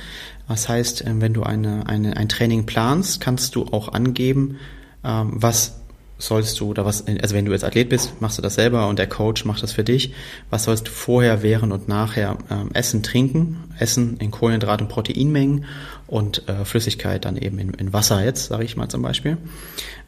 [0.49, 4.57] Das heißt, ähm, wenn du eine, eine, ein Training planst, kannst du auch angeben,
[5.05, 5.79] ähm, was
[6.17, 8.99] sollst du oder was, also wenn du jetzt Athlet bist, machst du das selber und
[8.99, 10.13] der Coach macht das für dich.
[10.49, 13.63] Was sollst du vorher, während und nachher ähm, essen, trinken?
[13.79, 15.63] Essen in Kohlenhydrat- und Proteinmengen
[16.09, 19.37] und äh, Flüssigkeit dann eben in, in Wasser jetzt, sage ich mal zum Beispiel.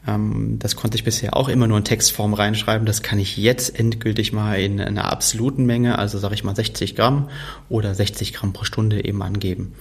[0.08, 2.88] Ähm, das konnte ich bisher auch immer nur in Textform reinschreiben.
[2.88, 6.96] Das kann ich jetzt endgültig mal in einer absoluten Menge, also sage ich mal 60
[6.96, 7.30] Gramm
[7.70, 9.74] oder 60 Gramm pro Stunde eben angeben.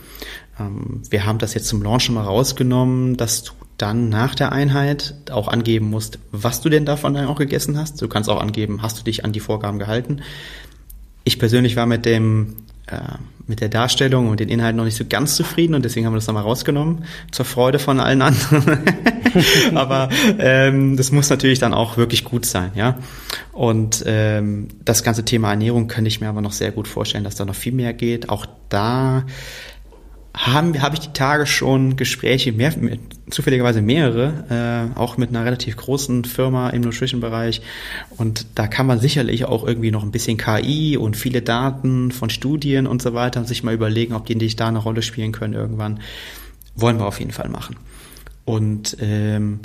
[0.59, 4.52] Ähm, wir haben das jetzt zum Launch schon mal rausgenommen, dass du dann nach der
[4.52, 8.02] Einheit auch angeben musst, was du denn davon dann auch gegessen hast.
[8.02, 10.20] Du kannst auch angeben, hast du dich an die Vorgaben gehalten.
[11.24, 12.56] Ich persönlich war mit dem
[12.91, 16.12] äh, mit der Darstellung und den Inhalten noch nicht so ganz zufrieden und deswegen haben
[16.12, 18.85] wir das nochmal rausgenommen, zur Freude von allen anderen.
[19.75, 20.09] Aber
[20.39, 22.99] ähm, das muss natürlich dann auch wirklich gut sein, ja.
[23.53, 27.35] Und ähm, das ganze Thema Ernährung könnte ich mir aber noch sehr gut vorstellen, dass
[27.35, 28.29] da noch viel mehr geht.
[28.29, 29.25] Auch da
[30.32, 32.73] habe ich die Tage schon Gespräche, mehr,
[33.31, 37.62] zufälligerweise mehrere, äh, auch mit einer relativ großen Firma im Nutrition-Bereich.
[38.16, 42.31] Und da kann man sicherlich auch irgendwie noch ein bisschen KI und viele Daten von
[42.31, 45.55] Studien und so weiter sich mal überlegen, ob die nicht da eine Rolle spielen können
[45.55, 46.01] irgendwann.
[46.77, 47.77] Wollen wir auf jeden Fall machen.
[48.44, 49.61] Und ähm,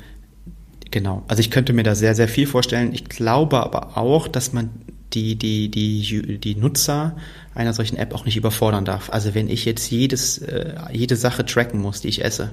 [0.89, 2.91] genau, also ich könnte mir da sehr, sehr viel vorstellen.
[2.93, 4.69] Ich glaube aber auch, dass man
[5.15, 7.15] die, die, die, die Nutzer
[7.53, 9.09] einer solchen App auch nicht überfordern darf.
[9.09, 12.51] Also wenn ich jetzt jedes, äh, jede Sache tracken muss, die ich esse,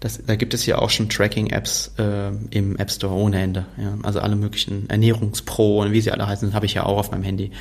[0.00, 3.66] das, da gibt es ja auch schon Tracking-Apps äh, im App Store ohne Ende.
[3.76, 3.98] Ja?
[4.02, 7.22] Also alle möglichen Ernährungspro und wie sie alle heißen, habe ich ja auch auf meinem
[7.22, 7.52] Handy.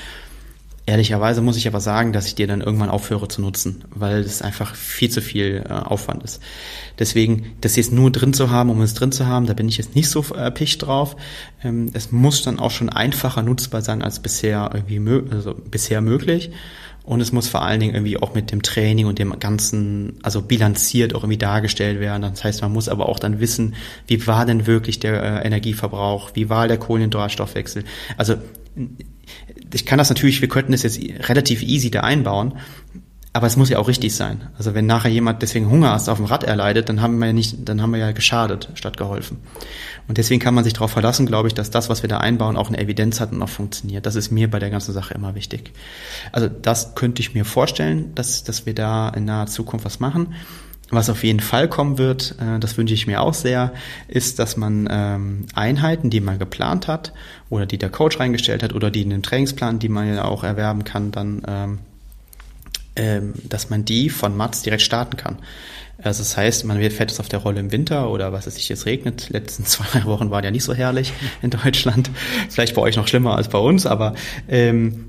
[0.90, 4.42] Ehrlicherweise muss ich aber sagen, dass ich dir dann irgendwann aufhöre zu nutzen, weil es
[4.42, 6.42] einfach viel zu viel äh, Aufwand ist.
[6.98, 9.78] Deswegen, das jetzt nur drin zu haben, um es drin zu haben, da bin ich
[9.78, 11.16] jetzt nicht so äh, picht drauf.
[11.64, 15.00] Ähm, es muss dann auch schon einfacher nutzbar sein als bisher irgendwie
[15.32, 16.50] also bisher möglich.
[17.04, 20.42] Und es muss vor allen Dingen irgendwie auch mit dem Training und dem Ganzen, also
[20.42, 22.24] bilanziert auch irgendwie dargestellt werden.
[22.24, 23.76] Das heißt, man muss aber auch dann wissen,
[24.08, 27.84] wie war denn wirklich der äh, Energieverbrauch, wie war der Kohlenhydratstoffwechsel.
[28.18, 28.38] Also
[29.74, 32.54] ich kann das natürlich, wir könnten das jetzt relativ easy da einbauen,
[33.32, 34.50] aber es muss ja auch richtig sein.
[34.58, 37.70] Also wenn nachher jemand deswegen Hungerast auf dem Rad erleidet, dann haben wir ja nicht,
[37.70, 39.38] dann haben wir ja geschadet statt geholfen.
[40.08, 42.58] Und deswegen kann man sich darauf verlassen, glaube ich, dass das, was wir da einbauen,
[42.58, 44.08] auch eine Evidenz hat und auch funktioniert.
[44.08, 45.74] Das ist mir bei der ganzen Sache immer wichtig.
[46.32, 50.34] Also das könnte ich mir vorstellen, dass, dass wir da in naher Zukunft was machen.
[50.92, 53.74] Was auf jeden Fall kommen wird, äh, das wünsche ich mir auch sehr,
[54.08, 57.14] ist, dass man ähm, Einheiten, die man geplant hat
[57.50, 60.44] oder die der Coach reingestellt hat oder die in den Trainingsplan, die man ja auch
[60.44, 61.80] erwerben kann, dann ähm,
[63.00, 65.38] ähm, dass man die von Mats direkt starten kann.
[66.02, 68.68] Also das heißt, man fährt es auf der Rolle im Winter oder was es sich
[68.68, 69.30] jetzt regnet.
[69.30, 72.10] Letzten zwei, drei Wochen waren ja nicht so herrlich in Deutschland.
[72.50, 74.16] Vielleicht bei euch noch schlimmer als bei uns, aber
[74.50, 75.09] ähm,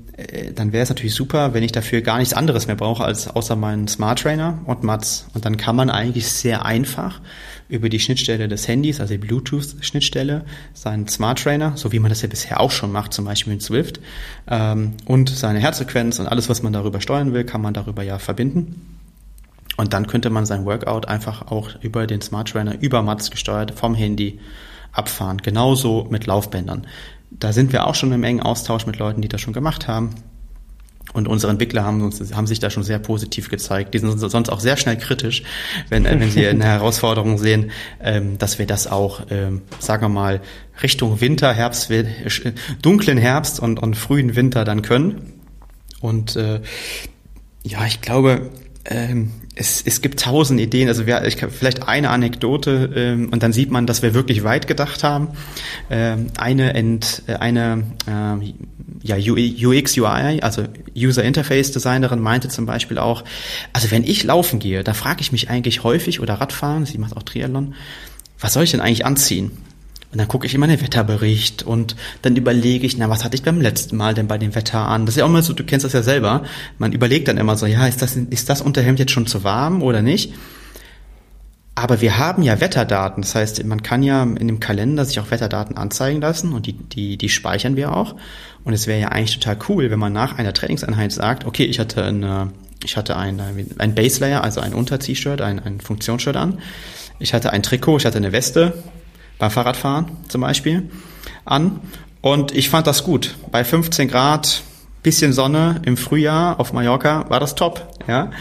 [0.55, 3.55] dann wäre es natürlich super, wenn ich dafür gar nichts anderes mehr brauche als außer
[3.55, 5.27] meinen Smart Trainer und Mats.
[5.33, 7.21] Und dann kann man eigentlich sehr einfach
[7.69, 10.43] über die Schnittstelle des Handys, also die Bluetooth-Schnittstelle,
[10.73, 13.61] seinen Smart Trainer, so wie man das ja bisher auch schon macht, zum Beispiel mit
[13.61, 14.01] Swift,
[14.49, 18.19] ähm, und seine Herzfrequenz und alles, was man darüber steuern will, kann man darüber ja
[18.19, 18.97] verbinden.
[19.77, 23.71] Und dann könnte man sein Workout einfach auch über den Smart Trainer, über Mats gesteuert,
[23.79, 24.39] vom Handy
[24.91, 25.37] abfahren.
[25.37, 26.85] Genauso mit Laufbändern.
[27.31, 30.15] Da sind wir auch schon im engen Austausch mit Leuten, die das schon gemacht haben.
[31.13, 33.93] Und unsere Entwickler haben, uns, haben sich da schon sehr positiv gezeigt.
[33.93, 35.43] Die sind sonst auch sehr schnell kritisch,
[35.89, 37.71] wenn, äh, wenn sie eine Herausforderung sehen,
[38.01, 40.41] ähm, dass wir das auch, ähm, sagen wir mal,
[40.81, 41.91] Richtung Winter, Herbst,
[42.81, 45.33] dunklen Herbst und, und frühen Winter dann können.
[45.99, 46.61] Und äh,
[47.63, 48.49] ja, ich glaube,
[48.85, 50.87] ähm, es, es gibt tausend Ideen.
[50.87, 54.67] Also wir, ich vielleicht eine Anekdote ähm, und dann sieht man, dass wir wirklich weit
[54.67, 55.29] gedacht haben.
[55.89, 58.53] Ähm, eine Ent, äh, eine äh,
[59.03, 60.63] ja, UX UI, also
[60.95, 63.23] User Interface Designerin meinte zum Beispiel auch,
[63.73, 67.17] also wenn ich laufen gehe, da frage ich mich eigentlich häufig oder Radfahren, sie macht
[67.17, 67.73] auch Triathlon,
[68.39, 69.51] was soll ich denn eigentlich anziehen?
[70.11, 73.43] Und dann gucke ich immer den Wetterbericht und dann überlege ich, na, was hatte ich
[73.43, 75.05] beim letzten Mal denn bei dem Wetter an?
[75.05, 76.43] Das ist ja auch mal so, du kennst das ja selber.
[76.77, 79.81] Man überlegt dann immer so, ja, ist das, ist das Unterhemd jetzt schon zu warm
[79.81, 80.33] oder nicht?
[81.75, 83.21] Aber wir haben ja Wetterdaten.
[83.21, 86.73] Das heißt, man kann ja in dem Kalender sich auch Wetterdaten anzeigen lassen und die,
[86.73, 88.15] die, die speichern wir auch.
[88.65, 91.79] Und es wäre ja eigentlich total cool, wenn man nach einer Trainingseinheit sagt, okay, ich
[91.79, 92.51] hatte eine,
[92.83, 93.41] ich hatte ein,
[93.77, 96.59] ein Base Layer, also ein Unterzieh-Shirt, ein, ein Funktionsshirt an.
[97.19, 98.73] Ich hatte ein Trikot, ich hatte eine Weste,
[99.41, 100.89] beim Fahrradfahren zum Beispiel
[101.43, 101.81] an.
[102.21, 103.35] Und ich fand das gut.
[103.51, 104.61] Bei 15 Grad,
[105.03, 107.87] bisschen Sonne im Frühjahr auf Mallorca war das top.
[108.07, 108.31] Ja,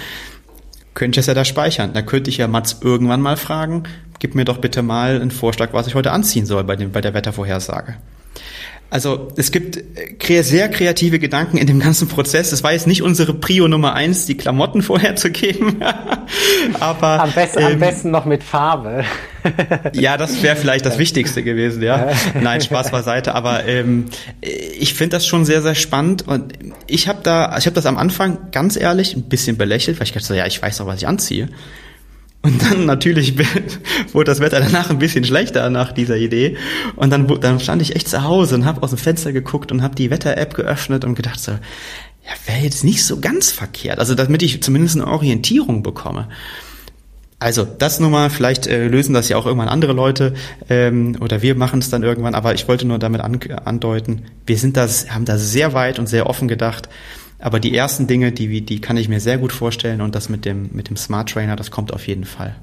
[0.95, 1.93] könnte ich es ja da speichern.
[1.95, 3.85] Da könnte ich ja Mats irgendwann mal fragen,
[4.19, 7.01] gib mir doch bitte mal einen Vorschlag, was ich heute anziehen soll bei, dem, bei
[7.01, 7.97] der Wettervorhersage.
[8.91, 12.51] Also es gibt äh, sehr kreative Gedanken in dem ganzen Prozess.
[12.51, 15.77] Es war jetzt nicht unsere Prio Nummer eins, die Klamotten vorherzugeben,
[16.81, 19.05] aber am besten, ähm, am besten noch mit Farbe.
[19.93, 22.11] ja, das wäre vielleicht das Wichtigste gewesen, ja.
[22.41, 23.35] Nein, Spaß beiseite.
[23.35, 24.07] Aber ähm,
[24.41, 26.53] ich finde das schon sehr, sehr spannend und
[26.89, 30.13] ich habe da, ich habe das am Anfang ganz ehrlich ein bisschen belächelt, weil ich
[30.13, 31.49] dachte, so, ja, ich weiß doch, was ich anziehe.
[32.43, 33.39] Und dann natürlich
[34.13, 36.57] wurde das Wetter danach ein bisschen schlechter nach dieser Idee.
[36.97, 39.83] Und dann, dann stand ich echt zu Hause und habe aus dem Fenster geguckt und
[39.83, 43.99] habe die Wetter-App geöffnet und gedacht so, ja, wäre jetzt nicht so ganz verkehrt.
[43.99, 46.29] Also damit ich zumindest eine Orientierung bekomme.
[47.39, 50.35] Also das nur mal, vielleicht äh, lösen das ja auch irgendwann andere Leute
[50.69, 54.59] ähm, oder wir machen es dann irgendwann, aber ich wollte nur damit an, andeuten, wir
[54.59, 56.91] sind das, haben da sehr weit und sehr offen gedacht
[57.41, 60.45] aber die ersten Dinge, die, die kann ich mir sehr gut vorstellen und das mit
[60.45, 62.55] dem, mit dem Smart Trainer, das kommt auf jeden Fall.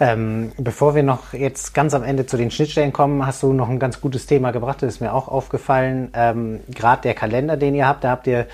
[0.00, 3.68] Ähm, bevor wir noch jetzt ganz am Ende zu den Schnittstellen kommen, hast du noch
[3.68, 6.10] ein ganz gutes Thema gebracht, das ist mir auch aufgefallen.
[6.14, 8.46] Ähm, Gerade der Kalender, den ihr habt, da habt ihr,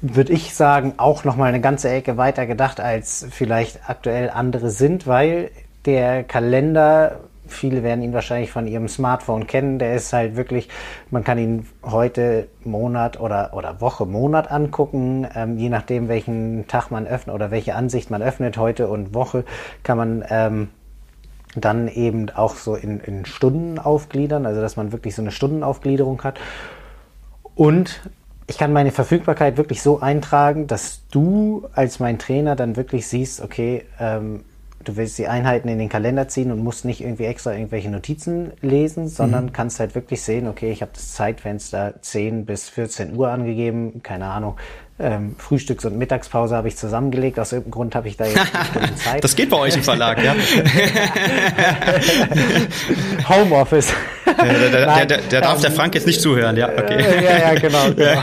[0.00, 5.06] würde ich sagen, auch nochmal eine ganze Ecke weiter gedacht, als vielleicht aktuell andere sind,
[5.06, 5.50] weil
[5.84, 7.20] der Kalender
[7.52, 9.78] viele werden ihn wahrscheinlich von ihrem Smartphone kennen.
[9.78, 10.68] Der ist halt wirklich,
[11.10, 15.26] man kann ihn heute Monat oder, oder Woche, Monat angucken.
[15.34, 19.44] Ähm, je nachdem, welchen Tag man öffnet oder welche Ansicht man öffnet, heute und Woche,
[19.82, 20.68] kann man ähm,
[21.54, 26.22] dann eben auch so in, in Stunden aufgliedern, also dass man wirklich so eine Stundenaufgliederung
[26.22, 26.40] hat.
[27.54, 28.00] Und
[28.46, 33.40] ich kann meine Verfügbarkeit wirklich so eintragen, dass du als mein Trainer dann wirklich siehst,
[33.40, 34.44] okay, ähm,
[34.84, 38.52] du willst die Einheiten in den Kalender ziehen und musst nicht irgendwie extra irgendwelche Notizen
[38.60, 39.52] lesen, sondern mhm.
[39.52, 44.26] kannst halt wirklich sehen, okay, ich habe das Zeitfenster 10 bis 14 Uhr angegeben, keine
[44.26, 44.56] Ahnung.
[44.98, 47.40] Ähm, Frühstücks- und Mittagspause habe ich zusammengelegt.
[47.40, 49.24] Aus irgendeinem Grund habe ich da jetzt Stunden Zeit.
[49.24, 50.34] das geht bei euch im Verlag, ja.
[53.28, 53.92] Homeoffice.
[54.26, 57.24] Der, der, der, der darf der ähm, Frank jetzt nicht zuhören, ja, okay.
[57.24, 57.90] ja, ja, genau.
[57.96, 58.22] genau.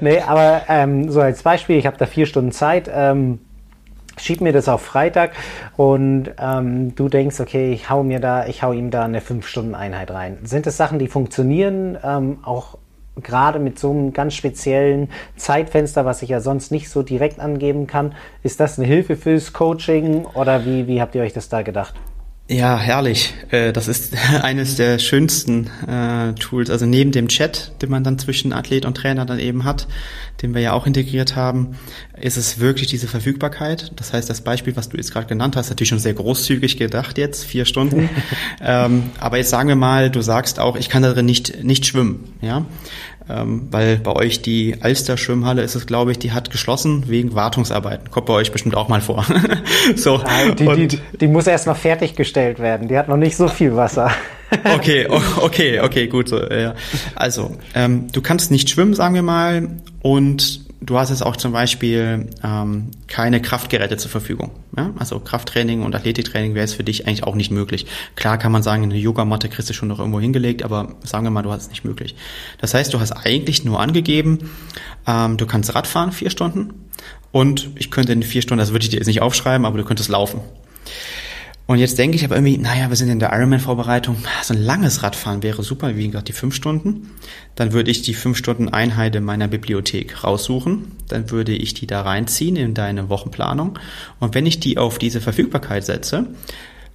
[0.00, 2.90] nee, aber ähm, so als Beispiel, ich habe da vier Stunden Zeit.
[2.92, 3.38] Ähm,
[4.18, 5.32] schieb mir das auf Freitag
[5.76, 10.10] und ähm, du denkst, okay, ich hau mir da, ich hau ihm da eine 5-Stunden-Einheit
[10.10, 10.38] rein.
[10.44, 12.78] Sind das Sachen, die funktionieren, ähm, auch
[13.22, 17.86] gerade mit so einem ganz speziellen Zeitfenster, was ich ja sonst nicht so direkt angeben
[17.86, 18.14] kann?
[18.42, 21.94] Ist das eine Hilfe fürs Coaching oder wie, wie habt ihr euch das da gedacht?
[22.48, 23.34] Ja, herrlich.
[23.50, 26.70] Äh, das ist eines der schönsten äh, Tools.
[26.70, 29.88] Also neben dem Chat, den man dann zwischen Athlet und Trainer dann eben hat,
[30.42, 31.76] den wir ja auch integriert haben,
[32.20, 33.90] ist es wirklich diese Verfügbarkeit.
[33.96, 37.18] Das heißt, das Beispiel, was du jetzt gerade genannt hast, natürlich schon sehr großzügig gedacht
[37.18, 38.08] jetzt, vier Stunden.
[38.60, 42.32] ähm, aber jetzt sagen wir mal, du sagst auch, ich kann darin nicht, nicht schwimmen.
[42.42, 42.64] Ja,
[43.28, 47.34] ähm, weil bei euch die Alster Schwimmhalle ist es, glaube ich, die hat geschlossen wegen
[47.34, 48.10] Wartungsarbeiten.
[48.10, 49.24] Kommt bei euch bestimmt auch mal vor.
[49.96, 50.22] so.
[50.58, 52.88] Die, die, die muss erst noch fertiggestellt werden.
[52.88, 54.10] Die hat noch nicht so viel Wasser.
[54.74, 55.08] okay,
[55.40, 56.28] okay, okay, gut.
[56.28, 56.74] So, ja.
[57.16, 59.68] Also, ähm, du kannst nicht schwimmen, sagen wir mal,
[60.02, 64.52] und du hast jetzt auch zum Beispiel ähm, keine Kraftgeräte zur Verfügung.
[64.76, 64.92] Ja?
[64.98, 67.86] Also Krafttraining und Athletiktraining wäre es für dich eigentlich auch nicht möglich.
[68.14, 71.30] Klar kann man sagen, eine Yogamatte kriegst du schon noch irgendwo hingelegt, aber sagen wir
[71.30, 72.14] mal, du hast es nicht möglich.
[72.60, 74.50] Das heißt, du hast eigentlich nur angegeben,
[75.06, 76.88] ähm, du kannst Radfahren vier Stunden
[77.32, 79.84] und ich könnte in vier Stunden, das würde ich dir jetzt nicht aufschreiben, aber du
[79.84, 80.40] könntest laufen.
[81.66, 84.16] Und jetzt denke ich aber irgendwie, naja, wir sind in der Ironman-Vorbereitung.
[84.42, 87.10] So ein langes Radfahren wäre super, wie gesagt, die fünf Stunden.
[87.56, 90.92] Dann würde ich die fünf Stunden Einheit in meiner Bibliothek raussuchen.
[91.08, 93.80] Dann würde ich die da reinziehen in deine Wochenplanung.
[94.20, 96.28] Und wenn ich die auf diese Verfügbarkeit setze,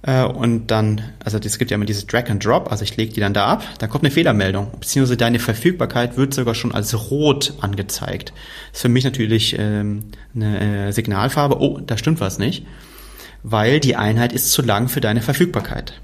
[0.04, 3.12] äh, und dann, also es gibt ja immer dieses Drag and Drop, also ich lege
[3.12, 7.10] die dann da ab, dann kommt eine Fehlermeldung, beziehungsweise deine Verfügbarkeit wird sogar schon als
[7.10, 8.32] rot angezeigt.
[8.70, 10.04] Das ist für mich natürlich ähm,
[10.34, 12.64] eine äh, Signalfarbe, oh, da stimmt was nicht
[13.42, 16.00] weil die Einheit ist zu lang für deine Verfügbarkeit.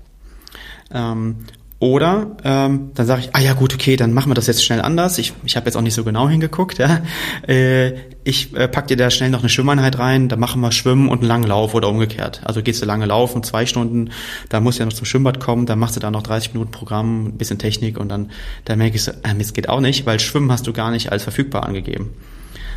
[0.92, 1.44] Ähm,
[1.80, 4.80] oder ähm, dann sage ich, ah ja gut, okay, dann machen wir das jetzt schnell
[4.80, 5.16] anders.
[5.18, 6.78] Ich, ich habe jetzt auch nicht so genau hingeguckt.
[6.78, 7.02] Ja?
[7.46, 7.94] Äh,
[8.24, 11.20] ich äh, pack dir da schnell noch eine Schwimmeinheit rein, dann machen wir Schwimmen und
[11.20, 12.42] einen langen Lauf oder umgekehrt.
[12.44, 14.10] Also gehst du lange laufen, zwei Stunden,
[14.48, 16.72] da musst du ja noch zum Schwimmbad kommen, dann machst du da noch 30 Minuten
[16.72, 18.30] Programm, ein bisschen Technik und dann,
[18.64, 21.22] dann merke ich so, äh, geht auch nicht, weil Schwimmen hast du gar nicht als
[21.22, 22.10] verfügbar angegeben.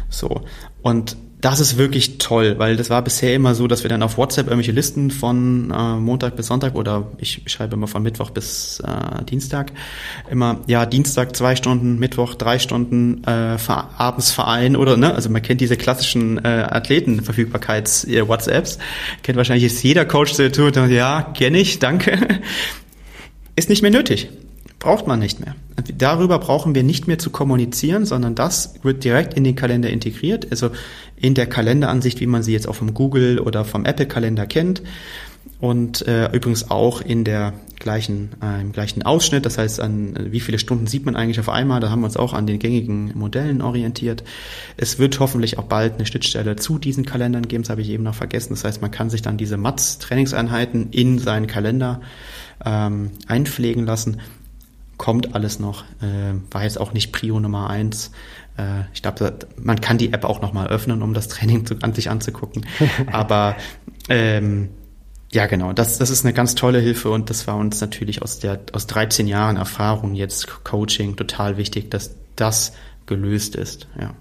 [0.10, 0.42] So.
[0.82, 4.18] Und das ist wirklich toll, weil das war bisher immer so, dass wir dann auf
[4.18, 8.80] WhatsApp irgendwelche Listen von äh, Montag bis Sonntag oder ich schreibe immer von Mittwoch bis
[8.80, 9.72] äh, Dienstag
[10.30, 15.42] immer, ja, Dienstag zwei Stunden, Mittwoch drei Stunden, äh, abends Verein oder, ne, also man
[15.42, 18.78] kennt diese klassischen äh, Athletenverfügbarkeits-WhatsApps,
[19.24, 22.20] kennt wahrscheinlich jetzt jeder Coach, der tut, ja, kenne ich, danke.
[23.56, 24.30] Ist nicht mehr nötig.
[24.82, 25.56] Braucht man nicht mehr.
[25.96, 30.48] Darüber brauchen wir nicht mehr zu kommunizieren, sondern das wird direkt in den Kalender integriert,
[30.50, 30.72] also
[31.16, 34.82] in der Kalenderansicht, wie man sie jetzt auch vom Google oder vom Apple Kalender kennt
[35.60, 39.46] und äh, übrigens auch in der gleichen äh, im gleichen Ausschnitt.
[39.46, 41.80] Das heißt, an wie viele Stunden sieht man eigentlich auf einmal?
[41.80, 44.24] Da haben wir uns auch an den gängigen Modellen orientiert.
[44.78, 47.62] Es wird hoffentlich auch bald eine Schnittstelle zu diesen Kalendern geben.
[47.62, 48.54] Das habe ich eben noch vergessen.
[48.54, 52.02] Das heißt, man kann sich dann diese Mats Trainingseinheiten in seinen Kalender
[52.66, 54.18] ähm, einpflegen lassen
[55.02, 55.84] kommt alles noch.
[56.00, 58.12] Äh, war jetzt auch nicht Prio Nummer eins.
[58.56, 61.96] Äh, ich glaube, man kann die App auch nochmal öffnen, um das Training zu, an
[61.96, 62.68] sich anzugucken.
[63.12, 63.56] Aber
[64.10, 64.70] ähm,
[65.32, 68.38] ja, genau, das, das ist eine ganz tolle Hilfe und das war uns natürlich aus
[68.38, 72.74] der aus 13 Jahren Erfahrung jetzt Coaching total wichtig, dass das
[73.08, 73.88] gelöst ist.
[74.00, 74.14] Ja.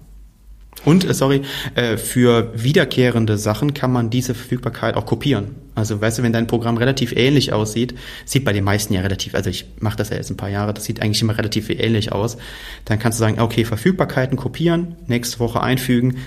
[0.83, 1.41] Und, äh, sorry,
[1.75, 5.55] äh, für wiederkehrende Sachen kann man diese Verfügbarkeit auch kopieren.
[5.75, 7.93] Also, weißt du, wenn dein Programm relativ ähnlich aussieht,
[8.25, 10.73] sieht bei den meisten ja relativ, also ich mache das ja jetzt ein paar Jahre,
[10.73, 12.37] das sieht eigentlich immer relativ ähnlich aus,
[12.85, 16.17] dann kannst du sagen, okay, Verfügbarkeiten kopieren, nächste Woche einfügen,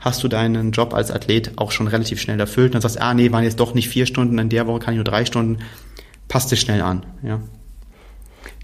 [0.00, 2.74] hast du deinen Job als Athlet auch schon relativ schnell erfüllt.
[2.74, 4.98] Dann sagst ah nee, waren jetzt doch nicht vier Stunden, in der Woche kann ich
[4.98, 5.58] nur drei Stunden.
[6.26, 7.40] Passt es schnell an, ja.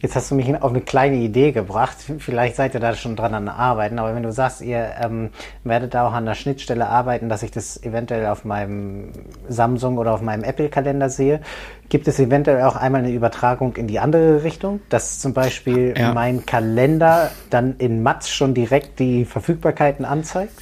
[0.03, 1.97] Jetzt hast du mich auf eine kleine Idee gebracht.
[2.19, 5.31] Vielleicht seid ihr da schon dran an Arbeiten, aber wenn du sagst, ihr ähm,
[5.65, 9.13] werdet da auch an der Schnittstelle arbeiten, dass ich das eventuell auf meinem
[9.49, 11.41] Samsung oder auf meinem Apple-Kalender sehe,
[11.89, 16.13] gibt es eventuell auch einmal eine Übertragung in die andere Richtung, dass zum Beispiel ja.
[16.13, 20.53] mein Kalender dann in Mats schon direkt die Verfügbarkeiten anzeigt?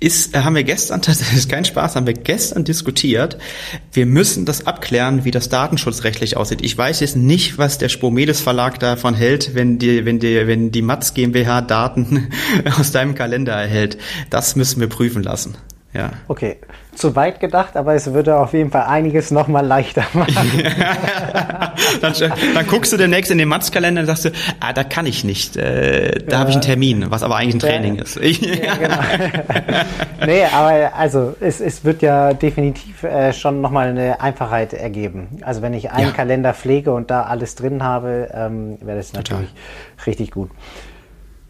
[0.00, 3.38] Ist, äh, haben wir gestern, das ist kein Spaß, haben wir gestern diskutiert.
[3.92, 6.62] Wir müssen das abklären, wie das datenschutzrechtlich aussieht.
[6.62, 10.70] Ich weiß jetzt nicht, was der Spomedes Verlag davon hält, wenn die, wenn die, wenn
[10.70, 12.28] die Matz GmbH Daten
[12.78, 13.98] aus deinem Kalender erhält.
[14.30, 15.56] Das müssen wir prüfen lassen.
[15.94, 16.10] Ja.
[16.26, 16.56] Okay,
[16.96, 20.34] zu weit gedacht, aber es würde auf jeden Fall einiges nochmal leichter machen.
[22.00, 22.14] dann,
[22.54, 25.56] dann, guckst du demnächst in den Matz-Kalender und sagst du, ah, da kann ich nicht.
[25.56, 26.38] Äh, da ja.
[26.40, 28.02] habe ich einen Termin, was aber eigentlich ein Training ja.
[28.02, 28.16] ist.
[28.40, 28.98] ja, genau.
[30.26, 35.28] nee, aber also es, es wird ja definitiv äh, schon nochmal eine Einfachheit ergeben.
[35.42, 39.50] Also wenn ich einen Kalender pflege und da alles drin habe, ähm, wäre das natürlich
[39.50, 40.04] Total.
[40.06, 40.50] richtig gut.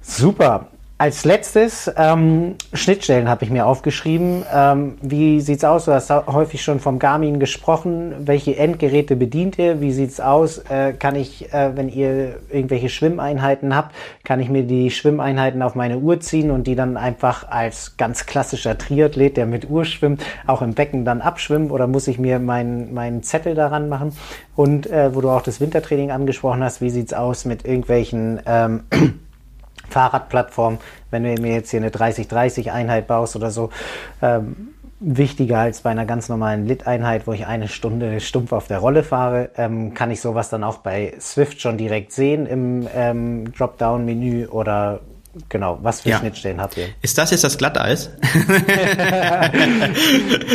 [0.02, 0.68] Super.
[0.96, 4.44] Als letztes ähm, Schnittstellen habe ich mir aufgeschrieben.
[4.54, 5.86] Ähm, wie sieht's aus?
[5.86, 8.14] Du hast häufig schon vom Garmin gesprochen.
[8.20, 9.80] Welche Endgeräte bedient ihr?
[9.80, 10.58] Wie sieht's aus?
[10.58, 13.92] Äh, kann ich, äh, wenn ihr irgendwelche Schwimmeinheiten habt,
[14.22, 18.24] kann ich mir die Schwimmeinheiten auf meine Uhr ziehen und die dann einfach als ganz
[18.24, 21.72] klassischer Triathlet, der mit Uhr schwimmt, auch im Becken dann abschwimmen?
[21.72, 24.16] Oder muss ich mir meinen meinen Zettel daran machen?
[24.54, 28.84] Und äh, wo du auch das Wintertraining angesprochen hast, wie sieht's aus mit irgendwelchen ähm,
[29.94, 30.78] Fahrradplattform,
[31.10, 33.70] wenn du mir jetzt hier eine 30-30-Einheit baust oder so,
[34.20, 38.78] ähm, wichtiger als bei einer ganz normalen Lit-Einheit, wo ich eine Stunde stumpf auf der
[38.78, 43.52] Rolle fahre, ähm, kann ich sowas dann auch bei Swift schon direkt sehen im ähm,
[43.52, 45.00] Dropdown-Menü oder
[45.48, 46.18] genau, was für ja.
[46.18, 46.88] Schnittstellen habt ihr?
[47.02, 48.10] Ist das jetzt das Glatteis?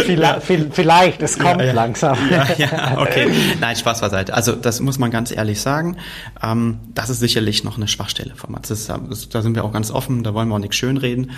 [0.06, 1.74] vielleicht, vielleicht, es kommt ja, ja.
[1.74, 2.18] langsam.
[2.58, 3.32] ja, okay.
[3.60, 4.34] Nein, Spaß beiseite.
[4.34, 5.98] Also das muss man ganz ehrlich sagen.
[6.42, 8.70] Ähm, das ist sicherlich noch eine Schwachstelle von Mats.
[8.70, 11.32] Da sind wir auch ganz offen, da wollen wir auch nichts schönreden.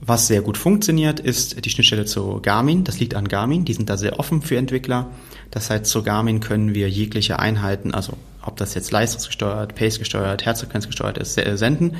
[0.00, 2.84] Was sehr gut funktioniert, ist die Schnittstelle zu Garmin.
[2.84, 3.64] Das liegt an Garmin.
[3.64, 5.08] Die sind da sehr offen für Entwickler.
[5.50, 8.12] Das heißt, zu Garmin können wir jegliche Einheiten, also
[8.42, 11.96] ob das jetzt leistungsgesteuert, pace gesteuert, Herzfrequenz gesteuert ist, senden.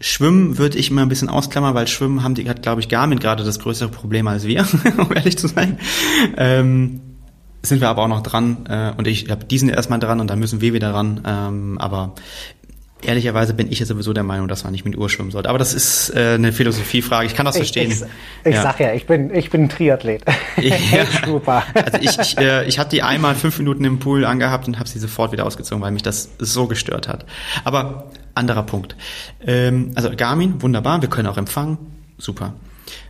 [0.00, 3.18] Schwimmen würde ich immer ein bisschen ausklammern, weil Schwimmen haben die, hat, glaube ich, Garmin
[3.18, 4.66] gerade das größere Problem als wir,
[4.98, 5.78] um ehrlich zu sein.
[6.36, 7.00] Ähm,
[7.62, 10.38] sind wir aber auch noch dran äh, und ich habe diesen erstmal dran und dann
[10.38, 11.22] müssen wir wieder ran.
[11.26, 12.14] Ähm, aber
[13.00, 15.48] Ehrlicherweise bin ich ja sowieso der Meinung, dass man nicht mit Uhr schwimmen sollte.
[15.48, 17.26] Aber das ist äh, eine Philosophiefrage.
[17.26, 17.92] Ich kann das verstehen.
[17.92, 18.06] Ich, ich,
[18.46, 18.62] ich ja.
[18.62, 20.24] sag ja, ich bin, ich bin Triathlet.
[20.60, 21.06] Ja.
[21.24, 21.62] Super.
[21.72, 24.88] Also ich, ich, äh, ich hatte die einmal fünf Minuten im Pool angehabt und habe
[24.88, 27.24] sie sofort wieder ausgezogen, weil mich das so gestört hat.
[27.62, 28.96] Aber anderer Punkt.
[29.44, 31.02] Ähm, also Garmin, wunderbar.
[31.02, 31.78] Wir können auch empfangen.
[32.16, 32.54] Super.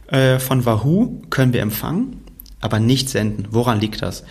[0.09, 2.25] Äh, von Wahoo können wir empfangen,
[2.61, 3.49] aber nicht senden.
[3.51, 4.25] Woran liegt das?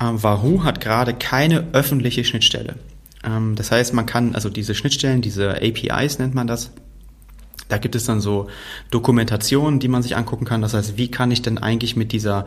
[0.00, 2.76] Ähm, Wahoo hat gerade keine öffentliche Schnittstelle.
[3.24, 6.70] Ähm, das heißt, man kann, also diese Schnittstellen, diese APIs nennt man das,
[7.68, 8.48] da gibt es dann so
[8.90, 10.60] Dokumentationen, die man sich angucken kann.
[10.60, 12.46] Das heißt, wie kann ich denn eigentlich mit dieser,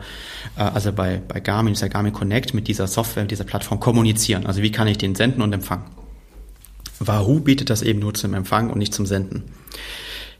[0.56, 3.80] äh, also bei, bei Garmin, ist ja Garmin Connect, mit dieser Software, mit dieser Plattform
[3.80, 4.46] kommunizieren?
[4.46, 5.84] Also wie kann ich den senden und empfangen?
[7.00, 9.44] Wahoo bietet das eben nur zum Empfangen und nicht zum Senden.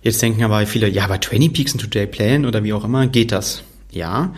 [0.02, 3.06] Jetzt denken aber viele, ja, bei 20 Peaks und Today Plan oder wie auch immer
[3.06, 3.62] geht das.
[3.90, 4.32] Ja,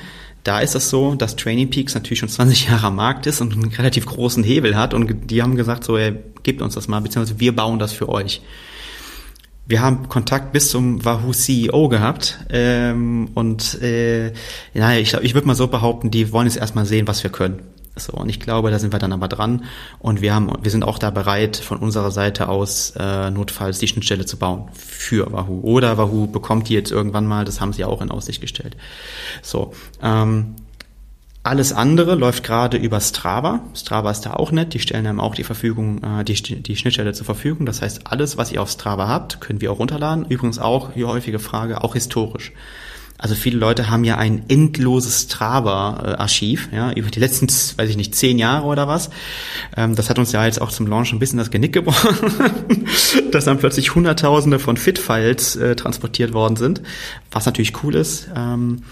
[0.44, 3.52] da ist es so, dass Training Peaks natürlich schon 20 Jahre am Markt ist und
[3.52, 7.00] einen relativ großen Hebel hat und die haben gesagt so, ey, gebt uns das mal,
[7.00, 8.40] beziehungsweise wir bauen das für euch.
[9.66, 14.32] Wir haben Kontakt bis zum Wahoo CEO gehabt ähm, und äh,
[14.74, 17.62] naja, ich, ich würde mal so behaupten, die wollen jetzt erstmal sehen, was wir können.
[18.00, 19.64] So, und ich glaube, da sind wir dann aber dran.
[19.98, 23.88] Und wir haben, wir sind auch da bereit, von unserer Seite aus äh, notfalls die
[23.88, 25.60] Schnittstelle zu bauen für Wahoo.
[25.62, 28.76] Oder Wahoo bekommt die jetzt irgendwann mal, das haben sie auch in Aussicht gestellt.
[29.42, 29.72] So.
[30.02, 30.56] Ähm,
[31.42, 33.60] alles andere läuft gerade über Strava.
[33.74, 34.74] Strava ist da auch nett.
[34.74, 37.64] Die stellen einem auch die Verfügung, äh, die, die Schnittstelle zur Verfügung.
[37.64, 40.26] Das heißt, alles, was ihr auf Strava habt, können wir auch runterladen.
[40.28, 42.52] Übrigens auch, die häufige Frage, auch historisch.
[43.20, 48.14] Also viele Leute haben ja ein endloses Strava-Archiv, ja, über die letzten, weiß ich nicht,
[48.14, 49.10] zehn Jahre oder was.
[49.76, 52.16] Ähm, das hat uns ja jetzt auch zum Launch ein bisschen das Genick gebrochen,
[53.30, 56.80] dass dann plötzlich Hunderttausende von Fit-Files äh, transportiert worden sind,
[57.30, 58.28] was natürlich cool ist.
[58.34, 58.84] Ähm,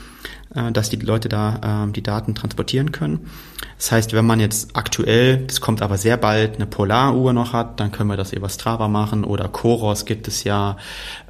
[0.55, 3.29] äh, dass die Leute da äh, die Daten transportieren können.
[3.77, 7.81] Das heißt, wenn man jetzt aktuell, das kommt aber sehr bald, eine Polaruhr noch hat,
[7.81, 10.77] dann können wir das über Strava machen oder Koros gibt es ja,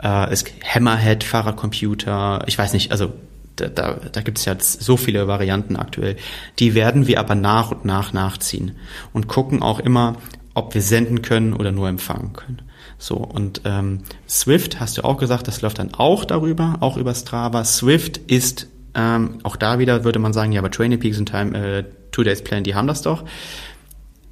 [0.02, 3.12] äh, es Hammerhead, Fahrradcomputer, ich weiß nicht, also
[3.56, 6.16] da, da, da gibt es ja so viele Varianten aktuell.
[6.58, 8.76] Die werden wir aber nach und nach nachziehen
[9.12, 10.16] und gucken auch immer,
[10.54, 12.62] ob wir senden können oder nur empfangen können.
[12.98, 17.14] So, und ähm, Swift, hast du auch gesagt, das läuft dann auch darüber, auch über
[17.14, 17.64] Strava.
[17.64, 21.56] Swift ist ähm, auch da wieder würde man sagen, ja, aber Training Peaks und Time,
[21.56, 23.24] äh, Two Days Plan, die haben das doch.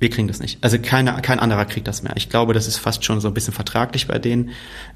[0.00, 0.58] Wir kriegen das nicht.
[0.60, 2.14] Also keine, kein anderer kriegt das mehr.
[2.16, 4.50] Ich glaube, das ist fast schon so ein bisschen vertraglich bei denen.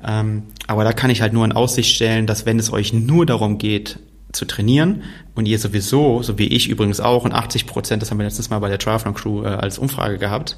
[0.05, 3.24] Ähm, aber da kann ich halt nur in Aussicht stellen, dass wenn es euch nur
[3.26, 3.98] darum geht,
[4.32, 5.02] zu trainieren
[5.35, 8.51] und ihr sowieso, so wie ich übrigens auch, und 80 Prozent, das haben wir letztes
[8.51, 10.57] Mal bei der Triathlon Crew äh, als Umfrage gehabt,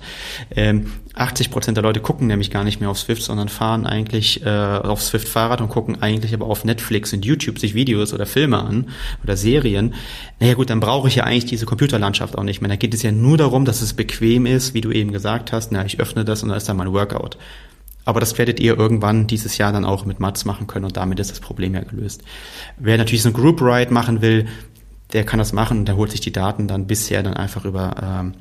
[0.55, 4.45] ähm, 80 Prozent der Leute gucken nämlich gar nicht mehr auf Swift, sondern fahren eigentlich
[4.45, 8.27] äh, auf Swift Fahrrad und gucken eigentlich aber auf Netflix und YouTube sich Videos oder
[8.27, 8.89] Filme an
[9.23, 9.95] oder Serien.
[10.41, 12.71] Naja gut, dann brauche ich ja eigentlich diese Computerlandschaft auch nicht mehr.
[12.71, 15.71] Da geht es ja nur darum, dass es bequem ist, wie du eben gesagt hast,
[15.71, 17.37] na, ich öffne das und da ist dann mein Workout.
[18.05, 21.21] Aber das werdet ihr irgendwann dieses Jahr dann auch mit Mats machen können und damit
[21.21, 22.23] ist das Problem ja gelöst.
[22.79, 24.47] Wer natürlich so ein Group Ride machen will,
[25.13, 27.95] der kann das machen und der holt sich die Daten dann bisher dann einfach über
[28.03, 28.35] ähm,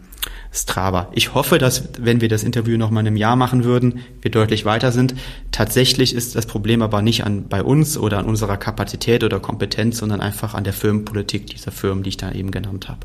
[0.54, 1.08] Strava.
[1.14, 4.32] Ich hoffe, dass wenn wir das Interview noch mal in einem Jahr machen würden, wir
[4.32, 5.16] deutlich weiter sind.
[5.52, 9.98] Tatsächlich ist das Problem aber nicht an bei uns oder an unserer Kapazität oder Kompetenz,
[9.98, 13.00] sondern einfach an der Firmenpolitik dieser Firmen, die ich da eben genannt habe.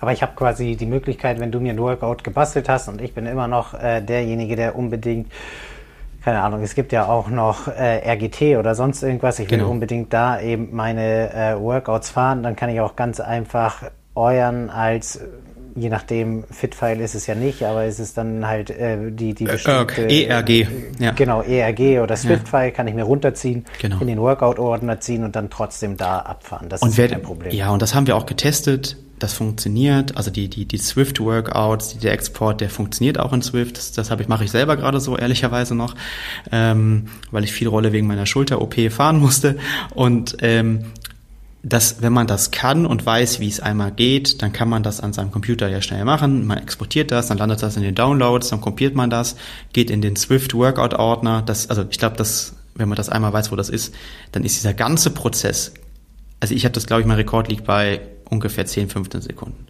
[0.00, 3.14] Aber ich habe quasi die Möglichkeit, wenn du mir ein Workout gebastelt hast und ich
[3.14, 5.30] bin immer noch äh, derjenige, der unbedingt
[6.26, 9.38] keine Ahnung, es gibt ja auch noch äh, RGT oder sonst irgendwas.
[9.38, 9.70] Ich will genau.
[9.70, 12.42] unbedingt da eben meine äh, Workouts fahren.
[12.42, 13.84] Dann kann ich auch ganz einfach
[14.16, 15.20] euren als
[15.76, 19.44] je nachdem, Fitfile ist es ja nicht, aber es ist dann halt äh, die, die
[19.44, 20.06] äh, bestimmte...
[20.06, 20.66] Äh, ERG,
[20.98, 21.12] ja.
[21.12, 22.70] Genau, ERG oder Swiftfile ja.
[22.70, 24.00] kann ich mir runterziehen, genau.
[24.00, 26.68] in den Workout-Ordner ziehen und dann trotzdem da abfahren.
[26.68, 27.54] Das und ist wer, kein Problem.
[27.54, 30.16] Ja, und das haben wir auch getestet das funktioniert.
[30.16, 33.78] Also die, die, die Swift-Workouts, der Export, der funktioniert auch in Swift.
[33.78, 35.94] Das, das habe ich, mache ich selber gerade so, ehrlicherweise noch,
[36.52, 39.56] ähm, weil ich viel Rolle wegen meiner Schulter-OP fahren musste.
[39.94, 40.86] Und ähm,
[41.68, 45.00] dass wenn man das kann und weiß, wie es einmal geht, dann kann man das
[45.00, 46.46] an seinem Computer ja schnell machen.
[46.46, 49.34] Man exportiert das, dann landet das in den Downloads, dann kopiert man das,
[49.72, 51.42] geht in den Swift Workout Ordner.
[51.42, 53.92] Das, also ich glaube, dass wenn man das einmal weiß, wo das ist,
[54.30, 55.74] dann ist dieser ganze Prozess.
[56.38, 59.66] Also ich habe das, glaube ich, mein Rekord liegt bei ungefähr 10, 15 Sekunden.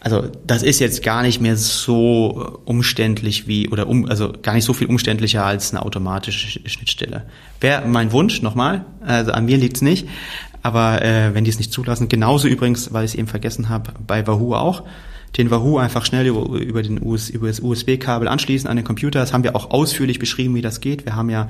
[0.00, 4.64] Also das ist jetzt gar nicht mehr so umständlich wie oder um, also gar nicht
[4.64, 7.26] so viel umständlicher als eine automatische Schnittstelle.
[7.60, 10.08] Wäre mein Wunsch nochmal, also an mir liegt's nicht,
[10.62, 13.92] aber äh, wenn die es nicht zulassen, genauso übrigens, weil ich es eben vergessen habe,
[14.06, 14.84] bei Wahoo auch,
[15.36, 19.20] den Wahoo einfach schnell über, über, den US, über das USB-Kabel anschließen an den Computer.
[19.20, 21.06] Das haben wir auch ausführlich beschrieben, wie das geht.
[21.06, 21.48] Wir haben ja,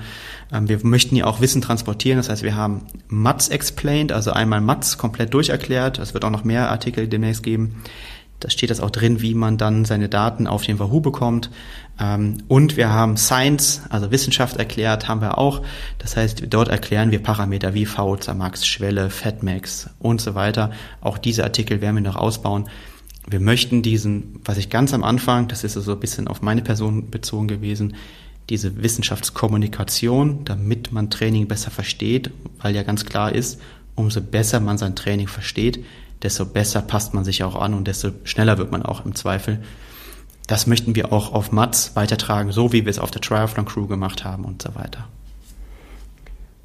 [0.52, 2.18] ähm, wir möchten ja auch Wissen transportieren.
[2.18, 5.98] Das heißt, wir haben Mats explained, also einmal Mats komplett durcherklärt.
[5.98, 7.82] Es wird auch noch mehr Artikel demnächst geben.
[8.42, 11.50] Da steht das auch drin, wie man dann seine Daten auf den Wahoo bekommt.
[12.00, 15.62] Ähm, und wir haben Science, also Wissenschaft erklärt, haben wir auch.
[15.98, 20.72] Das heißt, dort erklären wir Parameter wie VZ Max, Schwelle, Fatmax und so weiter.
[21.00, 22.68] Auch diese Artikel werden wir noch ausbauen.
[23.28, 26.62] Wir möchten diesen, was ich ganz am Anfang, das ist so ein bisschen auf meine
[26.62, 27.94] Person bezogen gewesen,
[28.50, 33.60] diese Wissenschaftskommunikation, damit man Training besser versteht, weil ja ganz klar ist,
[33.94, 35.84] umso besser man sein Training versteht,
[36.22, 39.58] desto besser passt man sich auch an und desto schneller wird man auch im Zweifel.
[40.46, 43.86] Das möchten wir auch auf Mats weitertragen, so wie wir es auf der Triathlon Crew
[43.86, 45.06] gemacht haben und so weiter.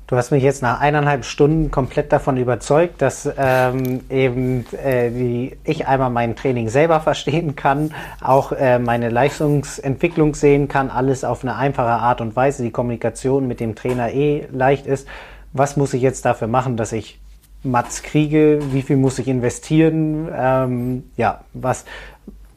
[0.07, 5.57] Du hast mich jetzt nach eineinhalb Stunden komplett davon überzeugt, dass ähm, eben äh, die,
[5.65, 11.43] ich einmal mein Training selber verstehen kann, auch äh, meine Leistungsentwicklung sehen kann, alles auf
[11.43, 15.09] eine einfache Art und Weise, die Kommunikation mit dem Trainer eh leicht ist.
[15.51, 17.19] Was muss ich jetzt dafür machen, dass ich
[17.63, 21.85] Mats kriege, wie viel muss ich investieren, ähm, ja, was,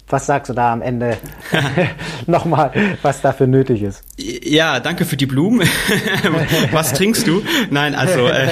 [0.09, 1.17] was sagst du da am Ende
[2.27, 2.73] nochmal,
[3.03, 4.03] was dafür nötig ist?
[4.17, 5.67] Ja, danke für die Blumen.
[6.73, 7.43] was trinkst du?
[7.71, 8.49] Nein, also äh,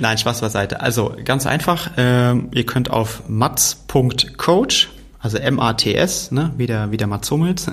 [0.00, 0.80] nein, Spaß beiseite.
[0.80, 4.90] Also ganz einfach, äh, ihr könnt auf mats.coach
[5.20, 7.68] also M-A-T-S, ne, wie der, wie der Mats Hummels,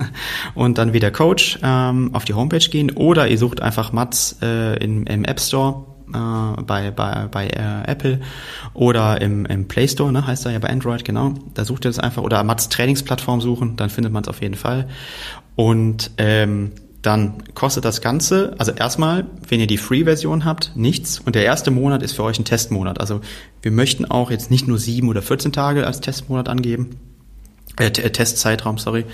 [0.54, 4.36] und dann wie der Coach ähm, auf die Homepage gehen oder ihr sucht einfach Mats
[4.42, 8.20] äh, in, im App Store äh, bei, bei, bei äh, Apple
[8.74, 11.34] oder im, im Play Store, ne, heißt er ja bei Android, genau.
[11.54, 14.54] Da sucht ihr das einfach oder Mats Trainingsplattform suchen, dann findet man es auf jeden
[14.54, 14.88] Fall.
[15.54, 16.72] Und ähm,
[17.06, 21.20] dann kostet das Ganze, also erstmal, wenn ihr die Free-Version habt, nichts.
[21.20, 23.00] Und der erste Monat ist für euch ein Testmonat.
[23.00, 23.20] Also
[23.62, 26.96] wir möchten auch jetzt nicht nur sieben oder 14 Tage als Testmonat angeben,
[27.76, 29.04] äh, Testzeitraum, sorry,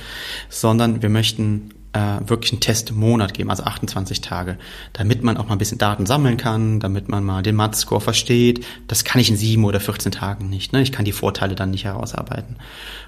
[0.48, 4.56] sondern wir möchten äh, wirklich einen Testmonat geben, also 28 Tage,
[4.92, 8.64] damit man auch mal ein bisschen Daten sammeln kann, damit man mal den Math-Score versteht.
[8.88, 10.72] Das kann ich in sieben oder 14 Tagen nicht.
[10.72, 10.82] Ne?
[10.82, 12.56] Ich kann die Vorteile dann nicht herausarbeiten.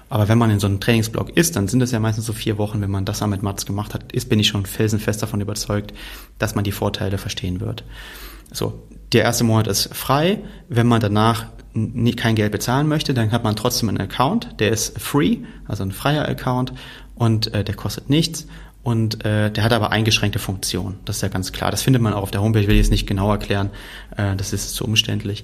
[0.09, 2.57] Aber wenn man in so einem Trainingsblock ist, dann sind es ja meistens so vier
[2.57, 5.41] Wochen, wenn man das mal mit Mats gemacht hat, ist, bin ich schon felsenfest davon
[5.41, 5.93] überzeugt,
[6.37, 7.83] dass man die Vorteile verstehen wird.
[8.51, 8.83] So,
[9.13, 10.39] der erste Monat ist frei.
[10.69, 11.47] Wenn man danach
[12.15, 15.91] kein Geld bezahlen möchte, dann hat man trotzdem einen Account, der ist free, also ein
[15.91, 16.71] freier Account
[17.15, 18.47] und äh, der kostet nichts
[18.85, 20.99] und äh, der hat aber eingeschränkte Funktionen.
[21.05, 21.71] Das ist ja ganz klar.
[21.71, 22.61] Das findet man auch auf der Homepage.
[22.61, 23.71] Ich will jetzt nicht genau erklären,
[24.15, 25.43] äh, das ist zu umständlich.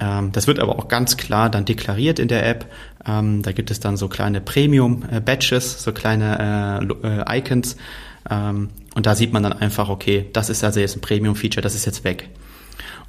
[0.00, 2.66] Ähm, das wird aber auch ganz klar dann deklariert in der App.
[3.06, 7.76] Ähm, da gibt es dann so kleine Premium-Badges, so kleine äh, äh, Icons.
[8.28, 11.76] Ähm, und da sieht man dann einfach, okay, das ist also jetzt ein Premium-Feature, das
[11.76, 12.28] ist jetzt weg.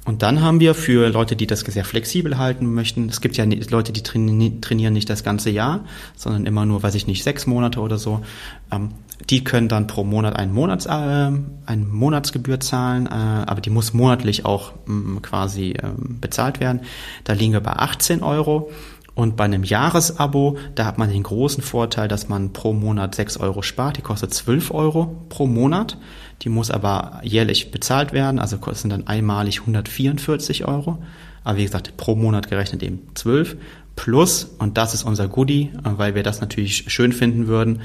[0.04, 3.44] Und dann haben wir für Leute, die das sehr flexibel halten möchten, es gibt ja
[3.44, 5.84] Leute, die trainieren nicht das ganze Jahr,
[6.16, 8.24] sondern immer nur, weiß ich nicht, sechs Monate oder so.
[8.72, 8.90] Ähm,
[9.30, 13.92] die können dann pro Monat einen Monats, äh, eine Monatsgebühr zahlen, äh, aber die muss
[13.92, 16.80] monatlich auch mh, quasi äh, bezahlt werden.
[17.24, 18.70] Da liegen wir bei 18 Euro.
[19.14, 23.36] Und bei einem Jahresabo, da hat man den großen Vorteil, dass man pro Monat 6
[23.36, 23.98] Euro spart.
[23.98, 25.98] Die kostet 12 Euro pro Monat.
[26.40, 30.96] Die muss aber jährlich bezahlt werden, also kosten dann einmalig 144 Euro.
[31.44, 33.56] Aber wie gesagt, pro Monat gerechnet eben 12
[33.96, 37.82] plus, und das ist unser Goodie, weil wir das natürlich schön finden würden,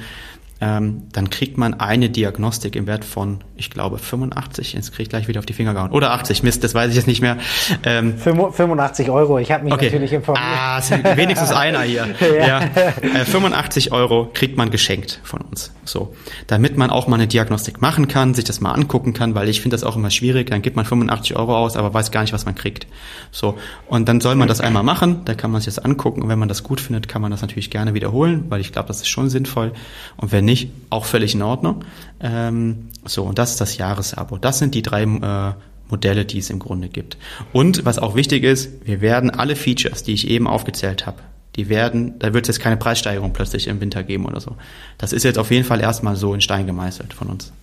[0.59, 4.73] ähm, dann kriegt man eine Diagnostik im Wert von, ich glaube, 85.
[4.73, 5.91] Jetzt kriege ich gleich wieder auf die Finger gehauen.
[5.91, 7.37] Oder 80, Mist, das weiß ich jetzt nicht mehr.
[7.83, 9.85] Ähm, 85 Euro, ich habe mich okay.
[9.85, 10.45] natürlich informiert.
[10.47, 10.81] Ah,
[11.15, 12.07] wenigstens einer hier.
[12.21, 12.47] ja.
[12.47, 12.59] ja.
[13.01, 15.71] Äh, 85 Euro kriegt man geschenkt von uns.
[15.85, 16.15] So,
[16.47, 19.61] damit man auch mal eine Diagnostik machen kann, sich das mal angucken kann, weil ich
[19.61, 20.49] finde das auch immer schwierig.
[20.49, 22.87] Dann gibt man 85 Euro aus, aber weiß gar nicht, was man kriegt.
[23.31, 23.57] So,
[23.87, 26.39] und dann soll man das einmal machen, da kann man sich das angucken und wenn
[26.39, 29.09] man das gut findet, kann man das natürlich gerne wiederholen, weil ich glaube, das ist
[29.09, 29.73] schon sinnvoll.
[30.17, 31.85] Und wenn nicht, auch völlig in Ordnung.
[32.19, 34.37] Ähm, so, und das ist das Jahresabo.
[34.37, 35.53] Das sind die drei äh,
[35.89, 37.17] Modelle, die es im Grunde gibt.
[37.53, 41.19] Und was auch wichtig ist, wir werden alle Features, die ich eben aufgezählt habe,
[41.55, 44.55] die werden, da wird es jetzt keine Preissteigerung plötzlich im Winter geben oder so.
[44.97, 47.53] Das ist jetzt auf jeden Fall erstmal so in Stein gemeißelt von uns.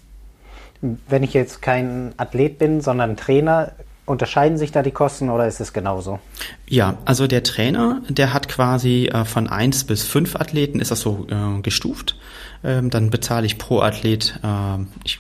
[0.80, 3.72] Wenn ich jetzt kein Athlet bin, sondern Trainer,
[4.06, 6.18] Unterscheiden sich da die Kosten oder ist es genauso?
[6.68, 11.00] Ja, also der Trainer, der hat quasi äh, von eins bis fünf Athleten, ist das
[11.00, 12.16] so äh, gestuft.
[12.64, 15.18] Ähm, dann bezahle ich pro Athlet äh, ich,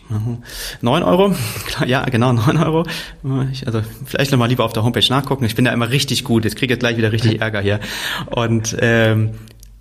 [0.80, 1.34] neun Euro.
[1.86, 2.86] ja, genau, neun Euro.
[3.52, 5.44] Ich, also vielleicht nochmal lieber auf der Homepage nachgucken.
[5.44, 6.44] Ich bin da immer richtig gut.
[6.44, 7.80] Jetzt kriege ich gleich wieder richtig Ärger hier.
[8.30, 9.32] Und ähm,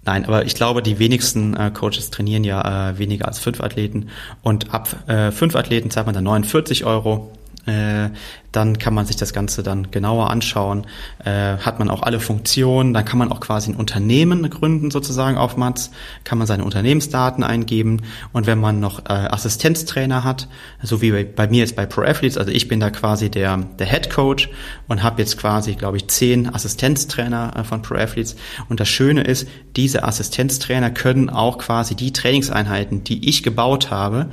[0.05, 4.09] Nein, aber ich glaube, die wenigsten äh, Coaches trainieren ja äh, weniger als fünf Athleten
[4.41, 7.31] und ab äh, fünf Athleten zahlt man dann 49 Euro
[7.65, 8.09] äh,
[8.51, 10.85] dann kann man sich das Ganze dann genauer anschauen.
[11.23, 15.37] Äh, hat man auch alle Funktionen, dann kann man auch quasi ein Unternehmen gründen sozusagen
[15.37, 15.91] auf Mats,
[16.23, 20.47] kann man seine Unternehmensdaten eingeben und wenn man noch äh, Assistenztrainer hat,
[20.81, 23.87] so wie bei, mir jetzt bei Pro Athletes, also ich bin da quasi der, der
[23.87, 24.49] Head Coach
[24.87, 28.35] und habe jetzt quasi, glaube ich, zehn Assistenztrainer äh, von Pro Athletes
[28.69, 34.29] und das Schöne ist, diese Assistenztrainer können auch quasi die Trainingseinheiten, die ich gebaut habe,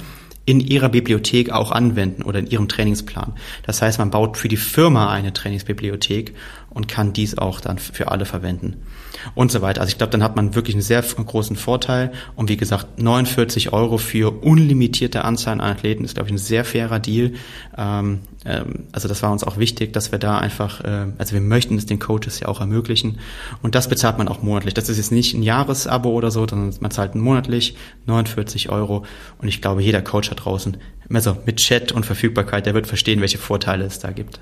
[0.51, 3.35] in ihrer Bibliothek auch anwenden oder in ihrem Trainingsplan.
[3.65, 6.35] Das heißt, man baut für die Firma eine Trainingsbibliothek
[6.71, 8.77] und kann dies auch dann für alle verwenden
[9.35, 9.81] und so weiter.
[9.81, 12.13] Also ich glaube, dann hat man wirklich einen sehr großen Vorteil.
[12.37, 16.65] Und wie gesagt, 49 Euro für unlimitierte Anzahl an Athleten ist, glaube ich, ein sehr
[16.65, 17.33] fairer Deal.
[17.77, 21.41] Ähm, ähm, also das war uns auch wichtig, dass wir da einfach, äh, also wir
[21.41, 23.19] möchten es den Coaches ja auch ermöglichen.
[23.63, 24.75] Und das bezahlt man auch monatlich.
[24.75, 27.77] Das ist jetzt nicht ein Jahresabo oder so, sondern man zahlt monatlich
[28.07, 29.05] 49 Euro.
[29.39, 30.77] Und ich glaube, jeder Coach da draußen,
[31.13, 34.41] also mit Chat und Verfügbarkeit, der wird verstehen, welche Vorteile es da gibt.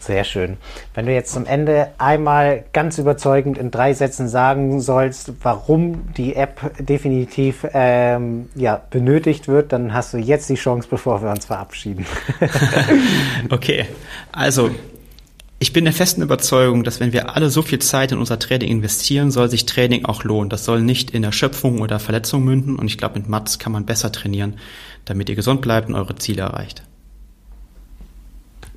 [0.00, 0.56] Sehr schön.
[0.94, 6.36] Wenn du jetzt zum Ende einmal ganz überzeugend in drei Sätzen sagen sollst, warum die
[6.36, 11.44] App definitiv ähm, ja, benötigt wird, dann hast du jetzt die Chance, bevor wir uns
[11.44, 12.06] verabschieden.
[13.50, 13.84] okay,
[14.32, 14.70] also
[15.58, 18.70] ich bin der festen Überzeugung, dass wenn wir alle so viel Zeit in unser Training
[18.70, 20.48] investieren, soll sich Training auch lohnen.
[20.48, 22.76] Das soll nicht in Erschöpfung oder Verletzung münden.
[22.76, 24.54] Und ich glaube, mit Mats kann man besser trainieren,
[25.04, 26.84] damit ihr gesund bleibt und eure Ziele erreicht.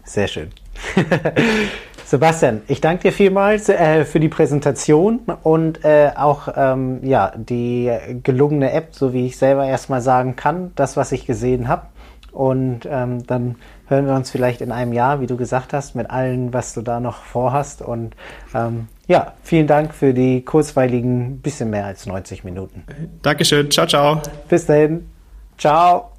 [0.03, 0.49] Sehr schön.
[2.05, 7.91] Sebastian, ich danke dir vielmals äh, für die Präsentation und äh, auch ähm, ja, die
[8.23, 11.87] gelungene App, so wie ich selber erstmal sagen kann, das, was ich gesehen habe.
[12.31, 13.55] Und ähm, dann
[13.87, 16.81] hören wir uns vielleicht in einem Jahr, wie du gesagt hast, mit allem, was du
[16.81, 17.81] da noch vorhast.
[17.81, 18.15] Und
[18.55, 22.83] ähm, ja, vielen Dank für die kurzweiligen bisschen mehr als 90 Minuten.
[23.21, 23.69] Dankeschön.
[23.69, 24.21] Ciao, ciao.
[24.49, 25.09] Bis dahin.
[25.57, 26.12] Ciao.